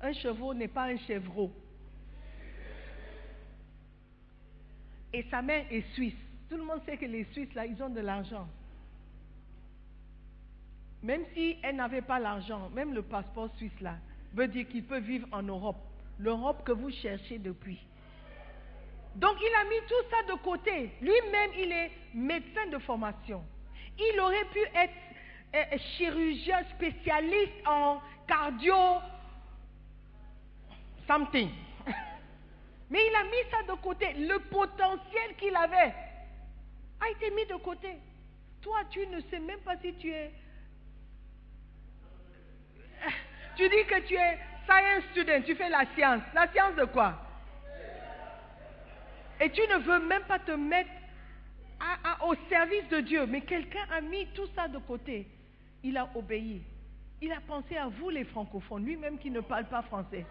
Un 0.00 0.12
chevaux 0.12 0.54
n'est 0.54 0.68
pas 0.68 0.84
un 0.84 0.96
chevreau. 0.98 1.52
Et 5.12 5.24
sa 5.30 5.42
mère 5.42 5.64
est 5.70 5.84
suisse. 5.94 6.14
Tout 6.48 6.56
le 6.56 6.64
monde 6.64 6.80
sait 6.84 6.96
que 6.96 7.06
les 7.06 7.24
Suisses, 7.32 7.54
là, 7.54 7.66
ils 7.66 7.82
ont 7.82 7.88
de 7.88 8.00
l'argent. 8.00 8.46
Même 11.02 11.24
si 11.34 11.56
elle 11.62 11.76
n'avait 11.76 12.02
pas 12.02 12.18
l'argent, 12.18 12.70
même 12.70 12.94
le 12.94 13.02
passeport 13.02 13.48
suisse, 13.56 13.80
là, 13.80 13.96
veut 14.34 14.48
dire 14.48 14.68
qu'il 14.68 14.84
peut 14.84 15.00
vivre 15.00 15.26
en 15.32 15.42
Europe. 15.42 15.78
L'Europe 16.18 16.62
que 16.64 16.72
vous 16.72 16.90
cherchez 16.90 17.38
depuis. 17.38 17.78
Donc 19.16 19.36
il 19.40 19.54
a 19.60 19.64
mis 19.64 19.86
tout 19.88 20.10
ça 20.10 20.32
de 20.32 20.38
côté. 20.40 20.90
Lui-même, 21.00 21.50
il 21.58 21.72
est 21.72 21.90
médecin 22.14 22.66
de 22.70 22.78
formation. 22.78 23.42
Il 23.98 24.20
aurait 24.20 24.44
pu 24.52 24.60
être 24.74 24.94
euh, 25.54 25.78
chirurgien 25.96 26.62
spécialiste 26.76 27.66
en 27.66 28.00
cardio, 28.26 28.74
something. 31.06 31.50
Mais 32.92 33.00
il 33.08 33.14
a 33.16 33.24
mis 33.24 33.50
ça 33.50 33.62
de 33.62 33.80
côté. 33.80 34.12
Le 34.12 34.38
potentiel 34.50 35.34
qu'il 35.38 35.56
avait 35.56 35.94
a 37.00 37.08
été 37.10 37.30
mis 37.30 37.46
de 37.46 37.54
côté. 37.54 37.96
Toi, 38.60 38.80
tu 38.90 39.06
ne 39.06 39.18
sais 39.30 39.38
même 39.38 39.60
pas 39.60 39.78
si 39.78 39.94
tu 39.94 40.12
es... 40.12 40.30
Tu 43.56 43.68
dis 43.68 43.84
que 43.86 44.00
tu 44.06 44.14
es 44.14 44.38
science 44.66 45.04
student, 45.12 45.42
tu 45.44 45.54
fais 45.54 45.70
la 45.70 45.84
science. 45.94 46.22
La 46.34 46.46
science 46.52 46.74
de 46.76 46.84
quoi? 46.84 47.14
Et 49.40 49.50
tu 49.50 49.62
ne 49.62 49.76
veux 49.78 50.06
même 50.06 50.24
pas 50.24 50.38
te 50.38 50.52
mettre 50.52 50.90
au 52.26 52.34
service 52.50 52.88
de 52.90 53.00
Dieu. 53.00 53.24
Mais 53.26 53.40
quelqu'un 53.40 53.86
a 53.90 54.02
mis 54.02 54.26
tout 54.34 54.46
ça 54.54 54.68
de 54.68 54.78
côté. 54.78 55.26
Il 55.82 55.96
a 55.96 56.10
obéi. 56.14 56.62
Il 57.22 57.32
a 57.32 57.40
pensé 57.40 57.76
à 57.78 57.88
vous 57.88 58.10
les 58.10 58.24
francophones, 58.24 58.84
lui-même 58.84 59.18
qui 59.18 59.30
ne 59.30 59.40
parle 59.40 59.64
pas 59.64 59.80
français. 59.82 60.26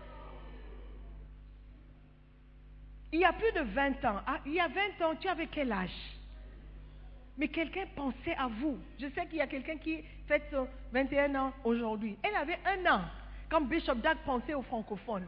Il 3.11 3.19
y 3.19 3.25
a 3.25 3.33
plus 3.33 3.51
de 3.51 3.61
20 3.61 4.05
ans, 4.05 4.21
ah, 4.25 4.39
il 4.45 4.53
y 4.53 4.59
a 4.59 4.67
20 4.67 5.05
ans, 5.05 5.15
tu 5.19 5.27
avais 5.27 5.47
quel 5.47 5.71
âge? 5.71 5.89
Mais 7.37 7.47
quelqu'un 7.47 7.85
pensait 7.95 8.35
à 8.37 8.47
vous. 8.47 8.77
Je 8.99 9.07
sais 9.07 9.25
qu'il 9.25 9.37
y 9.37 9.41
a 9.41 9.47
quelqu'un 9.47 9.77
qui 9.77 10.03
fête 10.27 10.43
son 10.51 10.67
21 10.93 11.35
ans 11.35 11.53
aujourd'hui. 11.63 12.17
Elle 12.23 12.35
avait 12.35 12.59
un 12.65 12.93
an 12.93 13.01
quand 13.49 13.61
Bishop 13.61 13.95
Dag 13.95 14.17
pensait 14.25 14.53
aux 14.53 14.61
francophones. 14.61 15.27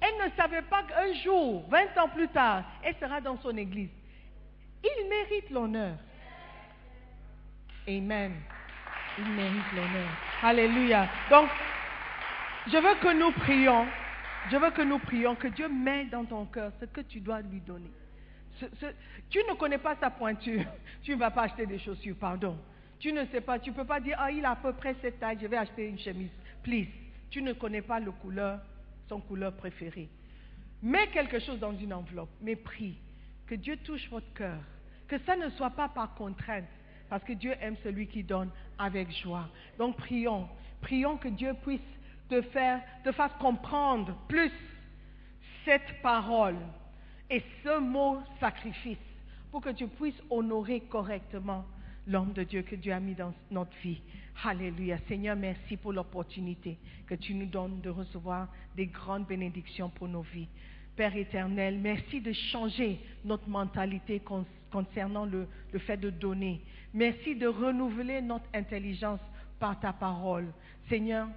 Elle 0.00 0.26
ne 0.26 0.30
savait 0.34 0.62
pas 0.62 0.82
qu'un 0.82 1.12
jour, 1.22 1.64
20 1.68 1.98
ans 1.98 2.08
plus 2.08 2.28
tard, 2.28 2.64
elle 2.82 2.96
sera 2.96 3.20
dans 3.20 3.38
son 3.38 3.56
église. 3.56 3.90
Il 4.82 5.08
mérite 5.08 5.50
l'honneur. 5.50 5.96
Amen. 7.86 8.32
Il 9.18 9.30
mérite 9.30 9.72
l'honneur. 9.74 10.08
Alléluia. 10.42 11.08
Donc, 11.28 11.50
je 12.66 12.76
veux 12.78 12.94
que 12.96 13.12
nous 13.18 13.30
prions. 13.32 13.86
Je 14.48 14.56
veux 14.56 14.70
que 14.70 14.82
nous 14.82 14.98
prions, 14.98 15.34
que 15.34 15.48
Dieu 15.48 15.68
met 15.68 16.06
dans 16.06 16.24
ton 16.24 16.46
cœur 16.46 16.72
ce 16.80 16.86
que 16.86 17.02
tu 17.02 17.20
dois 17.20 17.40
lui 17.42 17.60
donner. 17.60 17.90
tu 19.28 19.38
ne 19.38 19.54
connais 19.54 19.78
pas 19.78 19.96
sa 19.96 20.10
pointure. 20.10 20.64
Tu 21.02 21.12
ne 21.12 21.16
vas 21.16 21.30
pas 21.30 21.42
acheter 21.42 21.66
des 21.66 21.78
chaussures, 21.78 22.16
pardon. 22.16 22.58
Tu 22.98 23.12
ne 23.12 23.24
sais 23.26 23.40
pas, 23.40 23.58
tu 23.58 23.70
ne 23.70 23.74
peux 23.74 23.86
pas 23.86 24.00
dire, 24.00 24.16
ah, 24.18 24.30
il 24.30 24.44
a 24.44 24.50
à 24.50 24.56
peu 24.56 24.72
près 24.74 24.94
cette 25.00 25.18
taille, 25.18 25.38
je 25.40 25.46
vais 25.46 25.56
acheter 25.56 25.88
une 25.88 25.98
chemise. 25.98 26.30
Please. 26.62 26.88
Tu 27.30 27.40
ne 27.40 27.54
connais 27.54 27.80
pas 27.80 28.00
le 28.00 28.10
couleur, 28.12 28.60
son 29.08 29.20
couleur 29.20 29.54
préférée. 29.54 30.08
Mets 30.82 31.08
quelque 31.08 31.38
chose 31.38 31.58
dans 31.58 31.76
une 31.76 31.94
enveloppe, 31.94 32.30
mais 32.42 32.56
prie. 32.56 32.96
Que 33.46 33.54
Dieu 33.54 33.76
touche 33.78 34.08
votre 34.10 34.32
cœur. 34.34 34.58
Que 35.08 35.18
ça 35.20 35.36
ne 35.36 35.48
soit 35.50 35.70
pas 35.70 35.88
par 35.88 36.14
contrainte, 36.14 36.68
parce 37.08 37.24
que 37.24 37.32
Dieu 37.32 37.54
aime 37.60 37.76
celui 37.82 38.06
qui 38.06 38.22
donne 38.22 38.50
avec 38.78 39.10
joie. 39.10 39.48
Donc 39.78 39.96
prions. 39.96 40.48
Prions 40.80 41.16
que 41.16 41.28
Dieu 41.28 41.54
puisse 41.62 41.80
te 42.30 42.40
faire, 42.42 42.80
te 43.04 43.12
fasse 43.12 43.32
comprendre 43.38 44.16
plus 44.28 44.52
cette 45.64 46.00
parole 46.00 46.56
et 47.28 47.42
ce 47.62 47.78
mot 47.78 48.20
sacrifice 48.38 48.98
pour 49.50 49.60
que 49.60 49.70
tu 49.70 49.86
puisses 49.88 50.22
honorer 50.30 50.80
correctement 50.80 51.66
l'homme 52.06 52.32
de 52.32 52.44
Dieu 52.44 52.62
que 52.62 52.76
Dieu 52.76 52.92
a 52.92 53.00
mis 53.00 53.14
dans 53.14 53.34
notre 53.50 53.76
vie. 53.82 54.00
Alléluia. 54.44 54.96
Seigneur, 55.06 55.36
merci 55.36 55.76
pour 55.76 55.92
l'opportunité 55.92 56.78
que 57.06 57.14
tu 57.14 57.34
nous 57.34 57.46
donnes 57.46 57.80
de 57.80 57.90
recevoir 57.90 58.48
des 58.74 58.86
grandes 58.86 59.26
bénédictions 59.26 59.90
pour 59.90 60.08
nos 60.08 60.22
vies. 60.22 60.48
Père 60.96 61.14
éternel, 61.14 61.78
merci 61.78 62.20
de 62.20 62.32
changer 62.32 63.00
notre 63.24 63.48
mentalité 63.48 64.22
concernant 64.70 65.26
le, 65.26 65.46
le 65.72 65.78
fait 65.80 65.96
de 65.96 66.10
donner. 66.10 66.62
Merci 66.94 67.34
de 67.34 67.46
renouveler 67.46 68.22
notre 68.22 68.46
intelligence 68.54 69.20
par 69.58 69.78
ta 69.78 69.92
parole. 69.92 70.46
Seigneur, 70.88 71.28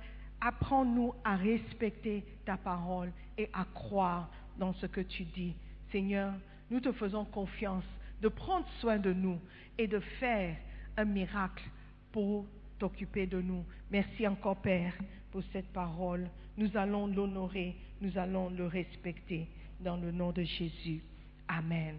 apprends-nous 0.44 1.14
à 1.24 1.38
respecter 1.38 2.24
ta 2.46 2.58
parole 2.58 3.12
et 3.38 3.50
à 3.54 3.66
croire 3.74 4.30
dans 4.58 4.74
ce 4.74 4.86
que 4.86 5.02
tu 5.02 5.24
dis. 5.24 5.56
Seigneur, 5.92 6.34
nous 6.70 6.82
te 6.82 6.92
faisons 6.92 7.24
confiance 7.26 7.86
de 8.22 8.28
prendre 8.28 8.68
soin 8.80 8.98
de 8.98 9.14
nous 9.14 9.40
et 9.78 9.88
de 9.88 10.00
faire 10.20 10.56
un 10.98 11.06
miracle 11.06 11.64
pour 12.12 12.46
t'occuper 12.78 13.26
de 13.26 13.42
nous. 13.42 13.64
Merci 13.90 14.28
encore, 14.28 14.58
Père, 14.58 14.94
pour 15.32 15.42
cette 15.54 15.72
parole. 15.72 16.28
Nous 16.58 16.76
allons 16.76 17.08
l'honorer, 17.08 17.76
nous 18.02 18.18
allons 18.18 18.50
le 18.50 18.68
respecter 18.68 19.48
dans 19.80 19.98
le 19.98 20.12
nom 20.12 20.32
de 20.32 20.44
Jésus. 20.44 21.02
Amen. 21.48 21.96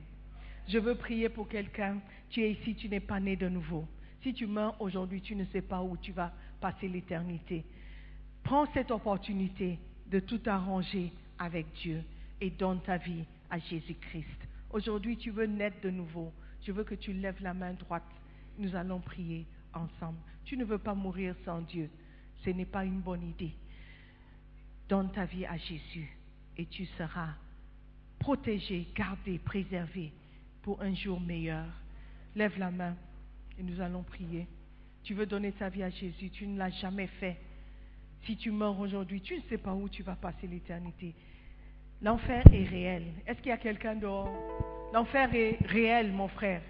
Je 0.69 0.79
veux 0.79 0.95
prier 0.95 1.29
pour 1.29 1.49
quelqu'un. 1.49 1.99
Tu 2.31 2.43
es 2.43 2.53
ici, 2.53 2.75
tu 2.75 2.89
n'es 2.89 3.01
pas 3.01 3.21
né 3.21 3.37
de 3.37 3.49
nouveau. 3.49 3.87
Si 4.23 4.33
tu 4.33 4.47
meurs 4.47 4.81
aujourd'hui, 4.81 5.21
tu 5.21 5.35
ne 5.35 5.45
sais 5.47 5.63
pas 5.63 5.83
où 5.83 5.97
tu 5.97 6.13
vas 6.13 6.33
passer 6.61 6.89
l'éternité. 6.89 7.65
Prends 8.45 8.67
cette 8.75 8.91
opportunité 8.91 9.79
de 10.07 10.21
tout 10.21 10.41
arranger 10.47 11.13
avec 11.39 11.67
Dieu 11.83 12.03
et 12.41 12.51
donne 12.51 12.81
ta 12.83 12.99
vie 12.99 13.25
à 13.51 13.59
Jésus-Christ. 13.59 14.39
Aujourd'hui, 14.71 15.17
tu 15.17 15.31
veux 15.31 15.47
naître 15.47 15.81
de 15.83 15.91
nouveau. 15.91 16.33
Je 16.63 16.73
veux 16.73 16.85
que 16.85 16.95
tu 16.95 17.13
lèves 17.13 17.43
la 17.43 17.55
main 17.55 17.73
droite. 17.73 18.05
Nous 18.59 18.77
allons 18.77 19.01
prier 19.01 19.47
ensemble. 19.73 20.19
Tu 20.45 20.57
ne 20.57 20.65
veux 20.65 20.79
pas 20.79 20.95
mourir 20.95 21.35
sans 21.45 21.63
Dieu. 21.63 21.89
Ce 22.45 22.51
n'est 22.51 22.67
pas 22.67 22.85
une 22.85 23.01
bonne 23.01 23.27
idée. 23.27 23.55
Donne 24.89 25.11
ta 25.11 25.25
vie 25.25 25.47
à 25.47 25.57
Jésus 25.57 26.15
et 26.57 26.67
tu 26.67 26.85
seras 26.99 27.31
protégé, 28.19 28.87
gardé, 28.95 29.39
préservé 29.39 30.13
pour 30.63 30.83
un 30.83 30.95
jour 30.95 31.19
meilleur. 31.19 31.67
Lève 32.37 32.59
la 32.59 32.71
main 32.71 32.95
et 33.59 33.63
nous 33.63 33.81
allons 33.81 34.03
prier. 34.03 34.47
Tu 35.03 35.15
veux 35.15 35.27
donner 35.27 35.53
ta 35.53 35.71
vie 35.71 35.83
à 35.83 35.91
Jésus, 35.91 36.31
tu 36.31 36.47
ne 36.47 36.59
l'as 36.59 36.71
jamais 36.71 37.07
fait. 37.07 37.39
Si 38.27 38.37
tu 38.37 38.51
meurs 38.51 38.79
aujourd'hui, 38.79 39.21
tu 39.21 39.37
ne 39.37 39.43
sais 39.49 39.59
pas 39.59 39.75
où 39.75 39.89
tu 39.89 40.03
vas 40.03 40.17
passer 40.17 40.47
l'éternité. 40.47 41.15
L'enfer 42.01 42.43
est 42.53 42.65
réel. 42.65 43.05
Est-ce 43.27 43.39
qu'il 43.39 43.49
y 43.49 43.53
a 43.53 43.59
quelqu'un 43.59 43.97
dehors? 43.97 44.31
L'enfer 44.93 45.35
est 45.35 45.59
réel, 45.67 46.13
mon 46.13 46.29
frère. 46.29 46.63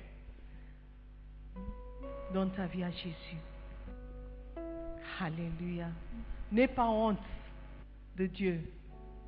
Donne 2.32 2.50
ta 2.52 2.66
vie 2.66 2.82
à 2.82 2.90
Jésus. 2.90 3.36
Alléluia. 5.20 5.88
N'aie 6.50 6.68
pas 6.68 6.88
honte 6.88 7.18
de 8.16 8.26
Dieu 8.26 8.60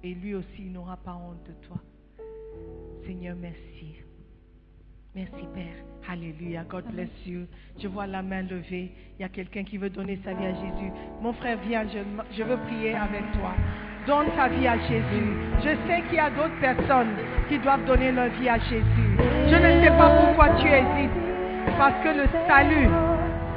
et 0.03 0.15
lui 0.15 0.35
aussi 0.35 0.63
n'aura 0.63 0.97
pas 0.97 1.15
honte 1.15 1.45
de 1.47 1.53
toi. 1.67 1.81
Seigneur, 3.05 3.37
merci. 3.37 4.06
Merci 5.17 5.49
Père. 5.55 6.13
Alléluia. 6.13 6.63
God 6.69 6.85
bless 6.93 7.09
you. 7.25 7.47
Je 7.81 7.89
vois 7.89 8.07
la 8.07 8.21
main 8.21 8.43
levée. 8.43 8.93
Il 9.19 9.23
y 9.23 9.25
a 9.25 9.31
quelqu'un 9.31 9.65
qui 9.65 9.79
veut 9.79 9.89
donner 9.89 10.21
sa 10.23 10.35
vie 10.35 10.45
à 10.45 10.53
Jésus. 10.53 10.93
Mon 11.23 11.33
frère, 11.33 11.57
viens, 11.67 11.85
je, 11.89 12.01
je 12.37 12.43
veux 12.43 12.59
prier 12.69 12.95
avec 12.95 13.23
toi. 13.33 13.55
Donne 14.07 14.27
ta 14.37 14.49
vie 14.49 14.69
à 14.69 14.77
Jésus. 14.77 15.33
Je 15.61 15.71
sais 15.89 16.03
qu'il 16.07 16.17
y 16.17 16.21
a 16.21 16.29
d'autres 16.29 16.61
personnes 16.61 17.17
qui 17.49 17.59
doivent 17.59 17.87
donner 17.87 18.13
leur 18.13 18.29
vie 18.29 18.47
à 18.51 18.59
Jésus. 18.59 19.17
Je 19.49 19.55
ne 19.55 19.83
sais 19.83 19.97
pas 19.97 20.19
pourquoi 20.21 20.51
tu 20.61 20.67
hésites. 20.67 21.11
Parce 21.79 21.97
que 22.05 22.11
le 22.11 22.27
salut, 22.47 22.89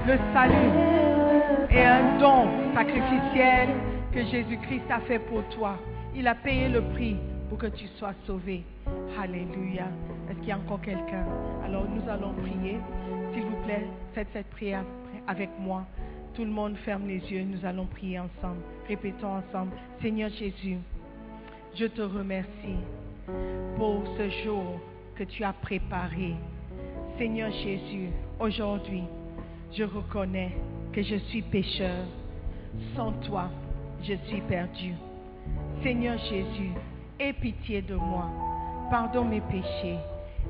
le 0.07 0.17
salut 0.31 0.71
est 1.71 1.83
un 1.83 2.19
don 2.19 2.47
sacrificiel 2.73 3.67
que 4.13 4.23
Jésus-Christ 4.23 4.89
a 4.89 5.01
fait 5.01 5.19
pour 5.19 5.43
toi. 5.49 5.77
Il 6.15 6.25
a 6.25 6.35
payé 6.35 6.69
le 6.69 6.81
prix 6.93 7.17
pour 7.49 7.57
que 7.57 7.67
tu 7.67 7.87
sois 7.97 8.13
sauvé. 8.25 8.63
Alléluia. 9.19 9.87
Est-ce 10.29 10.37
qu'il 10.39 10.49
y 10.49 10.51
a 10.51 10.57
encore 10.57 10.81
quelqu'un? 10.81 11.25
Alors 11.65 11.85
nous 11.89 12.07
allons 12.09 12.33
prier. 12.33 12.77
S'il 13.33 13.43
vous 13.43 13.63
plaît, 13.65 13.85
faites 14.13 14.27
cette 14.31 14.49
prière 14.51 14.85
avec 15.27 15.49
moi. 15.59 15.85
Tout 16.35 16.45
le 16.45 16.51
monde 16.51 16.77
ferme 16.85 17.07
les 17.07 17.19
yeux. 17.31 17.43
Nous 17.43 17.65
allons 17.65 17.85
prier 17.85 18.19
ensemble. 18.19 18.61
Répétons 18.87 19.37
ensemble. 19.37 19.71
Seigneur 20.01 20.29
Jésus, 20.29 20.77
je 21.75 21.85
te 21.85 22.01
remercie 22.01 22.77
pour 23.75 24.03
ce 24.17 24.29
jour 24.43 24.79
que 25.15 25.23
tu 25.23 25.43
as 25.43 25.53
préparé. 25.53 26.35
Seigneur 27.17 27.51
Jésus, 27.51 28.09
aujourd'hui, 28.39 29.03
je 29.73 29.83
reconnais 29.83 30.51
que 30.93 31.01
je 31.01 31.15
suis 31.15 31.41
pécheur. 31.41 32.05
Sans 32.95 33.11
toi, 33.11 33.49
je 34.03 34.13
suis 34.27 34.41
perdu. 34.41 34.93
Seigneur 35.83 36.17
Jésus, 36.17 36.71
aie 37.19 37.33
pitié 37.33 37.81
de 37.81 37.95
moi. 37.95 38.29
Pardonne 38.89 39.29
mes 39.29 39.41
péchés 39.41 39.97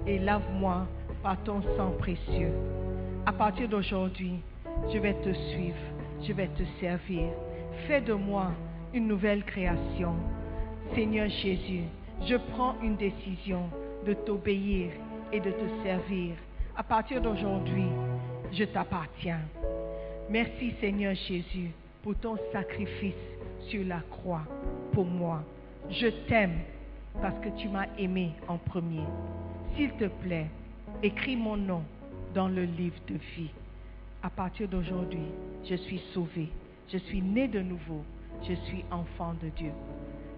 et 0.06 0.20
lave-moi 0.20 0.86
par 1.24 1.38
ton 1.44 1.62
sang 1.76 1.92
précieux. 1.98 2.54
À 3.26 3.34
partir 3.34 3.68
d'aujourd'hui, 3.68 4.40
je 4.94 4.98
vais 4.98 5.14
te 5.16 5.34
suivre, 5.34 5.78
je 6.22 6.32
vais 6.34 6.48
te 6.48 6.64
servir. 6.80 7.24
Fais 7.88 8.02
de 8.02 8.14
moi 8.14 8.52
une 8.94 9.08
nouvelle 9.08 9.44
création. 9.44 10.14
Seigneur 10.96 11.30
Jésus, 11.30 11.84
je 12.28 12.36
prends 12.54 12.76
une 12.82 12.96
décision 12.96 13.70
de 14.06 14.14
t'obéir 14.14 14.92
et 15.32 15.40
de 15.40 15.52
te 15.52 15.84
servir. 15.84 16.36
À 16.76 16.84
partir 16.84 17.22
d'aujourd'hui, 17.22 17.88
je 18.52 18.64
t'appartiens. 18.64 19.42
Merci 20.30 20.74
Seigneur 20.80 21.16
Jésus 21.16 21.72
pour 22.04 22.16
ton 22.16 22.38
sacrifice 22.52 23.14
sur 23.68 23.86
la 23.86 24.02
croix 24.10 24.44
pour 24.94 25.06
moi. 25.06 25.44
Je 25.90 26.08
t'aime 26.28 26.60
parce 27.22 27.38
que 27.40 27.50
tu 27.58 27.68
m'as 27.70 27.88
aimé 27.98 28.34
en 28.48 28.58
premier. 28.58 29.04
S'il 29.76 29.92
te 29.94 30.06
plaît, 30.06 30.48
écris 31.02 31.36
mon 31.36 31.58
nom 31.58 31.84
dans 32.34 32.48
le 32.48 32.64
livre 32.64 33.00
de 33.08 33.16
vie. 33.36 33.52
À 34.22 34.30
partir 34.30 34.68
d'aujourd'hui, 34.68 35.28
je 35.66 35.76
suis 35.76 36.02
sauvé. 36.14 36.50
Je 36.92 36.98
suis 36.98 37.22
né 37.22 37.48
de 37.48 37.62
nouveau. 37.62 38.04
Je 38.44 38.54
suis 38.54 38.84
enfant 38.92 39.34
de 39.42 39.50
Dieu. 39.50 39.72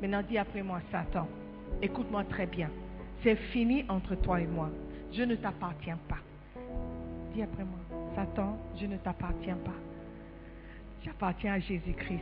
Maintenant, 0.01 0.23
dis 0.27 0.37
après 0.37 0.63
moi, 0.63 0.81
Satan, 0.91 1.27
écoute-moi 1.81 2.23
très 2.25 2.45
bien. 2.45 2.69
C'est 3.23 3.35
fini 3.35 3.85
entre 3.89 4.15
toi 4.15 4.41
et 4.41 4.47
moi. 4.47 4.69
Je 5.11 5.23
ne 5.23 5.35
t'appartiens 5.35 5.99
pas. 6.07 6.17
Dis 7.33 7.43
après 7.43 7.63
moi, 7.63 7.79
Satan, 8.15 8.57
je 8.79 8.85
ne 8.85 8.97
t'appartiens 8.97 9.57
pas. 9.57 9.75
J'appartiens 11.03 11.53
à 11.53 11.59
Jésus-Christ. 11.59 12.21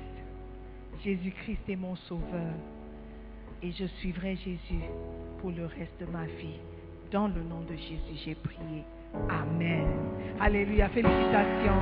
Jésus-Christ 1.03 1.69
est 1.69 1.75
mon 1.75 1.95
sauveur. 1.95 2.53
Et 3.61 3.71
je 3.73 3.85
suivrai 3.99 4.37
Jésus 4.37 4.83
pour 5.41 5.51
le 5.51 5.65
reste 5.65 5.99
de 5.99 6.05
ma 6.05 6.23
vie. 6.23 6.59
Dans 7.11 7.27
le 7.27 7.43
nom 7.43 7.59
de 7.69 7.75
Jésus, 7.75 8.21
j'ai 8.23 8.35
prié. 8.35 8.83
Amen. 9.29 9.85
Alléluia. 10.39 10.87
Félicitations. 10.89 11.81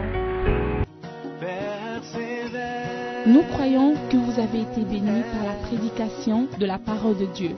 Nous 3.27 3.43
croyons 3.53 3.93
que 4.09 4.17
vous 4.17 4.39
avez 4.39 4.61
été 4.61 4.81
bénis 4.89 5.21
par 5.31 5.45
la 5.45 5.53
prédication 5.67 6.47
de 6.59 6.65
la 6.65 6.79
parole 6.79 7.17
de 7.17 7.25
Dieu. 7.27 7.51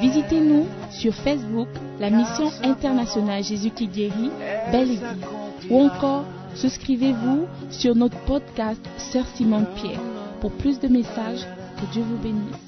Visitez-nous 0.00 0.66
sur 0.90 1.14
Facebook, 1.14 1.68
la 2.00 2.10
mission 2.10 2.48
internationale 2.64 3.44
Jésus 3.44 3.70
qui 3.70 3.86
guérit, 3.86 4.30
Belle 4.72 4.90
Église. 4.90 5.26
Ou 5.70 5.82
encore, 5.82 6.24
souscrivez-vous 6.56 7.46
sur 7.70 7.94
notre 7.94 8.18
podcast 8.24 8.84
Sœur 8.96 9.26
Simone 9.36 9.66
Pierre. 9.76 10.00
Pour 10.40 10.50
plus 10.52 10.80
de 10.80 10.88
messages, 10.88 11.46
que 11.76 11.92
Dieu 11.92 12.02
vous 12.02 12.18
bénisse. 12.18 12.63